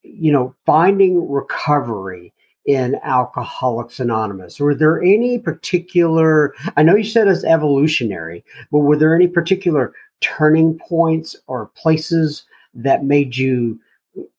you 0.04 0.32
know 0.32 0.56
finding 0.66 1.30
recovery 1.30 2.34
in 2.66 2.96
Alcoholics 3.04 4.00
Anonymous? 4.00 4.62
Were 4.62 4.76
there 4.76 5.04
any 5.04 5.40
particular, 5.40 6.56
I 6.78 6.84
know 6.84 6.96
you 6.96 7.04
said 7.04 7.28
it's 7.28 7.44
evolutionary, 7.44 8.46
but 8.72 8.80
were 8.80 8.96
there 8.96 9.14
any 9.14 9.28
particular 9.28 9.94
turning 10.22 10.80
points 10.88 11.36
or 11.48 11.66
places 11.76 12.46
that 12.74 13.04
made 13.04 13.36
you 13.38 13.80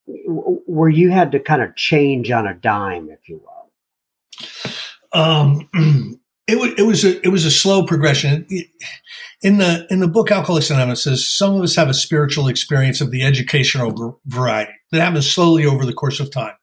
where 0.06 0.88
you 0.88 1.10
had 1.10 1.32
to 1.32 1.40
kind 1.40 1.62
of 1.62 1.74
change 1.76 2.30
on 2.30 2.46
a 2.46 2.54
dime, 2.54 3.08
if 3.10 3.28
you 3.28 3.40
will? 3.42 3.52
Um, 5.12 5.68
it 6.48 6.58
was 6.58 6.72
it 6.76 6.82
was 6.82 7.04
a 7.04 7.26
it 7.26 7.28
was 7.28 7.44
a 7.44 7.50
slow 7.50 7.84
progression. 7.84 8.46
In 9.42 9.58
the 9.58 9.86
in 9.90 10.00
the 10.00 10.08
book 10.08 10.30
Alcoholics 10.30 10.70
Anonymous 10.70 11.04
some 11.36 11.56
of 11.56 11.62
us 11.62 11.76
have 11.76 11.88
a 11.88 11.94
spiritual 11.94 12.48
experience 12.48 13.00
of 13.00 13.10
the 13.10 13.22
educational 13.22 14.20
variety 14.26 14.72
that 14.90 15.00
happens 15.00 15.30
slowly 15.30 15.66
over 15.66 15.84
the 15.84 15.92
course 15.92 16.20
of 16.20 16.30
time. 16.30 16.54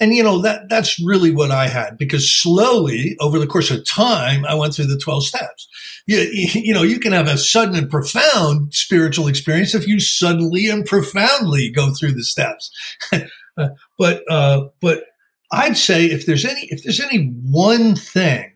And 0.00 0.14
you 0.14 0.22
know 0.22 0.40
that 0.42 0.68
that's 0.68 1.00
really 1.00 1.32
what 1.32 1.50
I 1.50 1.66
had 1.66 1.98
because 1.98 2.30
slowly 2.30 3.16
over 3.20 3.38
the 3.38 3.46
course 3.48 3.70
of 3.70 3.84
time 3.88 4.44
I 4.44 4.54
went 4.54 4.74
through 4.74 4.86
the 4.86 4.98
12 4.98 5.24
steps. 5.24 5.68
You, 6.06 6.18
you 6.54 6.72
know, 6.72 6.82
you 6.82 7.00
can 7.00 7.12
have 7.12 7.28
a 7.28 7.36
sudden 7.36 7.74
and 7.74 7.90
profound 7.90 8.72
spiritual 8.74 9.26
experience 9.26 9.74
if 9.74 9.86
you 9.86 10.00
suddenly 10.00 10.68
and 10.68 10.86
profoundly 10.86 11.70
go 11.70 11.92
through 11.92 12.12
the 12.12 12.24
steps. 12.24 12.70
but 13.98 14.22
uh, 14.30 14.68
but 14.80 15.04
I'd 15.50 15.76
say 15.76 16.06
if 16.06 16.26
there's 16.26 16.44
any 16.44 16.68
if 16.70 16.82
there's 16.84 17.00
any 17.00 17.32
one 17.42 17.96
thing 17.96 18.52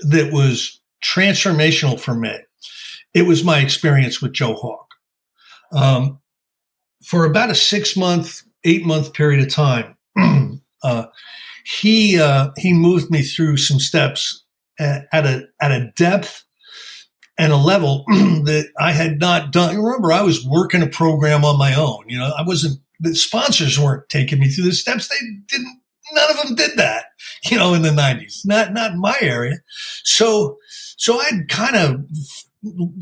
that 0.00 0.32
was 0.32 0.80
transformational 1.04 2.00
for 2.00 2.14
me, 2.14 2.36
it 3.14 3.22
was 3.22 3.44
my 3.44 3.58
experience 3.60 4.20
with 4.20 4.32
Joe 4.32 4.54
Hawk. 4.54 4.88
Um, 5.72 6.18
for 7.04 7.24
about 7.24 7.50
a 7.50 7.54
six 7.54 7.96
month, 7.96 8.42
eight 8.64 8.84
month 8.84 9.12
period 9.12 9.42
of 9.42 9.52
time, 9.52 9.96
uh, 10.82 11.06
he 11.64 12.20
uh, 12.20 12.50
he 12.56 12.72
moved 12.72 13.10
me 13.10 13.22
through 13.22 13.56
some 13.56 13.78
steps 13.78 14.44
at, 14.78 15.06
at 15.12 15.26
a 15.26 15.46
at 15.60 15.70
a 15.70 15.92
depth 15.96 16.44
and 17.38 17.52
a 17.52 17.56
level 17.56 18.04
that 18.08 18.68
I 18.78 18.92
had 18.92 19.18
not 19.18 19.52
done. 19.52 19.78
Remember, 19.78 20.12
I 20.12 20.22
was 20.22 20.46
working 20.46 20.82
a 20.82 20.86
program 20.86 21.44
on 21.44 21.58
my 21.58 21.74
own. 21.74 22.04
You 22.08 22.18
know, 22.18 22.32
I 22.36 22.42
wasn't. 22.42 22.80
The 23.00 23.14
sponsors 23.14 23.78
weren't 23.78 24.08
taking 24.08 24.38
me 24.38 24.48
through 24.48 24.64
the 24.64 24.72
steps. 24.72 25.08
They 25.08 25.16
didn't. 25.48 25.80
None 26.12 26.30
of 26.30 26.42
them 26.42 26.54
did 26.54 26.76
that. 26.76 27.06
You 27.50 27.58
know, 27.58 27.74
in 27.74 27.82
the 27.82 27.90
'90s, 27.90 28.42
not 28.44 28.72
not 28.72 28.94
my 28.94 29.16
area. 29.20 29.56
So, 30.04 30.58
so 30.96 31.20
I'd 31.20 31.48
kind 31.48 31.74
of 31.74 32.04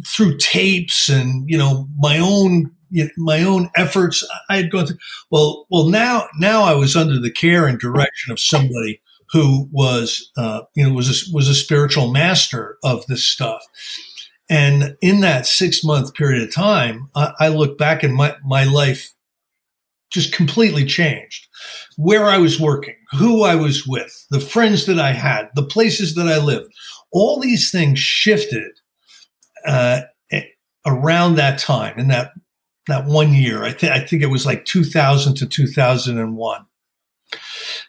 through 0.06 0.38
tapes 0.38 1.10
and 1.10 1.44
you 1.48 1.58
know 1.58 1.86
my 1.98 2.18
own 2.18 2.70
you 2.90 3.04
know, 3.04 3.10
my 3.16 3.42
own 3.42 3.70
efforts. 3.76 4.26
I 4.48 4.56
had 4.56 4.70
gone 4.70 4.86
through. 4.86 4.98
Well, 5.30 5.66
well, 5.70 5.88
now 5.88 6.28
now 6.38 6.62
I 6.62 6.74
was 6.74 6.96
under 6.96 7.18
the 7.18 7.30
care 7.30 7.66
and 7.66 7.78
direction 7.78 8.32
of 8.32 8.40
somebody 8.40 9.00
who 9.32 9.68
was, 9.70 10.30
uh, 10.36 10.62
you 10.74 10.86
know, 10.86 10.94
was 10.94 11.08
a, 11.08 11.34
was 11.34 11.48
a 11.48 11.54
spiritual 11.54 12.10
master 12.10 12.76
of 12.82 13.06
this 13.06 13.24
stuff. 13.24 13.62
And 14.48 14.96
in 15.00 15.20
that 15.20 15.46
six 15.46 15.84
month 15.84 16.14
period 16.14 16.42
of 16.42 16.52
time, 16.52 17.08
I, 17.14 17.32
I 17.38 17.48
look 17.48 17.78
back 17.78 18.02
and 18.02 18.14
my 18.14 18.36
my 18.44 18.64
life 18.64 19.12
just 20.10 20.32
completely 20.32 20.84
changed. 20.84 21.46
Where 21.96 22.26
I 22.26 22.38
was 22.38 22.58
working, 22.58 22.96
who 23.12 23.44
I 23.44 23.54
was 23.54 23.86
with, 23.86 24.26
the 24.30 24.40
friends 24.40 24.86
that 24.86 24.98
I 24.98 25.12
had, 25.12 25.50
the 25.54 25.62
places 25.62 26.16
that 26.16 26.26
I 26.26 26.38
lived, 26.38 26.72
all 27.12 27.38
these 27.38 27.70
things 27.70 27.98
shifted 27.98 28.72
uh, 29.66 30.00
around 30.86 31.36
that 31.36 31.58
time 31.58 31.98
in 31.98 32.08
that 32.08 32.32
that 32.88 33.06
one 33.06 33.34
year. 33.34 33.64
I 33.64 33.72
think 33.72 33.92
I 33.92 34.00
think 34.00 34.22
it 34.22 34.26
was 34.26 34.46
like 34.46 34.64
2000 34.64 35.34
to 35.36 35.46
2001. 35.46 36.66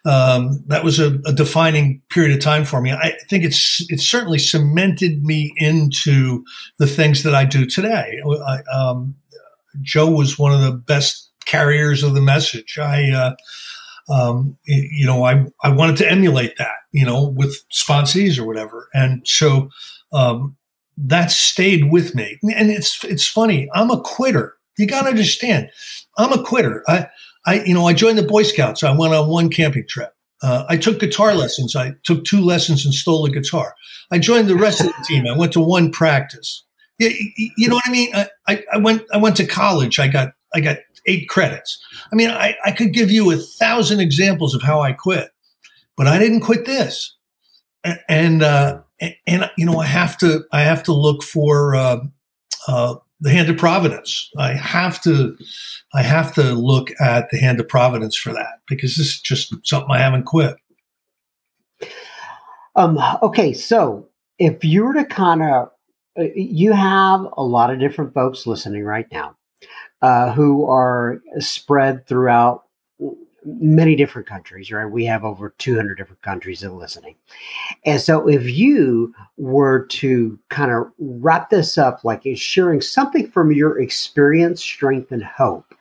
um, 0.06 0.64
that 0.68 0.84
was 0.84 1.00
a, 1.00 1.20
a, 1.26 1.34
defining 1.34 2.02
period 2.10 2.36
of 2.36 2.44
time 2.44 2.66
for 2.66 2.82
me. 2.82 2.92
I 2.92 3.16
think 3.30 3.44
it's 3.44 3.86
it 3.89 4.00
certainly 4.00 4.39
cemented 4.39 5.24
me 5.24 5.54
into 5.58 6.44
the 6.80 6.88
things 6.88 7.24
that 7.24 7.36
I 7.36 7.46
do 7.46 7.66
today. 7.66 8.20
I, 8.48 8.60
um, 8.74 9.16
Joe 9.82 10.10
was 10.10 10.38
one 10.38 10.54
of 10.54 10.62
the 10.62 10.72
best 10.72 11.32
carriers 11.46 12.04
of 12.04 12.14
the 12.14 12.22
message. 12.22 12.78
I, 12.80 13.12
uh, 13.12 14.14
um, 14.14 14.58
you 14.66 15.06
know, 15.06 15.24
I 15.24 15.46
I 15.64 15.70
wanted 15.70 15.98
to 15.98 16.12
emulate 16.12 16.58
that, 16.58 16.76
you 16.92 17.06
know, 17.06 17.30
with 17.30 17.64
sponsees 17.72 18.38
or 18.39 18.46
whatever, 18.46 18.89
and 18.94 19.22
so 19.26 19.70
um, 20.12 20.58
that 20.98 21.32
stayed 21.32 21.92
with 21.92 22.16
me. 22.16 22.39
And 22.56 22.72
it's 22.72 23.04
it's 23.04 23.28
funny. 23.28 23.70
I'm 23.74 23.92
a 23.92 24.02
quitter. 24.02 24.56
You 24.82 24.88
got 24.88 25.04
to 25.04 25.10
understand. 25.10 25.70
I'm 26.18 26.34
a 26.34 26.44
quitter. 26.44 26.84
I 26.88 27.08
I, 27.46 27.64
you 27.64 27.74
know, 27.74 27.88
I 27.88 27.94
joined 27.94 28.18
the 28.18 28.24
Boy 28.24 28.44
Scouts. 28.44 28.84
I 28.84 28.96
went 28.96 29.14
on 29.14 29.28
one 29.28 29.50
camping 29.50 29.88
trip. 29.88 30.14
Uh, 30.44 30.66
I 30.68 30.78
took 30.78 31.00
guitar 31.00 31.34
lessons. 31.34 31.76
I 31.76 31.94
took 32.04 32.24
two 32.24 32.42
lessons 32.42 32.86
and 32.86 32.94
stole 32.94 33.26
a 33.26 33.30
guitar. 33.30 33.76
I 34.12 34.20
joined 34.20 34.48
the 34.48 34.56
rest 34.56 34.82
of 34.82 34.88
the 34.88 35.06
team. 35.08 35.26
I 35.28 35.38
went 35.38 35.54
to 35.54 35.62
one 35.62 35.92
practice. 35.92 36.64
You, 36.98 37.12
you 37.58 37.68
know 37.68 37.76
what 37.76 37.88
I 37.88 37.92
mean? 37.92 38.12
I, 38.48 38.64
I, 38.74 38.78
went. 38.78 39.04
I 39.14 39.18
went 39.18 39.38
to 39.38 39.46
college. 39.46 40.00
I 40.00 40.08
got. 40.08 40.34
I 40.54 40.60
got 40.60 40.80
eight 41.08 41.30
credits. 41.30 41.82
I 42.12 42.16
mean, 42.16 42.30
I, 42.30 42.56
I 42.66 42.72
could 42.74 42.92
give 42.94 43.10
you 43.10 43.32
a 43.32 43.38
thousand 43.38 44.02
examples 44.02 44.54
of 44.54 44.62
how 44.62 44.82
I 44.82 44.92
quit, 44.92 45.30
but 45.96 46.08
I 46.08 46.20
didn't 46.20 46.42
quit 46.42 46.66
this. 46.66 47.16
And, 47.84 48.00
and 48.10 48.44
uh, 48.44 48.82
and, 49.26 49.50
you 49.58 49.66
know, 49.66 49.80
I 49.80 49.86
have 49.86 50.18
to. 50.20 50.44
I 50.52 50.62
have 50.62 50.84
to 50.84 50.94
look 50.94 51.24
for 51.24 51.76
uh, 51.76 52.00
uh, 52.68 52.96
the 53.22 53.32
hand 53.32 53.50
of 53.50 53.58
providence. 53.58 54.30
I 54.38 54.54
have 54.54 55.02
to 55.04 55.38
I 55.94 56.02
have 56.04 56.34
to 56.36 56.54
look 56.54 56.90
at 57.00 57.30
the 57.30 57.38
hand 57.38 57.60
of 57.60 57.68
providence 57.68 58.16
for 58.16 58.34
that 58.34 58.60
because 58.68 58.98
this 58.98 59.08
is 59.08 59.22
just 59.22 59.54
something 59.64 59.92
I 59.92 60.00
haven't 60.00 60.24
quit. 60.24 60.56
Um, 62.76 62.98
okay, 63.22 63.54
so 63.54 64.08
if 64.40 64.64
you 64.64 64.86
were 64.86 64.94
to 64.94 65.04
kind 65.04 65.44
of, 65.44 65.70
uh, 66.18 66.24
you 66.36 66.72
have 66.72 67.28
a 67.36 67.44
lot 67.44 67.70
of 67.72 67.80
different 67.80 68.14
folks 68.14 68.48
listening 68.48 68.86
right 68.86 69.08
now 69.12 69.36
uh, 70.02 70.32
who 70.32 70.66
are 70.66 71.22
spread 71.40 72.08
throughout 72.08 72.64
many 73.46 73.96
different 73.96 74.28
countries, 74.28 74.72
right? 74.72 74.86
We 74.86 75.06
have 75.06 75.24
over 75.24 75.54
200 75.58 75.96
different 75.96 76.22
countries 76.22 76.62
that 76.62 76.68
are 76.68 76.72
listening. 76.72 77.16
And 77.86 78.00
so 78.00 78.28
if 78.28 78.50
you 78.50 79.14
were 79.38 79.86
to 79.88 80.38
kind 80.50 80.72
of 80.72 80.92
wrap 81.00 81.50
this 81.50 81.78
up, 81.78 82.04
like 82.04 82.24
sharing 82.36 82.82
something 82.82 83.30
from 83.32 83.52
your 83.52 83.80
experience, 83.80 84.62
strength, 84.62 85.12
and 85.12 85.24
hope 85.24 85.74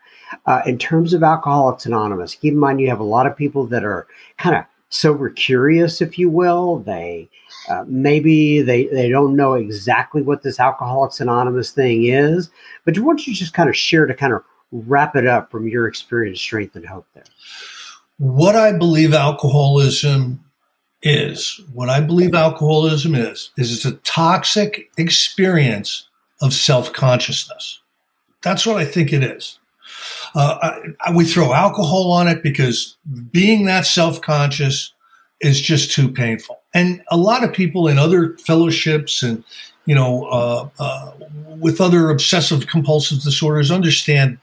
uh, 0.46 0.62
in 0.66 0.78
terms 0.78 1.12
of 1.12 1.22
Alcoholics 1.22 1.86
Anonymous, 1.86 2.34
keep 2.34 2.52
in 2.52 2.58
mind 2.58 2.80
you 2.80 2.88
have 2.88 3.00
a 3.00 3.04
lot 3.04 3.26
of 3.26 3.36
people 3.36 3.66
that 3.66 3.84
are 3.84 4.06
kind 4.38 4.56
of 4.56 4.64
sober 4.88 5.30
curious, 5.30 6.00
if 6.00 6.18
you 6.18 6.28
will. 6.30 6.80
They 6.80 7.28
uh, 7.68 7.84
maybe 7.86 8.62
they, 8.62 8.86
they 8.86 9.08
don't 9.08 9.36
know 9.36 9.54
exactly 9.54 10.22
what 10.22 10.42
this 10.42 10.58
Alcoholics 10.58 11.20
Anonymous 11.20 11.70
thing 11.70 12.04
is, 12.04 12.50
but 12.84 12.98
why 12.98 13.12
don't 13.12 13.26
you 13.26 13.34
just 13.34 13.54
kind 13.54 13.68
of 13.68 13.76
share 13.76 14.06
to 14.06 14.14
kind 14.14 14.32
of 14.32 14.42
wrap 14.72 15.16
it 15.16 15.26
up 15.26 15.50
from 15.50 15.68
your 15.68 15.86
experience, 15.86 16.40
strength, 16.40 16.76
and 16.76 16.86
hope 16.86 17.06
there? 17.14 17.24
What 18.18 18.56
I 18.56 18.72
believe 18.72 19.14
alcoholism 19.14 20.44
is, 21.02 21.60
what 21.72 21.88
I 21.88 22.00
believe 22.00 22.34
alcoholism 22.34 23.14
is, 23.14 23.50
is 23.56 23.72
it's 23.72 23.84
a 23.84 23.96
toxic 23.98 24.90
experience 24.96 26.08
of 26.40 26.52
self 26.52 26.92
consciousness. 26.92 27.80
That's 28.42 28.66
what 28.66 28.76
I 28.76 28.84
think 28.84 29.12
it 29.12 29.22
is. 29.22 29.58
Uh, 30.34 30.58
I, 30.62 31.08
I, 31.08 31.12
we 31.14 31.24
throw 31.24 31.52
alcohol 31.52 32.12
on 32.12 32.28
it 32.28 32.42
because 32.42 32.96
being 33.30 33.66
that 33.66 33.86
self 33.86 34.20
conscious 34.20 34.92
is 35.40 35.60
just 35.60 35.92
too 35.92 36.10
painful. 36.10 36.60
And 36.74 37.02
a 37.10 37.16
lot 37.16 37.44
of 37.44 37.52
people 37.52 37.88
in 37.88 37.98
other 37.98 38.36
fellowships 38.38 39.22
and, 39.22 39.42
you 39.86 39.94
know, 39.94 40.24
uh, 40.26 40.68
uh, 40.78 41.12
with 41.58 41.80
other 41.80 42.10
obsessive 42.10 42.66
compulsive 42.66 43.22
disorders 43.22 43.70
understand 43.70 44.38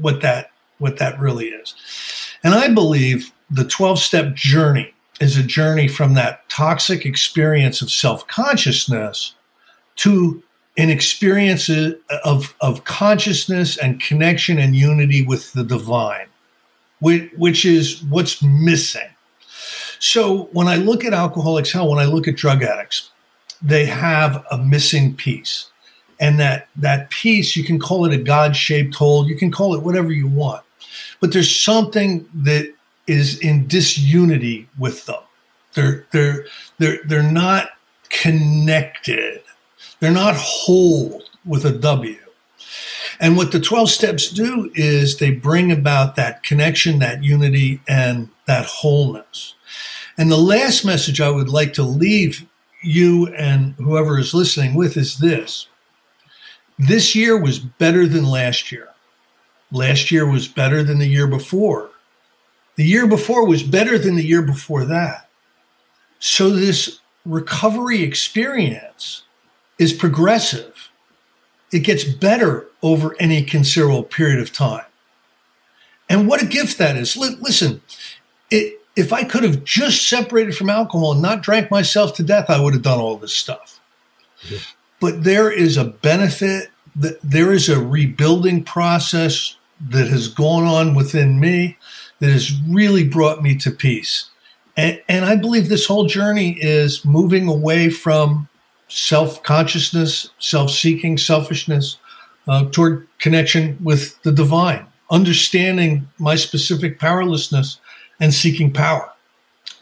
what 0.00 0.20
that 0.22 0.50
what 0.78 0.98
that 0.98 1.18
really 1.18 1.46
is. 1.46 1.74
And 2.44 2.54
I 2.54 2.72
believe 2.72 3.32
the 3.50 3.64
12 3.64 3.98
step 3.98 4.34
journey 4.34 4.92
is 5.20 5.36
a 5.36 5.42
journey 5.42 5.88
from 5.88 6.14
that 6.14 6.48
toxic 6.48 7.04
experience 7.04 7.82
of 7.82 7.90
self 7.90 8.26
consciousness 8.28 9.34
to 9.96 10.42
an 10.76 10.90
experience 10.90 11.68
of, 12.24 12.54
of 12.60 12.84
consciousness 12.84 13.76
and 13.76 14.00
connection 14.00 14.58
and 14.58 14.76
unity 14.76 15.26
with 15.26 15.52
the 15.52 15.64
divine, 15.64 16.28
which, 17.00 17.32
which 17.36 17.64
is 17.64 18.04
what's 18.04 18.40
missing. 18.40 19.08
So 19.98 20.44
when 20.52 20.68
I 20.68 20.76
look 20.76 21.04
at 21.04 21.12
alcoholics, 21.12 21.72
hell, 21.72 21.90
when 21.90 21.98
I 21.98 22.04
look 22.04 22.28
at 22.28 22.36
drug 22.36 22.62
addicts, 22.62 23.10
they 23.60 23.86
have 23.86 24.44
a 24.52 24.58
missing 24.58 25.16
piece 25.16 25.68
and 26.20 26.38
that 26.40 26.68
that 26.76 27.10
piece 27.10 27.56
you 27.56 27.64
can 27.64 27.78
call 27.78 28.04
it 28.04 28.12
a 28.12 28.22
god-shaped 28.22 28.94
hole 28.94 29.28
you 29.28 29.36
can 29.36 29.50
call 29.50 29.74
it 29.74 29.82
whatever 29.82 30.12
you 30.12 30.26
want. 30.26 30.62
But 31.20 31.32
there's 31.32 31.54
something 31.54 32.28
that 32.34 32.72
is 33.06 33.38
in 33.40 33.66
disunity 33.66 34.68
with 34.78 35.06
them. 35.06 35.22
They're 35.74 36.06
they're 36.12 36.46
they're 36.78 36.98
they're 37.06 37.22
not 37.22 37.70
connected. 38.10 39.42
They're 40.00 40.10
not 40.12 40.36
whole 40.36 41.22
with 41.44 41.64
a 41.64 41.72
w. 41.72 42.16
And 43.20 43.36
what 43.36 43.50
the 43.50 43.58
12 43.58 43.90
steps 43.90 44.30
do 44.30 44.70
is 44.76 45.16
they 45.16 45.32
bring 45.32 45.72
about 45.72 46.14
that 46.14 46.44
connection 46.44 47.00
that 47.00 47.24
unity 47.24 47.80
and 47.88 48.28
that 48.46 48.64
wholeness. 48.64 49.54
And 50.16 50.30
the 50.30 50.36
last 50.36 50.84
message 50.84 51.20
i 51.20 51.30
would 51.30 51.48
like 51.48 51.72
to 51.74 51.82
leave 51.82 52.46
you 52.82 53.26
and 53.34 53.74
whoever 53.74 54.18
is 54.18 54.34
listening 54.34 54.74
with 54.74 54.96
is 54.96 55.18
this 55.18 55.68
this 56.78 57.14
year 57.14 57.36
was 57.36 57.58
better 57.58 58.06
than 58.06 58.24
last 58.24 58.70
year. 58.70 58.88
Last 59.72 60.10
year 60.10 60.26
was 60.26 60.48
better 60.48 60.82
than 60.82 60.98
the 60.98 61.08
year 61.08 61.26
before. 61.26 61.90
The 62.76 62.84
year 62.84 63.06
before 63.06 63.46
was 63.46 63.62
better 63.62 63.98
than 63.98 64.14
the 64.14 64.24
year 64.24 64.42
before 64.42 64.84
that. 64.84 65.28
So 66.20 66.50
this 66.50 67.00
recovery 67.26 68.02
experience 68.02 69.24
is 69.78 69.92
progressive. 69.92 70.90
It 71.72 71.80
gets 71.80 72.04
better 72.04 72.66
over 72.82 73.16
any 73.18 73.42
considerable 73.42 74.04
period 74.04 74.38
of 74.38 74.52
time. 74.52 74.84
And 76.08 76.26
what 76.28 76.42
a 76.42 76.46
gift 76.46 76.78
that 76.78 76.96
is. 76.96 77.16
listen, 77.16 77.82
it, 78.50 78.80
if 78.96 79.12
I 79.12 79.24
could 79.24 79.42
have 79.42 79.64
just 79.64 80.08
separated 80.08 80.56
from 80.56 80.70
alcohol 80.70 81.12
and 81.12 81.20
not 81.20 81.42
drank 81.42 81.70
myself 81.70 82.14
to 82.14 82.22
death, 82.22 82.48
I 82.48 82.60
would 82.60 82.72
have 82.72 82.82
done 82.82 83.00
all 83.00 83.16
this 83.16 83.34
stuff. 83.34 83.80
Yeah 84.48 84.60
but 85.00 85.24
there 85.24 85.50
is 85.50 85.76
a 85.76 85.84
benefit 85.84 86.70
that 86.96 87.20
there 87.22 87.52
is 87.52 87.68
a 87.68 87.80
rebuilding 87.80 88.64
process 88.64 89.56
that 89.80 90.08
has 90.08 90.28
gone 90.28 90.64
on 90.64 90.94
within 90.94 91.38
me 91.38 91.76
that 92.18 92.30
has 92.30 92.52
really 92.68 93.06
brought 93.06 93.42
me 93.42 93.56
to 93.56 93.70
peace. 93.70 94.30
And, 94.76 95.00
and 95.08 95.24
I 95.24 95.36
believe 95.36 95.68
this 95.68 95.86
whole 95.86 96.06
journey 96.06 96.58
is 96.60 97.04
moving 97.04 97.48
away 97.48 97.90
from 97.90 98.48
self 98.88 99.42
consciousness, 99.42 100.30
self 100.38 100.70
seeking, 100.70 101.18
selfishness 101.18 101.98
uh, 102.48 102.68
toward 102.70 103.06
connection 103.18 103.78
with 103.82 104.20
the 104.22 104.32
divine, 104.32 104.86
understanding 105.10 106.08
my 106.18 106.34
specific 106.34 106.98
powerlessness 106.98 107.80
and 108.20 108.34
seeking 108.34 108.72
power. 108.72 109.12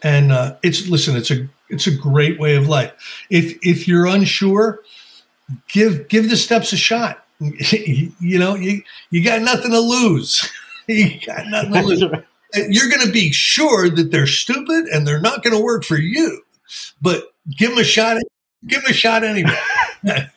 And 0.03 0.31
uh, 0.31 0.57
it's 0.61 0.87
listen, 0.87 1.15
it's 1.15 1.31
a 1.31 1.47
it's 1.69 1.87
a 1.87 1.95
great 1.95 2.39
way 2.39 2.55
of 2.55 2.67
life. 2.67 2.93
If 3.29 3.57
if 3.63 3.87
you're 3.87 4.05
unsure, 4.05 4.81
give 5.67 6.07
give 6.07 6.29
the 6.29 6.37
steps 6.37 6.73
a 6.73 6.77
shot. 6.77 7.25
you 7.39 8.39
know, 8.39 8.55
you 8.55 8.81
you 9.09 9.23
got 9.23 9.41
nothing 9.41 9.71
to 9.71 9.79
lose. 9.79 10.49
you 10.87 11.19
got 11.25 11.47
nothing 11.47 11.73
to 11.73 11.81
lose. 11.81 12.03
You're 12.53 12.89
going 12.89 13.05
to 13.05 13.11
be 13.11 13.31
sure 13.31 13.89
that 13.89 14.11
they're 14.11 14.25
stupid 14.25 14.85
and 14.85 15.05
they're 15.05 15.19
not 15.19 15.43
going 15.43 15.55
to 15.55 15.63
work 15.63 15.83
for 15.83 15.97
you, 15.97 16.41
but 17.01 17.33
give 17.55 17.71
them 17.71 17.79
a 17.79 17.83
shot. 17.83 18.17
Give 18.65 18.81
them 18.81 18.91
a 18.91 18.93
shot 18.93 19.23
anyway. 19.23 19.57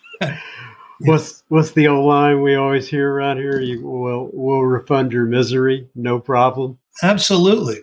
what's 1.00 1.42
what's 1.48 1.70
the 1.72 1.88
old 1.88 2.06
line 2.06 2.42
we 2.42 2.56
always 2.56 2.88
hear 2.88 3.12
around 3.12 3.38
here? 3.38 3.60
You 3.60 3.82
will 3.86 4.30
will 4.32 4.64
refund 4.64 5.12
your 5.12 5.24
misery, 5.24 5.88
no 5.94 6.18
problem. 6.18 6.78
Absolutely. 7.02 7.78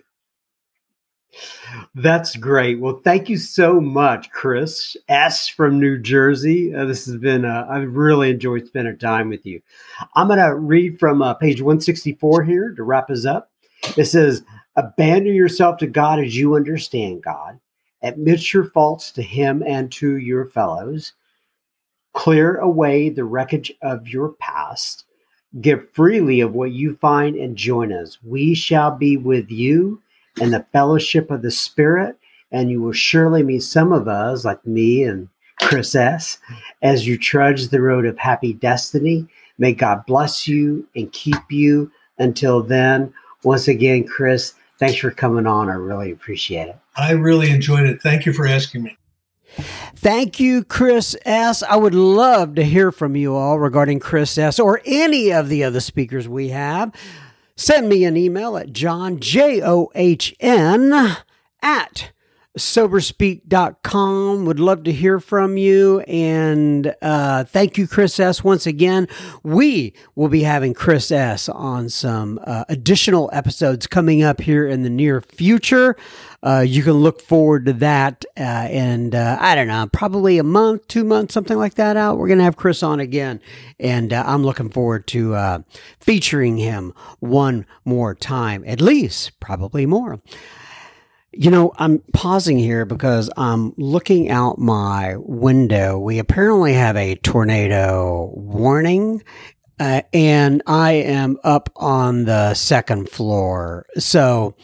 That's 1.94 2.36
great. 2.36 2.80
Well, 2.80 3.00
thank 3.02 3.28
you 3.28 3.36
so 3.36 3.80
much, 3.80 4.30
Chris 4.30 4.96
S. 5.08 5.48
from 5.48 5.80
New 5.80 5.98
Jersey. 5.98 6.74
Uh, 6.74 6.84
this 6.84 7.06
has 7.06 7.16
been, 7.16 7.44
uh, 7.44 7.66
I've 7.68 7.94
really 7.94 8.30
enjoyed 8.30 8.66
spending 8.66 8.98
time 8.98 9.30
with 9.30 9.44
you. 9.46 9.60
I'm 10.14 10.28
going 10.28 10.38
to 10.38 10.54
read 10.54 10.98
from 10.98 11.22
uh, 11.22 11.34
page 11.34 11.60
164 11.60 12.44
here 12.44 12.72
to 12.74 12.82
wrap 12.82 13.10
us 13.10 13.24
up. 13.24 13.50
It 13.96 14.04
says, 14.04 14.44
Abandon 14.76 15.34
yourself 15.34 15.78
to 15.78 15.86
God 15.86 16.20
as 16.20 16.36
you 16.36 16.54
understand 16.54 17.22
God, 17.22 17.58
admit 18.02 18.52
your 18.52 18.64
faults 18.64 19.10
to 19.12 19.22
Him 19.22 19.64
and 19.66 19.90
to 19.92 20.18
your 20.18 20.46
fellows, 20.46 21.14
clear 22.12 22.58
away 22.58 23.08
the 23.08 23.24
wreckage 23.24 23.72
of 23.82 24.06
your 24.06 24.34
past, 24.34 25.04
give 25.60 25.90
freely 25.92 26.40
of 26.40 26.52
what 26.54 26.70
you 26.70 26.96
find, 26.96 27.34
and 27.34 27.56
join 27.56 27.92
us. 27.92 28.18
We 28.22 28.54
shall 28.54 28.92
be 28.92 29.16
with 29.16 29.50
you 29.50 30.00
and 30.40 30.52
the 30.52 30.66
fellowship 30.72 31.30
of 31.30 31.42
the 31.42 31.50
Spirit. 31.50 32.16
And 32.50 32.70
you 32.70 32.80
will 32.80 32.92
surely 32.92 33.42
meet 33.42 33.62
some 33.62 33.92
of 33.92 34.08
us, 34.08 34.44
like 34.44 34.66
me 34.66 35.02
and 35.02 35.28
Chris 35.60 35.94
S., 35.94 36.38
as 36.80 37.06
you 37.06 37.18
trudge 37.18 37.68
the 37.68 37.82
road 37.82 38.06
of 38.06 38.16
happy 38.16 38.54
destiny. 38.54 39.26
May 39.58 39.72
God 39.72 40.06
bless 40.06 40.48
you 40.48 40.86
and 40.96 41.12
keep 41.12 41.50
you 41.50 41.90
until 42.18 42.62
then. 42.62 43.12
Once 43.42 43.68
again, 43.68 44.04
Chris, 44.04 44.54
thanks 44.78 44.98
for 44.98 45.10
coming 45.10 45.46
on. 45.46 45.68
I 45.68 45.74
really 45.74 46.10
appreciate 46.10 46.68
it. 46.68 46.76
I 46.96 47.12
really 47.12 47.50
enjoyed 47.50 47.86
it. 47.86 48.00
Thank 48.00 48.24
you 48.24 48.32
for 48.32 48.46
asking 48.46 48.84
me. 48.84 48.96
Thank 49.96 50.38
you, 50.38 50.62
Chris 50.64 51.16
S. 51.24 51.62
I 51.62 51.76
would 51.76 51.94
love 51.94 52.54
to 52.54 52.64
hear 52.64 52.92
from 52.92 53.16
you 53.16 53.34
all 53.34 53.58
regarding 53.58 53.98
Chris 53.98 54.38
S. 54.38 54.58
or 54.58 54.80
any 54.84 55.32
of 55.32 55.48
the 55.48 55.64
other 55.64 55.80
speakers 55.80 56.28
we 56.28 56.48
have. 56.48 56.94
Send 57.60 57.88
me 57.88 58.04
an 58.04 58.16
email 58.16 58.56
at 58.56 58.72
john, 58.72 59.18
J 59.18 59.60
O 59.64 59.90
H 59.96 60.32
N, 60.38 61.16
at 61.60 62.12
soberspeak.com. 62.58 64.44
Would 64.44 64.60
love 64.60 64.84
to 64.84 64.92
hear 64.92 65.20
from 65.20 65.56
you. 65.56 66.00
And 66.00 66.94
uh, 67.00 67.44
thank 67.44 67.78
you, 67.78 67.86
Chris 67.86 68.20
S. 68.20 68.44
Once 68.44 68.66
again, 68.66 69.08
we 69.42 69.94
will 70.14 70.28
be 70.28 70.42
having 70.42 70.74
Chris 70.74 71.10
S. 71.10 71.48
on 71.48 71.88
some 71.88 72.38
uh, 72.44 72.64
additional 72.68 73.30
episodes 73.32 73.86
coming 73.86 74.22
up 74.22 74.40
here 74.40 74.66
in 74.66 74.82
the 74.82 74.90
near 74.90 75.20
future. 75.20 75.96
Uh, 76.42 76.64
you 76.66 76.82
can 76.82 76.92
look 76.92 77.20
forward 77.20 77.66
to 77.66 77.72
that. 77.72 78.24
Uh, 78.36 78.40
and 78.40 79.14
uh, 79.14 79.38
I 79.40 79.54
don't 79.54 79.68
know, 79.68 79.88
probably 79.92 80.38
a 80.38 80.44
month, 80.44 80.86
two 80.88 81.04
months, 81.04 81.34
something 81.34 81.56
like 81.56 81.74
that 81.74 81.96
out. 81.96 82.18
We're 82.18 82.28
going 82.28 82.38
to 82.38 82.44
have 82.44 82.56
Chris 82.56 82.82
on 82.82 83.00
again. 83.00 83.40
And 83.80 84.12
uh, 84.12 84.24
I'm 84.26 84.44
looking 84.44 84.70
forward 84.70 85.06
to 85.08 85.64
featuring 86.00 86.58
him 86.58 86.92
one 87.20 87.66
more 87.84 88.14
time, 88.14 88.64
at 88.66 88.80
least, 88.80 89.38
probably 89.40 89.86
more. 89.86 90.20
You 91.40 91.52
know, 91.52 91.70
I'm 91.76 92.00
pausing 92.12 92.58
here 92.58 92.84
because 92.84 93.30
I'm 93.36 93.72
looking 93.76 94.28
out 94.28 94.58
my 94.58 95.14
window. 95.18 95.96
We 95.96 96.18
apparently 96.18 96.72
have 96.72 96.96
a 96.96 97.14
tornado 97.14 98.32
warning, 98.34 99.22
uh, 99.78 100.02
and 100.12 100.64
I 100.66 100.94
am 100.94 101.36
up 101.44 101.70
on 101.76 102.24
the 102.24 102.54
second 102.54 103.08
floor. 103.08 103.86
So, 103.98 104.56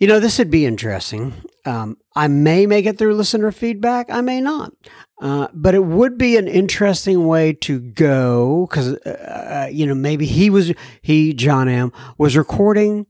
you 0.00 0.06
know, 0.06 0.18
this 0.18 0.38
would 0.38 0.50
be 0.50 0.64
interesting. 0.64 1.34
Um, 1.66 1.98
I 2.16 2.26
may 2.26 2.64
make 2.64 2.86
it 2.86 2.96
through 2.96 3.12
listener 3.12 3.52
feedback, 3.52 4.08
I 4.08 4.22
may 4.22 4.40
not. 4.40 4.72
Uh, 5.20 5.48
but 5.52 5.74
it 5.74 5.84
would 5.84 6.16
be 6.16 6.38
an 6.38 6.48
interesting 6.48 7.26
way 7.26 7.52
to 7.52 7.78
go 7.80 8.66
because, 8.66 8.94
uh, 9.04 9.66
uh, 9.66 9.68
you 9.70 9.84
know, 9.84 9.94
maybe 9.94 10.24
he 10.24 10.48
was, 10.48 10.72
he, 11.02 11.34
John 11.34 11.68
M., 11.68 11.92
was 12.16 12.34
recording 12.34 13.04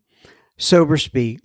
Sober 0.59 0.97
Speak 0.97 1.39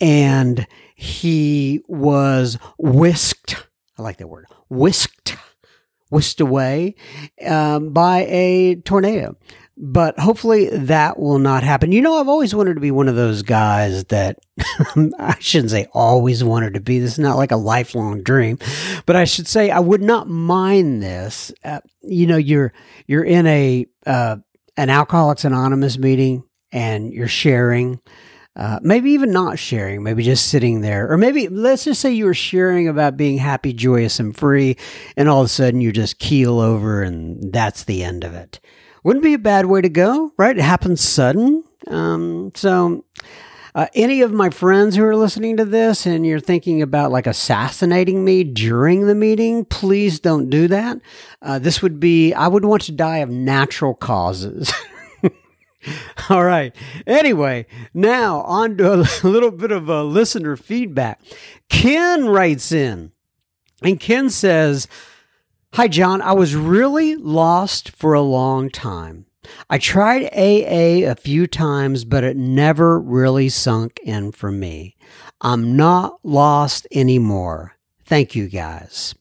and 0.00 0.66
he 0.94 1.80
was 1.88 2.58
whisked. 2.78 3.66
I 3.98 4.02
like 4.02 4.18
that 4.18 4.28
word. 4.28 4.46
Whisked, 4.68 5.36
whisked 6.10 6.40
away 6.40 6.94
um, 7.46 7.92
by 7.92 8.26
a 8.28 8.76
tornado. 8.76 9.36
But 9.76 10.18
hopefully 10.18 10.68
that 10.68 11.18
will 11.18 11.38
not 11.38 11.62
happen. 11.62 11.92
You 11.92 12.02
know, 12.02 12.20
I've 12.20 12.28
always 12.28 12.54
wanted 12.54 12.74
to 12.74 12.80
be 12.80 12.90
one 12.90 13.08
of 13.08 13.16
those 13.16 13.42
guys 13.42 14.04
that 14.04 14.38
I 15.18 15.36
shouldn't 15.40 15.70
say 15.70 15.88
always 15.92 16.44
wanted 16.44 16.74
to 16.74 16.80
be. 16.80 16.98
This 16.98 17.12
is 17.12 17.18
not 17.18 17.38
like 17.38 17.52
a 17.52 17.56
lifelong 17.56 18.22
dream, 18.22 18.58
but 19.06 19.16
I 19.16 19.24
should 19.24 19.48
say 19.48 19.70
I 19.70 19.80
would 19.80 20.02
not 20.02 20.28
mind 20.28 21.02
this. 21.02 21.52
Uh, 21.64 21.80
you 22.02 22.26
know, 22.26 22.36
you're 22.36 22.72
you're 23.06 23.24
in 23.24 23.46
a 23.46 23.86
uh, 24.06 24.36
an 24.76 24.90
Alcoholics 24.90 25.44
Anonymous 25.44 25.98
meeting 25.98 26.44
and 26.70 27.12
you're 27.12 27.26
sharing 27.26 27.98
uh, 28.54 28.78
maybe 28.82 29.10
even 29.12 29.30
not 29.30 29.58
sharing, 29.58 30.02
maybe 30.02 30.22
just 30.22 30.48
sitting 30.48 30.82
there. 30.82 31.10
Or 31.10 31.16
maybe 31.16 31.48
let's 31.48 31.84
just 31.84 32.00
say 32.00 32.12
you 32.12 32.26
were 32.26 32.34
sharing 32.34 32.86
about 32.86 33.16
being 33.16 33.38
happy, 33.38 33.72
joyous, 33.72 34.20
and 34.20 34.36
free, 34.36 34.76
and 35.16 35.28
all 35.28 35.40
of 35.40 35.46
a 35.46 35.48
sudden 35.48 35.80
you 35.80 35.92
just 35.92 36.18
keel 36.18 36.60
over 36.60 37.02
and 37.02 37.52
that's 37.52 37.84
the 37.84 38.04
end 38.04 38.24
of 38.24 38.34
it. 38.34 38.60
Wouldn't 39.04 39.24
be 39.24 39.34
a 39.34 39.38
bad 39.38 39.66
way 39.66 39.80
to 39.80 39.88
go, 39.88 40.32
right? 40.36 40.56
It 40.56 40.62
happens 40.62 41.00
sudden. 41.00 41.64
Um, 41.88 42.52
so, 42.54 43.04
uh, 43.74 43.86
any 43.94 44.20
of 44.20 44.32
my 44.32 44.50
friends 44.50 44.94
who 44.96 45.04
are 45.04 45.16
listening 45.16 45.56
to 45.56 45.64
this 45.64 46.04
and 46.04 46.26
you're 46.26 46.38
thinking 46.38 46.82
about 46.82 47.10
like 47.10 47.26
assassinating 47.26 48.22
me 48.22 48.44
during 48.44 49.06
the 49.06 49.14
meeting, 49.14 49.64
please 49.64 50.20
don't 50.20 50.50
do 50.50 50.68
that. 50.68 51.00
Uh, 51.40 51.58
this 51.58 51.80
would 51.80 51.98
be, 51.98 52.34
I 52.34 52.48
would 52.48 52.66
want 52.66 52.82
to 52.82 52.92
die 52.92 53.18
of 53.18 53.30
natural 53.30 53.94
causes. 53.94 54.70
All 56.30 56.44
right. 56.44 56.74
Anyway, 57.06 57.66
now 57.94 58.42
on 58.42 58.76
to 58.78 58.92
a 58.94 59.06
little 59.26 59.50
bit 59.50 59.72
of 59.72 59.88
a 59.88 60.02
listener 60.02 60.56
feedback. 60.56 61.20
Ken 61.68 62.26
writes 62.26 62.72
in, 62.72 63.12
and 63.82 63.98
Ken 63.98 64.30
says, 64.30 64.88
Hi, 65.74 65.88
John. 65.88 66.20
I 66.20 66.32
was 66.32 66.54
really 66.54 67.16
lost 67.16 67.90
for 67.90 68.12
a 68.12 68.20
long 68.20 68.68
time. 68.68 69.26
I 69.70 69.78
tried 69.78 70.24
AA 70.34 71.10
a 71.10 71.14
few 71.14 71.46
times, 71.46 72.04
but 72.04 72.24
it 72.24 72.36
never 72.36 73.00
really 73.00 73.48
sunk 73.48 73.98
in 74.04 74.32
for 74.32 74.52
me. 74.52 74.96
I'm 75.40 75.76
not 75.76 76.18
lost 76.22 76.86
anymore. 76.92 77.76
Thank 78.04 78.34
you, 78.34 78.48
guys. 78.48 79.14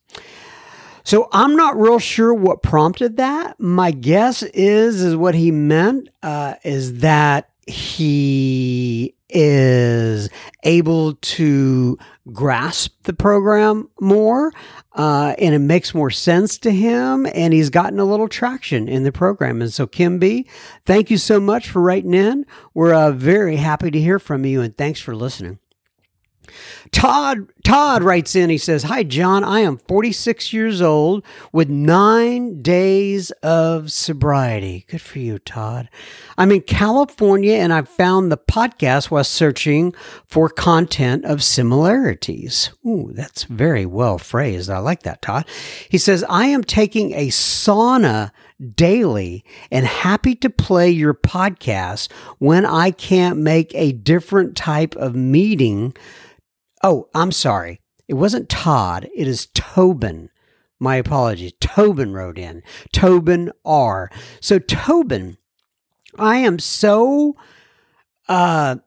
So 1.04 1.30
I'm 1.32 1.56
not 1.56 1.80
real 1.80 2.00
sure 2.00 2.34
what 2.34 2.62
prompted 2.62 3.18
that. 3.18 3.60
My 3.60 3.92
guess 3.92 4.44
is 4.44 5.02
is 5.02 5.16
what 5.16 5.36
he 5.36 5.52
meant 5.52 6.10
uh, 6.22 6.56
is 6.64 7.00
that 7.00 7.50
he 7.68 9.16
is 9.30 10.30
able 10.64 11.14
to 11.16 11.98
grasp 12.34 13.04
the 13.04 13.14
program 13.14 13.90
more 14.00 14.52
uh, 14.94 15.34
and 15.38 15.56
it 15.56 15.60
makes 15.60 15.96
more 15.96 16.12
sense 16.12 16.58
to 16.58 16.72
him 16.72 17.26
and 17.34 17.54
he's 17.54 17.70
gotten 17.70 18.00
a 18.00 18.06
little 18.06 18.28
traction 18.28 18.90
in 18.90 19.04
the 19.04 19.12
program. 19.12 19.62
And 19.62 19.74
so 19.74 19.88
kim 19.88 20.20
b 20.20 20.48
thank 20.86 21.10
you 21.10 21.18
so 21.18 21.40
much 21.40 21.70
for 21.70 21.82
writing 21.82 22.14
in. 22.14 22.46
We're 22.74 22.94
uh, 22.94 23.12
very 23.12 23.56
happy 23.56 23.90
to 23.90 24.00
hear 24.00 24.20
from 24.20 24.46
you 24.46 24.62
and 24.62 24.76
thanks 24.78 25.00
for 25.00 25.16
listening 25.16 25.61
Todd 26.92 27.48
Todd 27.64 28.04
writes 28.04 28.36
in. 28.36 28.50
He 28.50 28.58
says, 28.58 28.84
"Hi 28.84 29.04
John, 29.04 29.44
I 29.44 29.62
am 29.62 29.78
46 29.78 30.52
years 30.52 30.82
old 30.82 31.24
with 31.54 31.70
9 31.70 32.62
days 32.62 33.32
of 33.42 33.92
sobriety. 33.92 34.86
Good 34.90 35.00
for 35.02 35.20
you, 35.20 35.40
Todd. 35.40 35.90
I'm 36.38 36.52
in 36.52 36.62
California 36.62 37.54
and 37.54 37.72
I 37.72 37.84
found 37.84 38.30
the 38.32 38.38
podcast 38.38 39.10
while 39.10 39.24
searching 39.24 39.94
for 40.28 40.50
content 40.50 41.24
of 41.24 41.44
similarities. 41.44 42.72
Ooh, 42.86 43.12
that's 43.14 43.46
very 43.46 43.86
well 43.86 44.18
phrased. 44.18 44.70
I 44.70 44.80
like 44.80 45.04
that, 45.04 45.22
Todd. 45.22 45.46
He 45.88 45.98
says, 45.98 46.26
"I 46.30 46.48
am 46.48 46.64
taking 46.64 47.14
a 47.14 47.30
sauna 47.30 48.32
daily 48.76 49.44
and 49.72 49.86
happy 49.86 50.36
to 50.36 50.50
play 50.50 50.90
your 50.90 51.14
podcast 51.14 52.12
when 52.38 52.66
I 52.66 52.92
can't 52.92 53.38
make 53.38 53.72
a 53.74 53.94
different 53.94 54.56
type 54.56 54.96
of 54.98 55.16
meeting 55.16 55.94
Oh, 56.84 57.10
I'm 57.14 57.32
sorry. 57.32 57.82
It 58.08 58.16
wasn't 58.16 58.50
Todd. 58.50 59.08
It 59.16 59.28
is 59.28 59.48
Tobin. 59.54 60.30
My 60.80 60.96
apologies. 60.96 61.54
Tobin 61.60 62.14
wrote 62.14 62.38
in. 62.38 62.64
Tobin 62.92 63.52
R. 63.64 64.10
So 64.40 64.60
Tobin, 64.60 65.38
I 66.18 66.38
am 66.38 66.60
so 66.60 67.36
uh, 68.28 68.78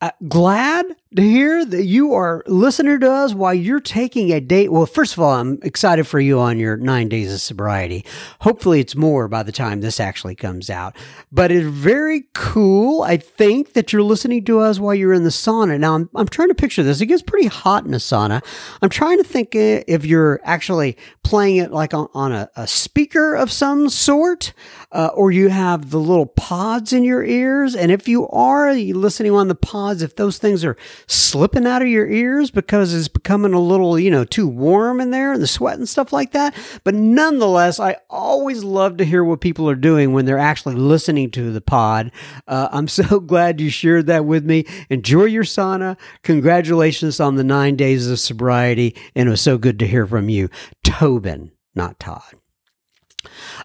uh 0.00 0.10
glad 0.28 0.84
to 1.14 1.22
hear 1.22 1.64
that 1.64 1.84
you 1.84 2.14
are 2.14 2.42
listening 2.48 2.98
to 2.98 3.10
us 3.10 3.32
while 3.32 3.54
you're 3.54 3.78
taking 3.78 4.32
a 4.32 4.40
date. 4.40 4.72
Well, 4.72 4.86
first 4.86 5.12
of 5.12 5.20
all, 5.20 5.34
I'm 5.34 5.60
excited 5.62 6.04
for 6.06 6.18
you 6.18 6.40
on 6.40 6.58
your 6.58 6.76
nine 6.76 7.08
days 7.08 7.32
of 7.32 7.40
sobriety. 7.40 8.04
Hopefully, 8.40 8.80
it's 8.80 8.96
more 8.96 9.28
by 9.28 9.44
the 9.44 9.52
time 9.52 9.80
this 9.80 10.00
actually 10.00 10.34
comes 10.34 10.68
out. 10.68 10.96
But 11.30 11.52
it's 11.52 11.66
very 11.66 12.24
cool, 12.34 13.02
I 13.02 13.18
think, 13.18 13.74
that 13.74 13.92
you're 13.92 14.02
listening 14.02 14.44
to 14.46 14.58
us 14.58 14.80
while 14.80 14.96
you're 14.96 15.12
in 15.12 15.22
the 15.22 15.30
sauna. 15.30 15.78
Now, 15.78 15.94
I'm, 15.94 16.10
I'm 16.16 16.26
trying 16.26 16.48
to 16.48 16.56
picture 16.56 16.82
this. 16.82 17.00
It 17.00 17.06
gets 17.06 17.22
pretty 17.22 17.46
hot 17.46 17.86
in 17.86 17.94
a 17.94 17.98
sauna. 17.98 18.44
I'm 18.82 18.90
trying 18.90 19.18
to 19.18 19.24
think 19.24 19.50
if 19.54 20.04
you're 20.04 20.40
actually 20.42 20.96
playing 21.22 21.56
it 21.56 21.70
like 21.70 21.94
on, 21.94 22.08
on 22.14 22.32
a, 22.32 22.50
a 22.56 22.66
speaker 22.66 23.36
of 23.36 23.52
some 23.52 23.88
sort, 23.88 24.52
uh, 24.90 25.10
or 25.14 25.30
you 25.30 25.50
have 25.50 25.90
the 25.90 26.00
little 26.00 26.26
pods 26.26 26.92
in 26.92 27.04
your 27.04 27.24
ears. 27.24 27.76
And 27.76 27.92
if 27.92 28.08
you 28.08 28.28
are 28.28 28.74
listening 28.74 29.32
on 29.32 29.46
the 29.46 29.54
pods, 29.54 30.02
if 30.02 30.16
those 30.16 30.38
things 30.38 30.64
are 30.64 30.76
slipping 31.06 31.66
out 31.66 31.82
of 31.82 31.88
your 31.88 32.08
ears 32.08 32.50
because 32.50 32.94
it's 32.94 33.08
becoming 33.08 33.52
a 33.52 33.60
little, 33.60 33.98
you 33.98 34.10
know, 34.10 34.24
too 34.24 34.48
warm 34.48 35.00
in 35.00 35.10
there 35.10 35.32
and 35.32 35.42
the 35.42 35.46
sweat 35.46 35.78
and 35.78 35.88
stuff 35.88 36.12
like 36.12 36.32
that. 36.32 36.54
But 36.84 36.94
nonetheless, 36.94 37.80
I 37.80 37.96
always 38.10 38.64
love 38.64 38.96
to 38.98 39.04
hear 39.04 39.24
what 39.24 39.40
people 39.40 39.68
are 39.68 39.74
doing 39.74 40.12
when 40.12 40.24
they're 40.24 40.38
actually 40.38 40.74
listening 40.76 41.30
to 41.32 41.52
the 41.52 41.60
pod. 41.60 42.12
Uh, 42.46 42.68
I'm 42.72 42.88
so 42.96 43.20
glad 43.20 43.60
you 43.60 43.70
shared 43.70 44.06
that 44.06 44.24
with 44.24 44.44
me. 44.44 44.66
Enjoy 44.90 45.24
your 45.24 45.44
sauna. 45.44 45.96
Congratulations 46.22 47.20
on 47.20 47.36
the 47.36 47.44
nine 47.44 47.76
days 47.76 48.08
of 48.08 48.18
sobriety. 48.18 48.94
And 49.14 49.28
it 49.28 49.30
was 49.30 49.40
so 49.40 49.58
good 49.58 49.78
to 49.80 49.86
hear 49.86 50.06
from 50.06 50.28
you, 50.28 50.48
Tobin, 50.82 51.52
not 51.74 51.98
Todd. 51.98 52.34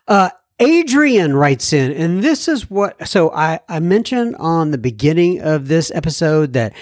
Uh, 0.07 0.29
Adrian 0.61 1.35
writes 1.35 1.73
in, 1.73 1.91
and 1.91 2.23
this 2.23 2.47
is 2.47 2.69
what. 2.69 3.07
So 3.07 3.31
I, 3.31 3.59
I 3.67 3.79
mentioned 3.79 4.35
on 4.35 4.69
the 4.69 4.77
beginning 4.77 5.41
of 5.41 5.67
this 5.67 5.91
episode 5.95 6.53
that 6.53 6.73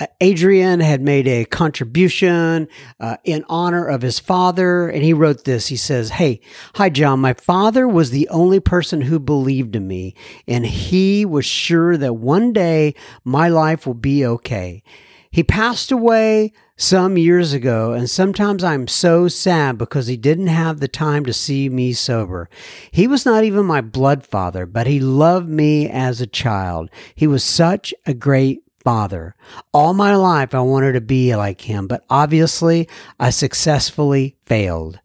uh, 0.00 0.06
Adrian 0.20 0.80
had 0.80 1.00
made 1.00 1.28
a 1.28 1.44
contribution 1.44 2.66
uh, 2.98 3.16
in 3.22 3.44
honor 3.48 3.86
of 3.86 4.02
his 4.02 4.18
father, 4.18 4.88
and 4.88 5.04
he 5.04 5.12
wrote 5.12 5.44
this. 5.44 5.68
He 5.68 5.76
says, 5.76 6.10
Hey, 6.10 6.40
hi, 6.74 6.90
John. 6.90 7.20
My 7.20 7.34
father 7.34 7.86
was 7.86 8.10
the 8.10 8.28
only 8.28 8.58
person 8.58 9.02
who 9.02 9.20
believed 9.20 9.76
in 9.76 9.86
me, 9.86 10.16
and 10.48 10.66
he 10.66 11.24
was 11.24 11.46
sure 11.46 11.96
that 11.96 12.14
one 12.14 12.52
day 12.52 12.94
my 13.22 13.48
life 13.48 13.86
will 13.86 13.94
be 13.94 14.26
okay. 14.26 14.82
He 15.30 15.42
passed 15.42 15.92
away 15.92 16.52
some 16.76 17.16
years 17.16 17.52
ago, 17.52 17.92
and 17.92 18.10
sometimes 18.10 18.64
I'm 18.64 18.88
so 18.88 19.28
sad 19.28 19.78
because 19.78 20.08
he 20.08 20.16
didn't 20.16 20.48
have 20.48 20.80
the 20.80 20.88
time 20.88 21.24
to 21.26 21.32
see 21.32 21.68
me 21.68 21.92
sober. 21.92 22.48
He 22.90 23.06
was 23.06 23.24
not 23.24 23.44
even 23.44 23.64
my 23.64 23.80
blood 23.80 24.26
father, 24.26 24.66
but 24.66 24.88
he 24.88 24.98
loved 24.98 25.48
me 25.48 25.88
as 25.88 26.20
a 26.20 26.26
child. 26.26 26.90
He 27.14 27.28
was 27.28 27.44
such 27.44 27.94
a 28.06 28.14
great 28.14 28.63
father. 28.84 29.34
All 29.72 29.94
my 29.94 30.14
life, 30.14 30.54
I 30.54 30.60
wanted 30.60 30.92
to 30.92 31.00
be 31.00 31.34
like 31.34 31.62
him, 31.62 31.88
but 31.88 32.04
obviously, 32.10 32.88
I 33.18 33.30
successfully 33.30 34.36
failed. 34.44 35.00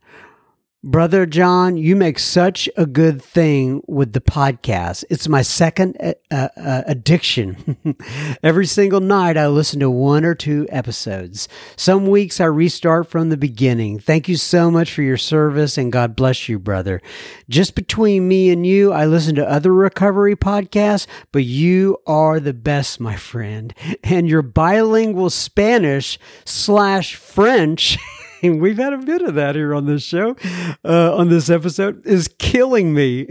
Brother 0.82 1.26
John, 1.26 1.76
you 1.76 1.98
make 1.98 2.18
such 2.18 2.70
a 2.78 2.86
good 2.86 3.22
thing 3.22 3.84
with 3.86 4.14
the 4.14 4.22
podcast. 4.22 5.04
It's 5.10 5.28
my 5.28 5.42
second 5.42 5.98
uh, 6.00 6.14
uh, 6.32 6.84
addiction. 6.86 7.98
Every 8.44 8.66
single 8.66 9.02
night, 9.02 9.36
I 9.36 9.48
listen 9.48 9.82
to 9.82 9.90
one 9.90 10.24
or 10.24 10.36
two 10.36 10.68
episodes. 10.70 11.50
Some 11.76 12.08
weeks, 12.08 12.40
I 12.40 12.46
restart 12.46 13.10
from 13.10 13.28
the 13.28 13.36
beginning. 13.36 14.00
Thank 14.00 14.30
you 14.30 14.38
so 14.38 14.72
much 14.72 14.94
for 14.94 15.02
your 15.02 15.18
service, 15.18 15.78
and 15.78 15.92
God 15.92 16.16
bless 16.16 16.48
you, 16.48 16.58
brother. 16.58 17.02
Just 17.50 17.76
between 17.76 18.30
me 18.30 18.50
and 18.50 18.66
you, 18.66 18.94
I 18.94 19.06
listen 19.06 19.36
to 19.36 19.52
other 19.52 19.74
recovery 19.74 20.38
podcasts, 20.38 21.08
but 21.34 21.44
you 21.44 21.98
are 22.08 22.40
the 22.40 22.54
best, 22.54 23.02
my 23.02 23.18
friend. 23.18 23.74
And 24.02 24.30
your 24.30 24.44
bilingual 24.44 25.30
Spanish 25.30 26.18
slash 26.46 27.16
French. 27.16 27.98
we've 28.44 28.78
had 28.78 28.94
a 28.94 28.98
bit 28.98 29.22
of 29.22 29.36
that 29.36 29.56
here 29.56 29.74
on 29.74 29.86
this 29.86 30.04
show, 30.04 30.36
uh, 30.84 31.16
on 31.16 31.30
this 31.30 31.50
episode, 31.50 32.06
is 32.06 32.30
killing 32.40 32.94
me. 32.94 33.28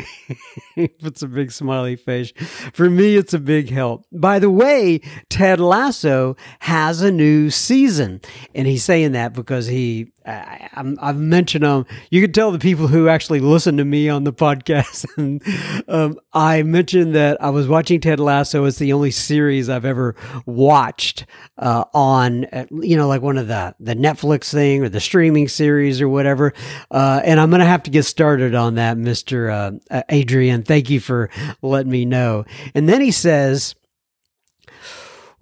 Puts 1.00 1.22
a 1.22 1.28
big 1.28 1.50
smiley 1.52 1.96
face. 1.96 2.32
For 2.72 2.90
me, 2.90 3.16
it's 3.16 3.34
a 3.34 3.38
big 3.38 3.70
help. 3.70 4.06
By 4.12 4.38
the 4.38 4.50
way, 4.50 5.00
Ted 5.28 5.60
Lasso 5.60 6.36
has 6.60 7.02
a 7.02 7.10
new 7.10 7.50
season, 7.50 8.20
and 8.54 8.66
he's 8.66 8.84
saying 8.84 9.12
that 9.12 9.32
because 9.32 9.66
he 9.66 10.12
I, 10.28 10.68
have 11.00 11.16
mentioned 11.16 11.64
them. 11.64 11.70
Um, 11.70 11.86
you 12.10 12.20
can 12.20 12.32
tell 12.32 12.52
the 12.52 12.58
people 12.58 12.86
who 12.86 13.08
actually 13.08 13.40
listen 13.40 13.78
to 13.78 13.84
me 13.84 14.08
on 14.08 14.24
the 14.24 14.32
podcast. 14.32 15.06
and 15.16 15.42
um, 15.88 16.18
I 16.32 16.62
mentioned 16.62 17.14
that 17.14 17.42
I 17.42 17.50
was 17.50 17.66
watching 17.66 18.00
Ted 18.00 18.20
Lasso. 18.20 18.64
It's 18.64 18.78
the 18.78 18.92
only 18.92 19.10
series 19.10 19.68
I've 19.68 19.84
ever 19.84 20.14
watched 20.44 21.24
uh, 21.56 21.84
on, 21.94 22.44
uh, 22.46 22.66
you 22.70 22.96
know, 22.96 23.08
like 23.08 23.22
one 23.22 23.38
of 23.38 23.48
the 23.48 23.74
the 23.80 23.94
Netflix 23.94 24.52
thing 24.52 24.84
or 24.84 24.88
the 24.88 25.00
streaming 25.00 25.48
series 25.48 26.00
or 26.00 26.08
whatever. 26.08 26.52
Uh, 26.90 27.20
and 27.24 27.40
I'm 27.40 27.50
going 27.50 27.60
to 27.60 27.66
have 27.66 27.84
to 27.84 27.90
get 27.90 28.04
started 28.04 28.54
on 28.54 28.74
that, 28.74 28.98
Mister 28.98 29.50
uh, 29.50 30.02
Adrian. 30.08 30.62
Thank 30.62 30.90
you 30.90 31.00
for 31.00 31.30
letting 31.62 31.90
me 31.90 32.04
know. 32.04 32.44
And 32.74 32.88
then 32.88 33.00
he 33.00 33.10
says, 33.10 33.74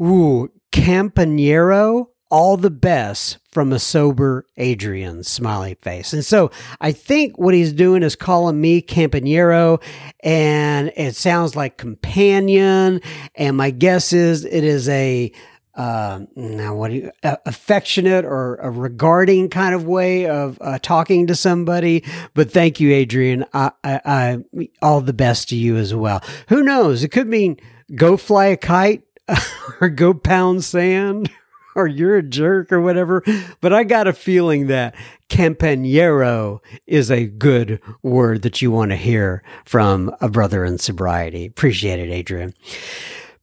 "Ooh, 0.00 0.50
Campanero." 0.70 2.08
All 2.30 2.56
the 2.56 2.70
best 2.70 3.38
from 3.50 3.72
a 3.72 3.78
sober 3.78 4.44
Adrian 4.56 5.22
smiley 5.22 5.74
face. 5.74 6.12
And 6.12 6.24
so 6.24 6.50
I 6.80 6.92
think 6.92 7.38
what 7.38 7.54
he's 7.54 7.72
doing 7.72 8.02
is 8.02 8.16
calling 8.16 8.60
me 8.60 8.82
Campanero 8.82 9.82
and 10.20 10.92
it 10.96 11.14
sounds 11.14 11.56
like 11.56 11.76
companion. 11.76 13.00
And 13.34 13.56
my 13.56 13.70
guess 13.70 14.12
is 14.12 14.44
it 14.44 14.64
is 14.64 14.88
a 14.88 15.32
uh, 15.76 16.20
now 16.34 16.74
what 16.74 16.90
you, 16.90 17.10
uh, 17.22 17.36
affectionate 17.44 18.24
or 18.24 18.56
a 18.56 18.70
regarding 18.70 19.50
kind 19.50 19.74
of 19.74 19.84
way 19.84 20.26
of 20.26 20.58
uh, 20.62 20.78
talking 20.80 21.26
to 21.26 21.34
somebody. 21.34 22.02
But 22.32 22.50
thank 22.50 22.80
you, 22.80 22.92
Adrian. 22.92 23.44
I, 23.52 23.72
I, 23.84 24.00
I, 24.04 24.68
all 24.80 25.02
the 25.02 25.12
best 25.12 25.50
to 25.50 25.56
you 25.56 25.76
as 25.76 25.94
well. 25.94 26.22
Who 26.48 26.62
knows? 26.62 27.04
It 27.04 27.08
could 27.08 27.28
mean 27.28 27.58
go 27.94 28.16
fly 28.16 28.46
a 28.46 28.56
kite 28.56 29.02
or 29.80 29.90
go 29.90 30.14
pound 30.14 30.64
sand 30.64 31.30
or 31.80 31.86
you're 31.86 32.16
a 32.16 32.22
jerk 32.22 32.72
or 32.72 32.80
whatever. 32.80 33.22
But 33.60 33.72
I 33.72 33.84
got 33.84 34.08
a 34.08 34.12
feeling 34.12 34.66
that 34.68 34.94
campanero 35.28 36.60
is 36.86 37.10
a 37.10 37.26
good 37.26 37.80
word 38.02 38.42
that 38.42 38.62
you 38.62 38.70
want 38.70 38.90
to 38.90 38.96
hear 38.96 39.42
from 39.64 40.14
a 40.20 40.28
brother 40.28 40.64
in 40.64 40.78
sobriety. 40.78 41.46
Appreciate 41.46 42.00
it, 42.00 42.10
Adrian. 42.10 42.54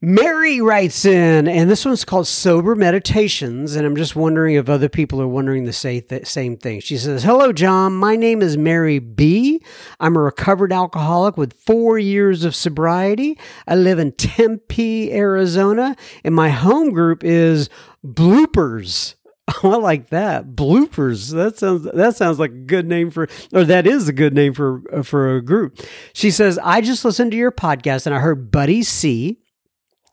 Mary 0.06 0.60
writes 0.60 1.06
in, 1.06 1.48
and 1.48 1.70
this 1.70 1.86
one's 1.86 2.04
called 2.04 2.28
Sober 2.28 2.76
Meditations. 2.76 3.78
And 3.78 3.86
I'm 3.86 3.96
just 3.96 4.18
wondering 4.18 4.56
if 4.56 4.68
other 4.68 4.90
people 4.90 5.22
are 5.22 5.28
wondering 5.30 5.64
the 5.64 5.72
same 5.72 6.58
thing. 6.58 6.82
She 6.82 6.98
says, 6.98 7.24
Hello, 7.24 7.54
John. 7.54 7.94
My 7.94 8.18
name 8.18 8.42
is 8.42 8.58
Mary 8.58 9.00
B. 9.00 9.64
I'm 10.02 10.18
a 10.18 10.22
recovered 10.22 10.74
alcoholic 10.74 11.38
with 11.38 11.54
four 11.54 11.98
years 11.98 12.44
of 12.44 12.54
sobriety. 12.54 13.40
I 13.66 13.76
live 13.76 13.98
in 13.98 14.12
Tempe, 14.12 15.10
Arizona, 15.14 15.96
and 16.26 16.36
my 16.36 16.50
home 16.50 16.92
group 16.92 17.24
is 17.24 17.70
Bloopers. 18.06 19.16
Oh, 19.62 19.74
I 19.74 19.76
like 19.76 20.10
that. 20.10 20.56
Bloopers. 20.56 21.34
That 21.34 21.58
sounds 21.58 21.84
that 21.84 22.16
sounds 22.16 22.40
like 22.40 22.52
a 22.52 22.56
good 22.56 22.88
name 22.88 23.12
for 23.12 23.28
or 23.52 23.66
that 23.66 23.86
is 23.86 24.08
a 24.08 24.14
good 24.14 24.34
name 24.34 24.54
for 24.54 24.82
uh, 24.92 25.04
for 25.04 25.36
a 25.36 25.42
group. 25.42 25.80
She 26.14 26.32
says, 26.32 26.58
"I 26.64 26.80
just 26.80 27.04
listened 27.04 27.32
to 27.32 27.38
your 27.38 27.52
podcast 27.52 28.06
and 28.06 28.16
I 28.16 28.20
heard 28.20 28.52
Buddy 28.52 28.84
C 28.84 29.43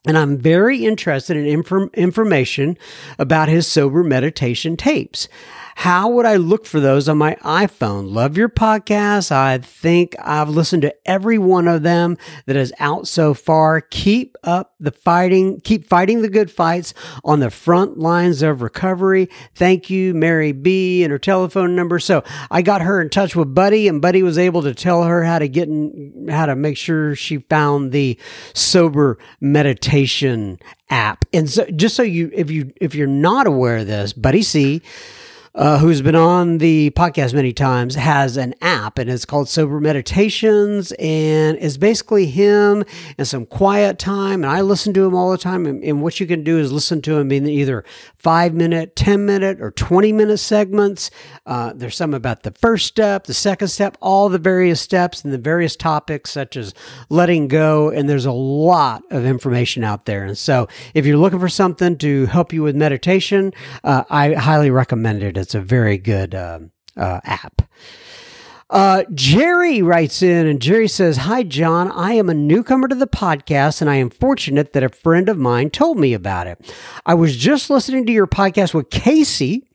and 0.07 0.17
I'm 0.17 0.39
very 0.39 0.85
interested 0.85 1.37
in 1.37 1.47
inform- 1.47 1.91
information 1.95 2.79
about 3.19 3.49
his 3.49 3.67
sober 3.67 4.03
meditation 4.03 4.77
tapes. 4.77 5.29
How 5.77 6.09
would 6.09 6.27
I 6.27 6.37
look 6.37 6.67
for 6.67 6.81
those 6.81 7.09
on 7.09 7.19
my 7.19 7.37
iPhone? 7.37 8.13
Love 8.13 8.37
your 8.37 8.49
podcast. 8.49 9.33
I 9.33 9.59
think 9.59 10.15
I've 10.21 10.49
listened 10.49 10.83
to 10.83 10.95
every 11.05 11.39
one 11.39 11.69
of 11.69 11.83
them 11.83 12.19
that 12.47 12.57
is 12.57 12.73
out 12.79 13.07
so 13.07 13.35
far. 13.35 13.81
Keep 13.81 14.37
up 14.43 14.75
the 14.81 14.91
fighting. 14.91 15.61
Keep 15.61 15.87
fighting 15.87 16.23
the 16.23 16.29
good 16.29 16.51
fights 16.51 16.93
on 17.25 17.41
the 17.41 17.51
front 17.51 17.99
lines 17.99 18.43
of 18.43 18.63
recovery. 18.63 19.29
Thank 19.55 19.91
you, 19.91 20.15
Mary 20.15 20.53
B, 20.53 21.03
and 21.03 21.11
her 21.11 21.19
telephone 21.19 21.77
number. 21.77 21.99
So 21.99 22.25
I 22.51 22.63
got 22.63 22.83
her 22.83 23.01
in 23.01 23.09
touch 23.09 23.37
with 23.37 23.55
Buddy, 23.55 23.89
and 23.89 24.03
Buddy 24.03 24.23
was 24.23 24.39
able 24.39 24.63
to 24.63 24.75
tell 24.75 25.05
her 25.05 25.25
how 25.25 25.39
to 25.39 25.49
get 25.49 25.69
in, 25.69 26.29
how 26.31 26.47
to 26.47 26.57
make 26.57 26.77
sure 26.77 27.15
she 27.15 27.39
found 27.39 27.93
the 27.93 28.19
sober 28.55 29.19
meditation 29.41 30.59
app. 30.89 31.25
And 31.33 31.49
so 31.49 31.65
just 31.67 31.97
so 31.97 32.03
you, 32.03 32.31
if 32.35 32.51
you, 32.51 32.73
if 32.81 32.95
you're 32.95 33.07
not 33.07 33.47
aware 33.47 33.79
of 33.79 33.87
this, 33.87 34.13
Buddy 34.13 34.43
C 34.43 34.83
uh, 35.55 35.79
who's 35.79 36.01
been 36.01 36.15
on 36.15 36.59
the 36.59 36.91
podcast 36.91 37.35
many 37.35 37.53
times, 37.53 37.97
has 37.97 38.37
an 38.37 38.55
app 38.61 38.99
and 38.99 39.11
it's 39.11 39.25
called 39.25 39.49
Sober 39.49 39.81
Meditations. 39.81 40.93
And 40.93 41.59
it's 41.61 41.77
basically 41.77 42.27
him 42.27 42.85
and 43.19 43.27
some 43.27 43.47
quiet 43.47 43.99
time. 43.99 44.45
And 44.45 44.53
I 44.53 44.61
listen 44.61 44.95
to 44.95 45.05
him 45.05 45.15
all 45.15 45.31
the 45.31 45.39
time. 45.39 45.67
And, 45.67 45.83
and 45.83 46.03
what 46.03 46.21
you 46.21 46.27
can 46.27 46.45
do 46.45 46.59
is 46.59 46.71
listen 46.71 47.03
to 47.03 47.19
him 47.19 47.33
in 47.33 47.49
either 47.49 47.85
five 48.17 48.55
minute, 48.55 48.95
10 48.95 49.27
minute, 49.27 49.61
or 49.61 49.73
20 49.73 50.13
minute 50.13 50.39
segments. 50.39 51.11
Uh, 51.47 51.73
there's 51.75 51.97
some 51.97 52.15
about 52.15 52.45
the 52.45 52.53
first 52.53 52.87
step, 52.87 53.25
the 53.25 53.35
second 53.35 53.69
step, 53.69 53.97
all 54.01 54.29
the 54.29 54.39
various 54.39 54.81
steps 54.81 55.25
and 55.25 55.33
the 55.33 55.39
various 55.39 55.75
topics, 55.75 56.31
such 56.31 56.57
as 56.57 56.75
letting 57.09 57.49
go. 57.49 57.91
And 57.91 58.09
there's 58.09 58.27
a 58.27 58.33
lot 58.33 59.03
of 59.11 59.25
information 59.25 59.83
out 59.83 60.05
there. 60.05 60.25
And 60.25 60.39
so 60.39 60.69
if 60.95 61.07
you're 61.07 61.17
looking 61.17 61.41
for 61.41 61.49
something 61.49 61.99
to 61.99 62.27
help 62.27 62.53
you 62.53 62.63
with 62.63 62.77
meditation, 62.77 63.53
uh, 63.83 64.05
I 64.09 64.35
highly 64.35 64.71
recommend 64.71 65.23
it. 65.25 65.40
It's 65.41 65.55
a 65.55 65.61
very 65.61 65.99
good 65.99 66.35
um, 66.35 66.71
uh, 66.97 67.21
app. 67.25 67.63
Uh, 68.71 69.03
Jerry 69.13 69.83
writes 69.83 70.23
in 70.23 70.47
and 70.47 70.63
Jerry 70.63 70.87
says, 70.87 71.17
Hi, 71.17 71.43
John. 71.43 71.91
I 71.91 72.13
am 72.13 72.31
a 72.31 72.35
newcomer 72.35 72.87
to 72.87 72.95
the 72.95 73.09
podcast 73.09 73.81
and 73.81 73.91
I 73.91 73.97
am 73.97 74.11
fortunate 74.11 74.73
that 74.75 74.85
a 74.85 74.89
friend 74.89 75.29
of 75.29 75.37
mine 75.37 75.71
told 75.71 75.99
me 75.99 76.15
about 76.15 76.47
it. 76.47 76.73
I 77.05 77.15
was 77.15 77.37
just 77.37 77.69
listening 77.69 78.07
to 78.07 78.13
your 78.13 78.29
podcast 78.29 78.73
with 78.73 78.91
Casey 78.91 79.70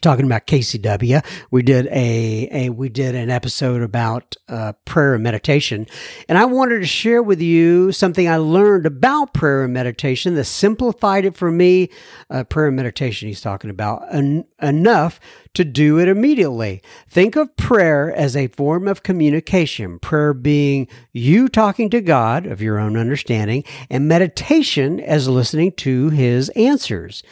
talking 0.00 0.24
about 0.24 0.46
KCW. 0.46 1.24
We 1.50 1.62
did 1.62 1.86
a, 1.86 2.48
a 2.50 2.70
we 2.70 2.88
did 2.88 3.14
an 3.14 3.30
episode 3.30 3.82
about 3.82 4.36
uh, 4.48 4.72
prayer 4.84 5.14
and 5.14 5.22
meditation, 5.22 5.86
and 6.28 6.38
I 6.38 6.44
wanted 6.44 6.80
to 6.80 6.86
share 6.86 7.22
with 7.22 7.40
you 7.40 7.92
something 7.92 8.28
I 8.28 8.36
learned 8.36 8.86
about 8.86 9.34
prayer 9.34 9.64
and 9.64 9.72
meditation 9.72 10.34
that 10.34 10.44
simplified 10.44 11.24
it 11.24 11.36
for 11.36 11.50
me. 11.50 11.90
Uh, 12.30 12.44
prayer 12.44 12.68
and 12.68 12.76
meditation, 12.76 13.28
he's 13.28 13.40
talking 13.40 13.70
about 13.70 14.02
en- 14.12 14.44
enough 14.60 15.20
to 15.54 15.64
do 15.64 15.98
it 15.98 16.08
immediately. 16.08 16.82
Think 17.08 17.36
of 17.36 17.56
prayer 17.56 18.14
as 18.14 18.36
a 18.36 18.46
form 18.48 18.86
of 18.86 19.02
communication, 19.02 19.98
prayer 19.98 20.32
being 20.32 20.86
you 21.12 21.48
talking 21.48 21.90
to 21.90 22.00
God 22.00 22.46
of 22.46 22.62
your 22.62 22.78
own 22.78 22.96
understanding, 22.96 23.64
and 23.90 24.06
meditation 24.06 25.00
as 25.00 25.28
listening 25.28 25.72
to 25.72 26.10
his 26.10 26.48
answers. 26.50 27.22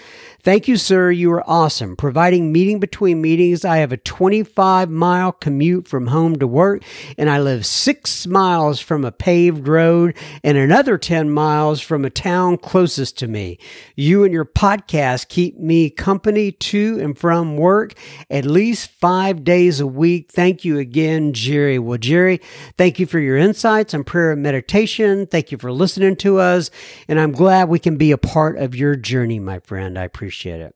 Thank 0.46 0.68
you, 0.68 0.76
sir. 0.76 1.10
You 1.10 1.32
are 1.32 1.50
awesome. 1.50 1.96
Providing 1.96 2.52
meeting 2.52 2.78
between 2.78 3.20
meetings. 3.20 3.64
I 3.64 3.78
have 3.78 3.90
a 3.90 3.96
25 3.96 4.88
mile 4.88 5.32
commute 5.32 5.88
from 5.88 6.06
home 6.06 6.36
to 6.36 6.46
work, 6.46 6.84
and 7.18 7.28
I 7.28 7.40
live 7.40 7.66
six 7.66 8.28
miles 8.28 8.78
from 8.78 9.04
a 9.04 9.10
paved 9.10 9.66
road 9.66 10.16
and 10.44 10.56
another 10.56 10.98
10 10.98 11.30
miles 11.30 11.80
from 11.80 12.04
a 12.04 12.10
town 12.10 12.58
closest 12.58 13.18
to 13.18 13.26
me. 13.26 13.58
You 13.96 14.22
and 14.22 14.32
your 14.32 14.44
podcast 14.44 15.26
keep 15.26 15.58
me 15.58 15.90
company 15.90 16.52
to 16.52 17.00
and 17.00 17.18
from 17.18 17.56
work 17.56 17.94
at 18.30 18.44
least 18.46 18.92
five 19.00 19.42
days 19.42 19.80
a 19.80 19.86
week. 19.88 20.30
Thank 20.30 20.64
you 20.64 20.78
again, 20.78 21.32
Jerry. 21.32 21.80
Well, 21.80 21.98
Jerry, 21.98 22.40
thank 22.78 23.00
you 23.00 23.06
for 23.06 23.18
your 23.18 23.36
insights 23.36 23.94
on 23.94 24.04
prayer 24.04 24.30
and 24.30 24.44
meditation. 24.44 25.26
Thank 25.26 25.50
you 25.50 25.58
for 25.58 25.72
listening 25.72 26.14
to 26.18 26.38
us, 26.38 26.70
and 27.08 27.18
I'm 27.18 27.32
glad 27.32 27.68
we 27.68 27.80
can 27.80 27.96
be 27.96 28.12
a 28.12 28.16
part 28.16 28.56
of 28.58 28.76
your 28.76 28.94
journey, 28.94 29.40
my 29.40 29.58
friend. 29.58 29.98
I 29.98 30.04
appreciate 30.04 30.35
appreciate 30.36 30.60
it. 30.60 30.74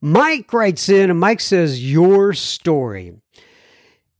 Mike 0.00 0.52
writes 0.52 0.88
in, 0.88 1.10
and 1.10 1.18
Mike 1.18 1.40
says, 1.40 1.90
Your 1.90 2.32
story. 2.32 3.14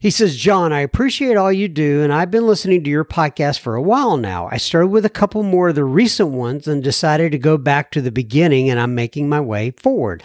He 0.04 0.10
says, 0.10 0.36
John, 0.36 0.70
I 0.70 0.80
appreciate 0.80 1.38
all 1.38 1.50
you 1.50 1.66
do, 1.66 2.02
and 2.02 2.12
I've 2.12 2.30
been 2.30 2.46
listening 2.46 2.84
to 2.84 2.90
your 2.90 3.06
podcast 3.06 3.60
for 3.60 3.74
a 3.74 3.80
while 3.80 4.18
now. 4.18 4.50
I 4.52 4.58
started 4.58 4.88
with 4.88 5.06
a 5.06 5.08
couple 5.08 5.42
more 5.42 5.70
of 5.70 5.76
the 5.76 5.84
recent 5.84 6.28
ones 6.28 6.68
and 6.68 6.84
decided 6.84 7.32
to 7.32 7.38
go 7.38 7.56
back 7.56 7.90
to 7.92 8.02
the 8.02 8.12
beginning, 8.12 8.68
and 8.68 8.78
I'm 8.78 8.94
making 8.94 9.30
my 9.30 9.40
way 9.40 9.70
forward. 9.70 10.22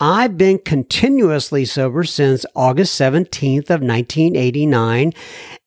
I've 0.00 0.36
been 0.36 0.58
continuously 0.58 1.64
sober 1.64 2.02
since 2.02 2.44
August 2.56 3.00
17th 3.00 3.70
of 3.70 3.82
1989, 3.82 5.12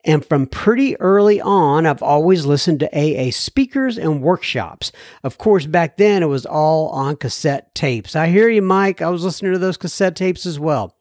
and 0.04 0.26
from 0.26 0.46
pretty 0.46 1.00
early 1.00 1.40
on, 1.40 1.86
I've 1.86 2.04
always 2.04 2.46
listened 2.46 2.82
to 2.82 2.92
AA 2.94 3.32
speakers 3.32 3.98
and 3.98 4.22
workshops. 4.22 4.92
Of 5.24 5.38
course, 5.38 5.68
back 5.68 5.96
then 5.96 6.22
it 6.22 6.28
was 6.28 6.46
all 6.46 6.90
on 6.90 7.16
cassette 7.16 7.74
tapes. 7.74 8.14
I 8.14 8.28
hear 8.28 8.50
you, 8.50 8.62
Mike. 8.62 9.02
I 9.02 9.08
was 9.08 9.24
listening 9.24 9.54
to 9.54 9.60
those 9.60 9.78
cassette 9.78 10.18
tapes 10.18 10.46
as 10.46 10.60
well. 10.60 10.98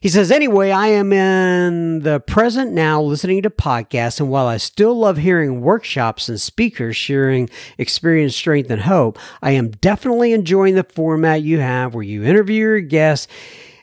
He 0.00 0.08
says, 0.08 0.30
anyway, 0.30 0.70
I 0.70 0.88
am 0.88 1.12
in 1.12 2.00
the 2.00 2.20
present 2.20 2.72
now 2.72 3.02
listening 3.02 3.42
to 3.42 3.50
podcasts, 3.50 4.20
and 4.20 4.30
while 4.30 4.46
I 4.46 4.56
still 4.56 4.96
love 4.96 5.16
hearing 5.16 5.60
workshops 5.60 6.28
and 6.28 6.40
speakers 6.40 6.96
sharing 6.96 7.50
experience, 7.78 8.36
strength, 8.36 8.70
and 8.70 8.82
hope, 8.82 9.18
I 9.42 9.52
am 9.52 9.70
definitely 9.70 10.32
enjoying 10.32 10.76
the 10.76 10.84
format 10.84 11.42
you 11.42 11.58
have 11.58 11.94
where 11.94 12.04
you 12.04 12.22
interview 12.22 12.60
your 12.60 12.80
guests. 12.80 13.26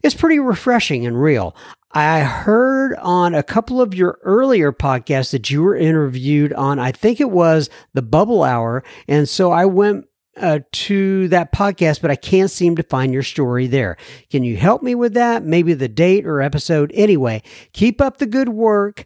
It's 0.03 0.15
pretty 0.15 0.39
refreshing 0.39 1.05
and 1.05 1.21
real. 1.21 1.53
I 1.91 2.21
heard 2.21 2.95
on 2.95 3.35
a 3.35 3.43
couple 3.43 3.81
of 3.81 3.93
your 3.93 4.19
earlier 4.23 4.71
podcasts 4.71 5.31
that 5.31 5.49
you 5.49 5.63
were 5.63 5.75
interviewed 5.75 6.53
on, 6.53 6.79
I 6.79 6.91
think 6.91 7.19
it 7.19 7.31
was 7.31 7.69
the 7.93 8.01
Bubble 8.01 8.43
Hour. 8.43 8.83
And 9.07 9.27
so 9.27 9.51
I 9.51 9.65
went 9.65 10.05
uh, 10.37 10.59
to 10.71 11.27
that 11.29 11.51
podcast, 11.51 12.01
but 12.01 12.11
I 12.11 12.15
can't 12.15 12.51
seem 12.51 12.75
to 12.75 12.83
find 12.83 13.13
your 13.13 13.23
story 13.23 13.67
there. 13.67 13.97
Can 14.29 14.43
you 14.43 14.57
help 14.57 14.83
me 14.83 14.95
with 14.95 15.13
that? 15.13 15.43
Maybe 15.43 15.73
the 15.73 15.87
date 15.87 16.25
or 16.25 16.41
episode. 16.41 16.91
Anyway, 16.93 17.41
keep 17.73 18.01
up 18.01 18.17
the 18.17 18.25
good 18.25 18.49
work 18.49 19.05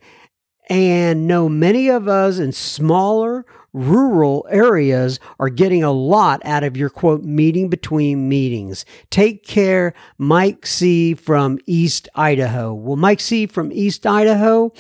and 0.70 1.28
know 1.28 1.50
many 1.50 1.90
of 1.90 2.08
us 2.08 2.40
in 2.40 2.52
smaller 2.52 3.46
rural 3.74 4.48
areas 4.50 5.20
are 5.40 5.50
getting 5.50 5.84
a 5.84 5.92
lot 5.92 6.42
out 6.44 6.64
of 6.64 6.76
your 6.76 6.90
quote 6.90 7.24
meeting 7.24 7.70
between 7.70 8.30
meetings. 8.30 8.86
Take 9.10 9.46
care, 9.46 9.94
Mike 10.18 10.66
C. 10.66 11.14
from 11.14 11.60
East 11.66 12.10
Idaho. 12.16 12.74
Well, 12.74 12.96
Mike 12.98 13.20
C. 13.20 13.46
from 13.46 13.72
East 13.72 14.06
Idaho. 14.06 14.72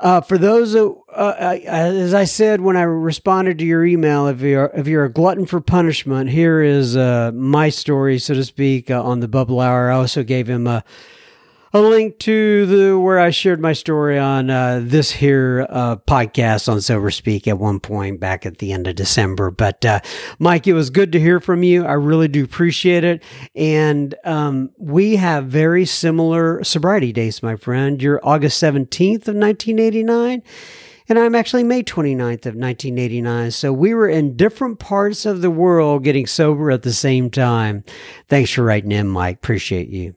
Uh, 0.00 0.22
for 0.22 0.38
those, 0.38 0.74
uh, 0.74 1.58
as 1.66 2.14
I 2.14 2.24
said 2.24 2.62
when 2.62 2.74
I 2.74 2.82
responded 2.82 3.58
to 3.58 3.66
your 3.66 3.84
email, 3.84 4.28
if 4.28 4.40
you're 4.40 4.70
if 4.74 4.86
you're 4.86 5.04
a 5.04 5.12
glutton 5.12 5.44
for 5.44 5.60
punishment, 5.60 6.30
here 6.30 6.62
is 6.62 6.96
uh, 6.96 7.32
my 7.34 7.68
story, 7.68 8.18
so 8.18 8.32
to 8.32 8.42
speak, 8.42 8.90
uh, 8.90 9.02
on 9.02 9.20
the 9.20 9.28
Bubble 9.28 9.60
Hour. 9.60 9.90
I 9.90 9.96
also 9.96 10.22
gave 10.22 10.48
him 10.48 10.66
a 10.66 10.82
a 11.72 11.80
link 11.80 12.18
to 12.18 12.66
the 12.66 12.98
where 12.98 13.18
I 13.18 13.30
shared 13.30 13.60
my 13.60 13.72
story 13.72 14.18
on 14.18 14.50
uh, 14.50 14.80
this 14.82 15.12
here 15.12 15.66
uh, 15.70 15.96
podcast 15.96 16.68
on 16.70 16.80
Sober 16.80 17.10
Speak 17.10 17.46
at 17.46 17.58
one 17.58 17.78
point 17.78 18.18
back 18.18 18.44
at 18.44 18.58
the 18.58 18.72
end 18.72 18.86
of 18.88 18.96
December. 18.96 19.50
But 19.50 19.84
uh, 19.84 20.00
Mike, 20.38 20.66
it 20.66 20.72
was 20.72 20.90
good 20.90 21.12
to 21.12 21.20
hear 21.20 21.38
from 21.38 21.62
you. 21.62 21.84
I 21.84 21.92
really 21.92 22.28
do 22.28 22.42
appreciate 22.44 23.04
it, 23.04 23.22
and 23.54 24.14
um, 24.24 24.70
we 24.78 25.16
have 25.16 25.46
very 25.46 25.86
similar 25.86 26.64
sobriety 26.64 27.12
dates, 27.12 27.42
my 27.42 27.56
friend. 27.56 28.02
You're 28.02 28.20
August 28.24 28.58
seventeenth 28.58 29.28
of 29.28 29.36
nineteen 29.36 29.78
eighty 29.78 30.02
nine. 30.02 30.42
And 31.08 31.18
I'm 31.18 31.34
actually 31.34 31.64
May 31.64 31.82
29th 31.82 32.46
of 32.46 32.54
1989. 32.54 33.50
So 33.50 33.72
we 33.72 33.94
were 33.94 34.08
in 34.08 34.36
different 34.36 34.78
parts 34.78 35.26
of 35.26 35.42
the 35.42 35.50
world 35.50 36.04
getting 36.04 36.24
sober 36.24 36.70
at 36.70 36.82
the 36.82 36.92
same 36.92 37.30
time. 37.30 37.82
Thanks 38.28 38.52
for 38.52 38.62
writing 38.62 38.92
in, 38.92 39.08
Mike. 39.08 39.38
Appreciate 39.38 39.88
you. 39.88 40.14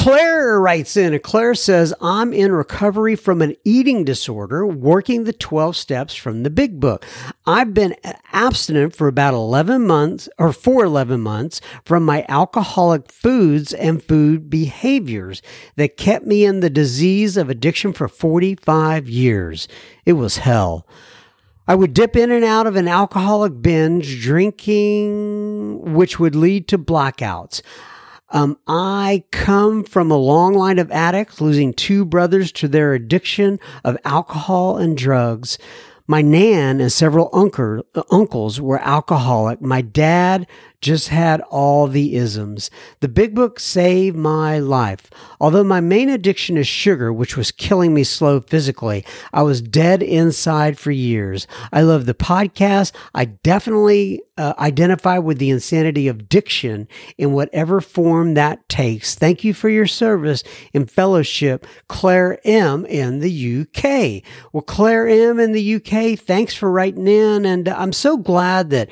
Claire 0.00 0.58
writes 0.58 0.96
in, 0.96 1.12
and 1.12 1.22
Claire 1.22 1.54
says, 1.54 1.92
I'm 2.00 2.32
in 2.32 2.52
recovery 2.52 3.14
from 3.16 3.42
an 3.42 3.54
eating 3.64 4.02
disorder, 4.02 4.64
working 4.66 5.24
the 5.24 5.32
12 5.34 5.76
steps 5.76 6.14
from 6.14 6.42
the 6.42 6.48
big 6.48 6.80
book. 6.80 7.04
I've 7.46 7.74
been 7.74 7.94
abstinent 8.32 8.96
for 8.96 9.08
about 9.08 9.34
11 9.34 9.86
months 9.86 10.26
or 10.38 10.54
for 10.54 10.84
11 10.84 11.20
months 11.20 11.60
from 11.84 12.02
my 12.06 12.24
alcoholic 12.30 13.12
foods 13.12 13.74
and 13.74 14.02
food 14.02 14.48
behaviors 14.48 15.42
that 15.76 15.98
kept 15.98 16.24
me 16.24 16.46
in 16.46 16.60
the 16.60 16.70
disease 16.70 17.36
of 17.36 17.50
addiction 17.50 17.92
for 17.92 18.08
45 18.08 19.06
years. 19.06 19.68
It 20.06 20.14
was 20.14 20.38
hell. 20.38 20.86
I 21.68 21.74
would 21.74 21.92
dip 21.92 22.16
in 22.16 22.30
and 22.30 22.42
out 22.44 22.66
of 22.66 22.74
an 22.74 22.88
alcoholic 22.88 23.60
binge, 23.60 24.22
drinking, 24.22 25.92
which 25.92 26.18
would 26.18 26.34
lead 26.34 26.68
to 26.68 26.78
blackouts. 26.78 27.60
Um, 28.30 28.58
I 28.66 29.24
come 29.32 29.82
from 29.82 30.10
a 30.10 30.16
long 30.16 30.54
line 30.54 30.78
of 30.78 30.90
addicts, 30.90 31.40
losing 31.40 31.72
two 31.72 32.04
brothers 32.04 32.52
to 32.52 32.68
their 32.68 32.94
addiction 32.94 33.58
of 33.84 33.98
alcohol 34.04 34.78
and 34.78 34.96
drugs. 34.96 35.58
My 36.06 36.22
nan 36.22 36.80
and 36.80 36.90
several 36.90 37.30
uncle, 37.32 37.82
uncles 38.10 38.60
were 38.60 38.80
alcoholic. 38.80 39.60
My 39.60 39.80
dad 39.80 40.46
just 40.80 41.08
had 41.08 41.40
all 41.42 41.86
the 41.86 42.16
isms. 42.16 42.70
The 43.00 43.08
big 43.08 43.34
book 43.34 43.60
saved 43.60 44.16
my 44.16 44.58
life. 44.58 45.10
Although 45.40 45.64
my 45.64 45.80
main 45.80 46.08
addiction 46.08 46.56
is 46.56 46.66
sugar, 46.66 47.12
which 47.12 47.36
was 47.36 47.52
killing 47.52 47.92
me 47.92 48.04
slow 48.04 48.40
physically, 48.40 49.04
I 49.32 49.42
was 49.42 49.60
dead 49.60 50.02
inside 50.02 50.78
for 50.78 50.90
years. 50.90 51.46
I 51.72 51.82
love 51.82 52.06
the 52.06 52.14
podcast. 52.14 52.92
I 53.14 53.26
definitely 53.26 54.22
uh, 54.38 54.54
identify 54.58 55.18
with 55.18 55.38
the 55.38 55.50
insanity 55.50 56.08
of 56.08 56.20
addiction 56.20 56.88
in 57.18 57.32
whatever 57.32 57.80
form 57.80 58.34
that 58.34 58.66
takes. 58.68 59.14
Thank 59.14 59.44
you 59.44 59.52
for 59.52 59.68
your 59.68 59.86
service 59.86 60.42
and 60.72 60.90
fellowship, 60.90 61.66
Claire 61.88 62.38
M. 62.44 62.86
in 62.86 63.20
the 63.20 63.60
UK. 63.60 64.22
Well, 64.52 64.62
Claire 64.62 65.08
M. 65.08 65.38
in 65.38 65.52
the 65.52 65.74
UK, 65.74 66.18
thanks 66.18 66.54
for 66.54 66.70
writing 66.70 67.06
in. 67.06 67.44
And 67.44 67.68
I'm 67.68 67.92
so 67.92 68.16
glad 68.16 68.70
that 68.70 68.88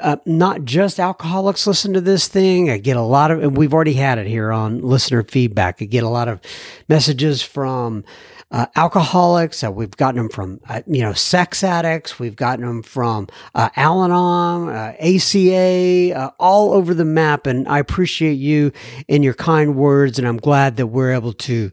uh, 0.00 0.16
not 0.26 0.64
just 0.64 1.00
alcoholics 1.00 1.66
listen 1.66 1.92
to 1.94 2.00
this 2.00 2.28
thing. 2.28 2.70
I 2.70 2.78
get 2.78 2.96
a 2.96 3.02
lot 3.02 3.30
of, 3.30 3.42
and 3.42 3.56
we've 3.56 3.74
already 3.74 3.94
had 3.94 4.18
it 4.18 4.26
here 4.26 4.52
on 4.52 4.80
listener 4.80 5.22
feedback. 5.22 5.80
I 5.80 5.86
get 5.86 6.04
a 6.04 6.08
lot 6.08 6.28
of 6.28 6.40
messages 6.88 7.42
from 7.42 8.04
uh, 8.50 8.66
alcoholics. 8.76 9.64
Uh, 9.64 9.72
we've 9.72 9.96
gotten 9.96 10.18
them 10.18 10.28
from, 10.28 10.60
uh, 10.68 10.80
you 10.86 11.02
know, 11.02 11.12
sex 11.12 11.64
addicts. 11.64 12.18
We've 12.18 12.36
gotten 12.36 12.64
them 12.64 12.82
from 12.82 13.26
uh, 13.54 13.70
Al 13.74 14.04
Anon, 14.04 14.68
ACA, 14.68 16.12
uh, 16.14 16.30
all 16.38 16.72
over 16.72 16.94
the 16.94 17.04
map. 17.04 17.46
And 17.46 17.66
I 17.66 17.80
appreciate 17.80 18.34
you 18.34 18.72
and 19.08 19.24
your 19.24 19.34
kind 19.34 19.74
words. 19.74 20.18
And 20.18 20.28
I'm 20.28 20.36
glad 20.36 20.76
that 20.76 20.86
we're 20.86 21.12
able 21.12 21.32
to 21.32 21.70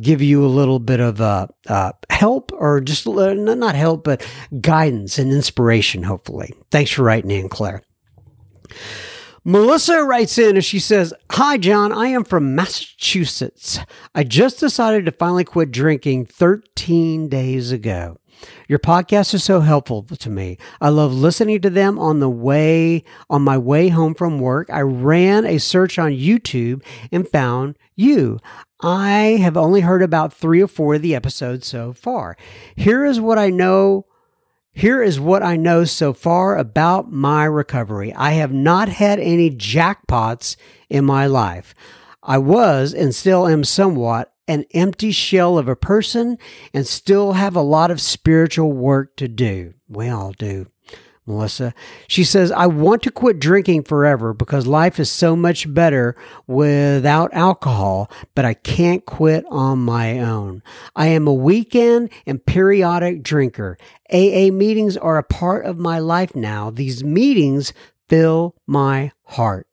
give 0.00 0.22
you 0.22 0.44
a 0.44 0.48
little 0.48 0.78
bit 0.78 1.00
of 1.00 1.18
Uh, 1.68 1.92
help 2.10 2.50
or 2.54 2.80
just 2.80 3.06
uh, 3.06 3.34
not 3.34 3.74
help, 3.74 4.04
but 4.04 4.26
guidance 4.60 5.18
and 5.18 5.32
inspiration, 5.32 6.02
hopefully. 6.02 6.54
Thanks 6.70 6.90
for 6.90 7.02
writing 7.02 7.30
in, 7.30 7.48
Claire. 7.48 7.82
Melissa 9.44 10.04
writes 10.04 10.36
in 10.36 10.56
and 10.56 10.64
she 10.64 10.78
says, 10.78 11.14
Hi, 11.32 11.56
John. 11.56 11.90
I 11.90 12.08
am 12.08 12.24
from 12.24 12.54
Massachusetts. 12.54 13.78
I 14.14 14.24
just 14.24 14.60
decided 14.60 15.06
to 15.06 15.12
finally 15.12 15.44
quit 15.44 15.70
drinking 15.70 16.26
13 16.26 17.28
days 17.28 17.72
ago. 17.72 18.17
Your 18.68 18.78
podcasts 18.78 19.34
are 19.34 19.38
so 19.38 19.60
helpful 19.60 20.02
to 20.02 20.30
me. 20.30 20.58
I 20.80 20.88
love 20.90 21.12
listening 21.12 21.60
to 21.62 21.70
them 21.70 21.98
on 21.98 22.20
the 22.20 22.28
way, 22.28 23.04
on 23.28 23.42
my 23.42 23.58
way 23.58 23.88
home 23.88 24.14
from 24.14 24.40
work. 24.40 24.68
I 24.70 24.80
ran 24.80 25.46
a 25.46 25.58
search 25.58 25.98
on 25.98 26.12
YouTube 26.12 26.82
and 27.10 27.28
found 27.28 27.76
you. 27.96 28.38
I 28.80 29.38
have 29.40 29.56
only 29.56 29.80
heard 29.80 30.02
about 30.02 30.32
three 30.32 30.62
or 30.62 30.68
four 30.68 30.94
of 30.94 31.02
the 31.02 31.14
episodes 31.14 31.66
so 31.66 31.92
far. 31.92 32.36
Here 32.76 33.04
is 33.04 33.20
what 33.20 33.38
I 33.38 33.50
know 33.50 34.06
Here 34.72 35.02
is 35.02 35.18
what 35.18 35.42
I 35.42 35.56
know 35.56 35.84
so 35.84 36.12
far 36.12 36.56
about 36.56 37.10
my 37.10 37.44
recovery. 37.44 38.14
I 38.14 38.32
have 38.32 38.52
not 38.52 38.88
had 38.88 39.18
any 39.18 39.50
jackpots 39.50 40.54
in 40.88 41.04
my 41.04 41.26
life. 41.26 41.74
I 42.22 42.38
was 42.38 42.94
and 42.94 43.12
still 43.12 43.48
am 43.48 43.64
somewhat 43.64 44.32
an 44.48 44.64
empty 44.74 45.12
shell 45.12 45.58
of 45.58 45.68
a 45.68 45.76
person 45.76 46.38
and 46.74 46.86
still 46.86 47.34
have 47.34 47.54
a 47.54 47.60
lot 47.62 47.90
of 47.90 48.00
spiritual 48.00 48.72
work 48.72 49.14
to 49.16 49.28
do. 49.28 49.74
We 49.88 50.08
all 50.08 50.32
do. 50.32 50.66
Melissa. 51.28 51.74
She 52.08 52.24
says, 52.24 52.50
I 52.50 52.66
want 52.66 53.02
to 53.02 53.10
quit 53.10 53.38
drinking 53.38 53.84
forever 53.84 54.32
because 54.32 54.66
life 54.66 54.98
is 54.98 55.10
so 55.10 55.36
much 55.36 55.72
better 55.72 56.16
without 56.46 57.32
alcohol, 57.34 58.10
but 58.34 58.46
I 58.46 58.54
can't 58.54 59.04
quit 59.04 59.44
on 59.50 59.78
my 59.80 60.18
own. 60.18 60.62
I 60.96 61.08
am 61.08 61.28
a 61.28 61.34
weekend 61.34 62.10
and 62.26 62.44
periodic 62.44 63.22
drinker. 63.22 63.76
AA 64.10 64.50
meetings 64.50 64.96
are 64.96 65.18
a 65.18 65.22
part 65.22 65.66
of 65.66 65.78
my 65.78 65.98
life 65.98 66.34
now. 66.34 66.70
These 66.70 67.04
meetings 67.04 67.74
fill 68.08 68.56
my 68.66 69.12
heart. 69.24 69.68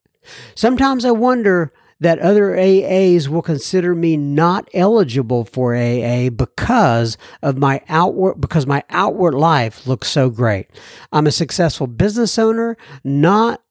Sometimes 0.55 1.05
I 1.05 1.11
wonder 1.11 1.71
that 2.05 2.19
other 2.19 2.51
AAs 2.51 3.27
will 3.27 3.41
consider 3.41 3.95
me 3.95 4.15
not 4.15 4.69
eligible 4.75 5.43
for 5.43 5.75
AA 5.75 6.29
because 6.29 7.17
of 7.41 7.57
my 7.57 7.81
outward 7.89 8.39
because 8.39 8.67
my 8.67 8.83
outward 8.91 9.33
life 9.33 9.87
looks 9.87 10.07
so 10.07 10.29
great. 10.29 10.67
I'm 11.11 11.25
a 11.25 11.31
successful 11.31 11.87
business 11.87 12.37
owner, 12.37 12.77
not 13.03 13.63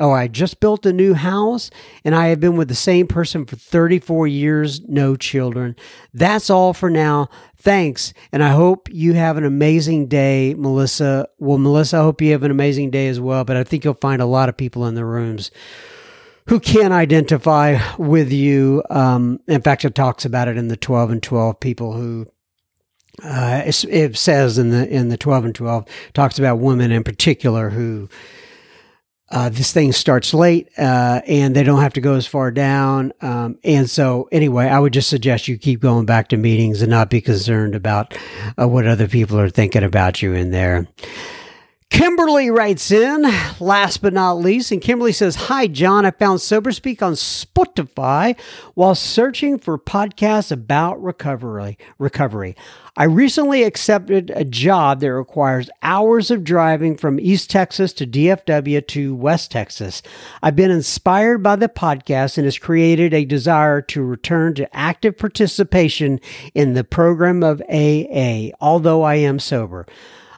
oh, 0.00 0.12
I 0.12 0.28
just 0.28 0.60
built 0.60 0.86
a 0.86 0.94
new 0.94 1.12
house 1.12 1.70
and 2.04 2.14
I 2.14 2.28
have 2.28 2.40
been 2.40 2.56
with 2.56 2.68
the 2.68 2.74
same 2.74 3.06
person 3.06 3.44
for 3.44 3.54
34 3.54 4.26
years, 4.26 4.80
no 4.88 5.14
children. 5.14 5.76
That's 6.14 6.48
all 6.48 6.72
for 6.72 6.88
now. 6.88 7.28
Thanks. 7.58 8.14
And 8.32 8.42
I 8.42 8.48
hope 8.48 8.88
you 8.90 9.12
have 9.12 9.36
an 9.36 9.44
amazing 9.44 10.08
day, 10.08 10.54
Melissa. 10.54 11.28
Well, 11.38 11.58
Melissa, 11.58 11.98
I 11.98 12.00
hope 12.00 12.22
you 12.22 12.32
have 12.32 12.44
an 12.44 12.50
amazing 12.50 12.90
day 12.90 13.08
as 13.08 13.20
well. 13.20 13.44
But 13.44 13.56
I 13.58 13.62
think 13.62 13.84
you'll 13.84 13.94
find 13.94 14.22
a 14.22 14.26
lot 14.26 14.48
of 14.48 14.56
people 14.56 14.86
in 14.86 14.94
the 14.94 15.04
rooms 15.04 15.50
who 16.46 16.60
can 16.60 16.92
identify 16.92 17.78
with 17.98 18.32
you. 18.32 18.82
Um, 18.90 19.40
in 19.48 19.62
fact, 19.62 19.84
it 19.84 19.94
talks 19.94 20.24
about 20.24 20.48
it 20.48 20.56
in 20.56 20.68
the 20.68 20.76
12 20.76 21.10
and 21.10 21.22
12 21.22 21.60
people 21.60 21.92
who 21.92 22.26
uh, 23.22 23.62
it, 23.64 24.16
says 24.16 24.58
in 24.58 24.70
the 24.70 24.88
in 24.88 25.08
the 25.08 25.16
12 25.16 25.46
and 25.46 25.54
12 25.54 25.86
talks 26.12 26.38
about 26.38 26.58
women 26.58 26.92
in 26.92 27.02
particular 27.02 27.70
who 27.70 28.08
uh, 29.30 29.48
this 29.48 29.72
thing 29.72 29.90
starts 29.90 30.32
late 30.34 30.68
uh, 30.78 31.20
and 31.26 31.56
they 31.56 31.62
don't 31.62 31.80
have 31.80 31.94
to 31.94 32.00
go 32.00 32.14
as 32.14 32.26
far 32.26 32.50
down 32.50 33.12
um, 33.22 33.58
and 33.64 33.88
so 33.88 34.28
anyway 34.32 34.66
i 34.66 34.78
would 34.78 34.92
just 34.92 35.08
suggest 35.08 35.48
you 35.48 35.56
keep 35.56 35.80
going 35.80 36.04
back 36.04 36.28
to 36.28 36.36
meetings 36.36 36.82
and 36.82 36.90
not 36.90 37.08
be 37.08 37.22
concerned 37.22 37.74
about 37.74 38.16
uh, 38.60 38.68
what 38.68 38.86
other 38.86 39.08
people 39.08 39.40
are 39.40 39.48
thinking 39.48 39.82
about 39.82 40.20
you 40.20 40.34
in 40.34 40.50
there 40.50 40.86
Kimberly 41.88 42.50
writes 42.50 42.90
in, 42.90 43.22
last 43.60 44.02
but 44.02 44.12
not 44.12 44.34
least, 44.34 44.72
and 44.72 44.82
Kimberly 44.82 45.12
says, 45.12 45.36
Hi, 45.36 45.66
John. 45.68 46.04
I 46.04 46.10
found 46.10 46.40
Sober 46.40 46.72
Speak 46.72 47.00
on 47.00 47.12
Spotify 47.12 48.38
while 48.74 48.96
searching 48.96 49.56
for 49.56 49.78
podcasts 49.78 50.50
about 50.50 51.00
recovery. 51.00 51.78
Recovery. 51.98 52.56
I 52.96 53.04
recently 53.04 53.62
accepted 53.62 54.32
a 54.34 54.44
job 54.44 55.00
that 55.00 55.12
requires 55.12 55.70
hours 55.82 56.30
of 56.30 56.44
driving 56.44 56.96
from 56.96 57.20
East 57.20 57.50
Texas 57.50 57.92
to 57.94 58.06
DFW 58.06 58.86
to 58.88 59.14
West 59.14 59.52
Texas. 59.52 60.02
I've 60.42 60.56
been 60.56 60.70
inspired 60.70 61.42
by 61.42 61.56
the 61.56 61.68
podcast 61.68 62.36
and 62.36 62.46
has 62.46 62.58
created 62.58 63.14
a 63.14 63.24
desire 63.24 63.80
to 63.82 64.02
return 64.02 64.54
to 64.54 64.76
active 64.76 65.16
participation 65.16 66.20
in 66.52 66.72
the 66.74 66.84
program 66.84 67.42
of 67.44 67.62
AA, 67.70 68.50
although 68.60 69.02
I 69.02 69.16
am 69.16 69.38
sober. 69.38 69.86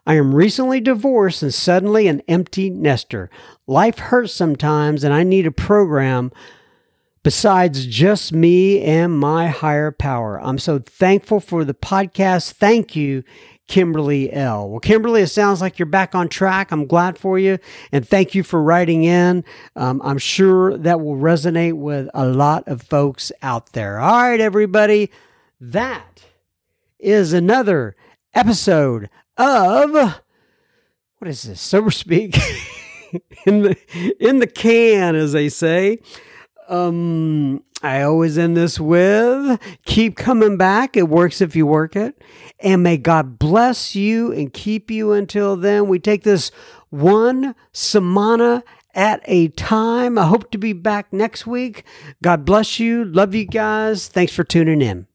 I 0.08 0.14
am 0.14 0.34
recently 0.34 0.80
divorced 0.80 1.42
and 1.42 1.52
suddenly 1.52 2.08
an 2.08 2.22
empty 2.28 2.70
nester. 2.70 3.28
Life 3.66 3.98
hurts 3.98 4.32
sometimes, 4.32 5.04
and 5.04 5.12
I 5.12 5.22
need 5.22 5.46
a 5.46 5.50
program 5.50 6.32
besides 7.22 7.84
just 7.84 8.32
me 8.32 8.80
and 8.80 9.18
my 9.18 9.48
higher 9.48 9.92
power. 9.92 10.40
I'm 10.40 10.58
so 10.58 10.78
thankful 10.78 11.40
for 11.40 11.62
the 11.62 11.74
podcast. 11.74 12.52
Thank 12.52 12.96
you, 12.96 13.22
Kimberly 13.66 14.32
L. 14.32 14.70
Well, 14.70 14.80
Kimberly, 14.80 15.20
it 15.20 15.26
sounds 15.26 15.60
like 15.60 15.78
you're 15.78 15.84
back 15.84 16.14
on 16.14 16.30
track. 16.30 16.72
I'm 16.72 16.86
glad 16.86 17.18
for 17.18 17.38
you. 17.38 17.58
And 17.92 18.08
thank 18.08 18.34
you 18.34 18.42
for 18.42 18.62
writing 18.62 19.04
in. 19.04 19.44
Um, 19.76 20.00
I'm 20.02 20.16
sure 20.16 20.78
that 20.78 21.02
will 21.02 21.16
resonate 21.16 21.74
with 21.74 22.08
a 22.14 22.24
lot 22.24 22.66
of 22.66 22.80
folks 22.80 23.30
out 23.42 23.74
there. 23.74 23.98
All 23.98 24.22
right, 24.22 24.40
everybody. 24.40 25.10
That 25.60 26.24
is 26.98 27.34
another 27.34 27.94
episode 28.32 29.10
of 29.38 30.20
what 31.18 31.28
is 31.28 31.42
this? 31.42 31.60
Sober 31.60 31.90
speak 31.90 32.36
in 33.46 33.62
the 33.62 33.76
in 34.20 34.38
the 34.38 34.46
can, 34.46 35.14
as 35.14 35.32
they 35.32 35.48
say. 35.48 35.98
Um, 36.68 37.62
I 37.82 38.02
always 38.02 38.36
end 38.36 38.56
this 38.56 38.78
with 38.78 39.60
keep 39.84 40.16
coming 40.16 40.56
back. 40.56 40.96
It 40.96 41.08
works 41.08 41.40
if 41.40 41.56
you 41.56 41.66
work 41.66 41.96
it. 41.96 42.22
And 42.60 42.82
may 42.82 42.98
God 42.98 43.38
bless 43.38 43.94
you 43.94 44.32
and 44.32 44.52
keep 44.52 44.90
you 44.90 45.12
until 45.12 45.56
then. 45.56 45.88
We 45.88 45.98
take 45.98 46.24
this 46.24 46.50
one 46.90 47.54
samana 47.72 48.64
at 48.94 49.20
a 49.24 49.48
time. 49.48 50.18
I 50.18 50.26
hope 50.26 50.50
to 50.50 50.58
be 50.58 50.72
back 50.72 51.12
next 51.12 51.46
week. 51.46 51.84
God 52.22 52.44
bless 52.44 52.80
you. 52.80 53.04
Love 53.04 53.34
you 53.34 53.44
guys. 53.44 54.08
Thanks 54.08 54.32
for 54.32 54.44
tuning 54.44 54.82
in. 54.82 55.06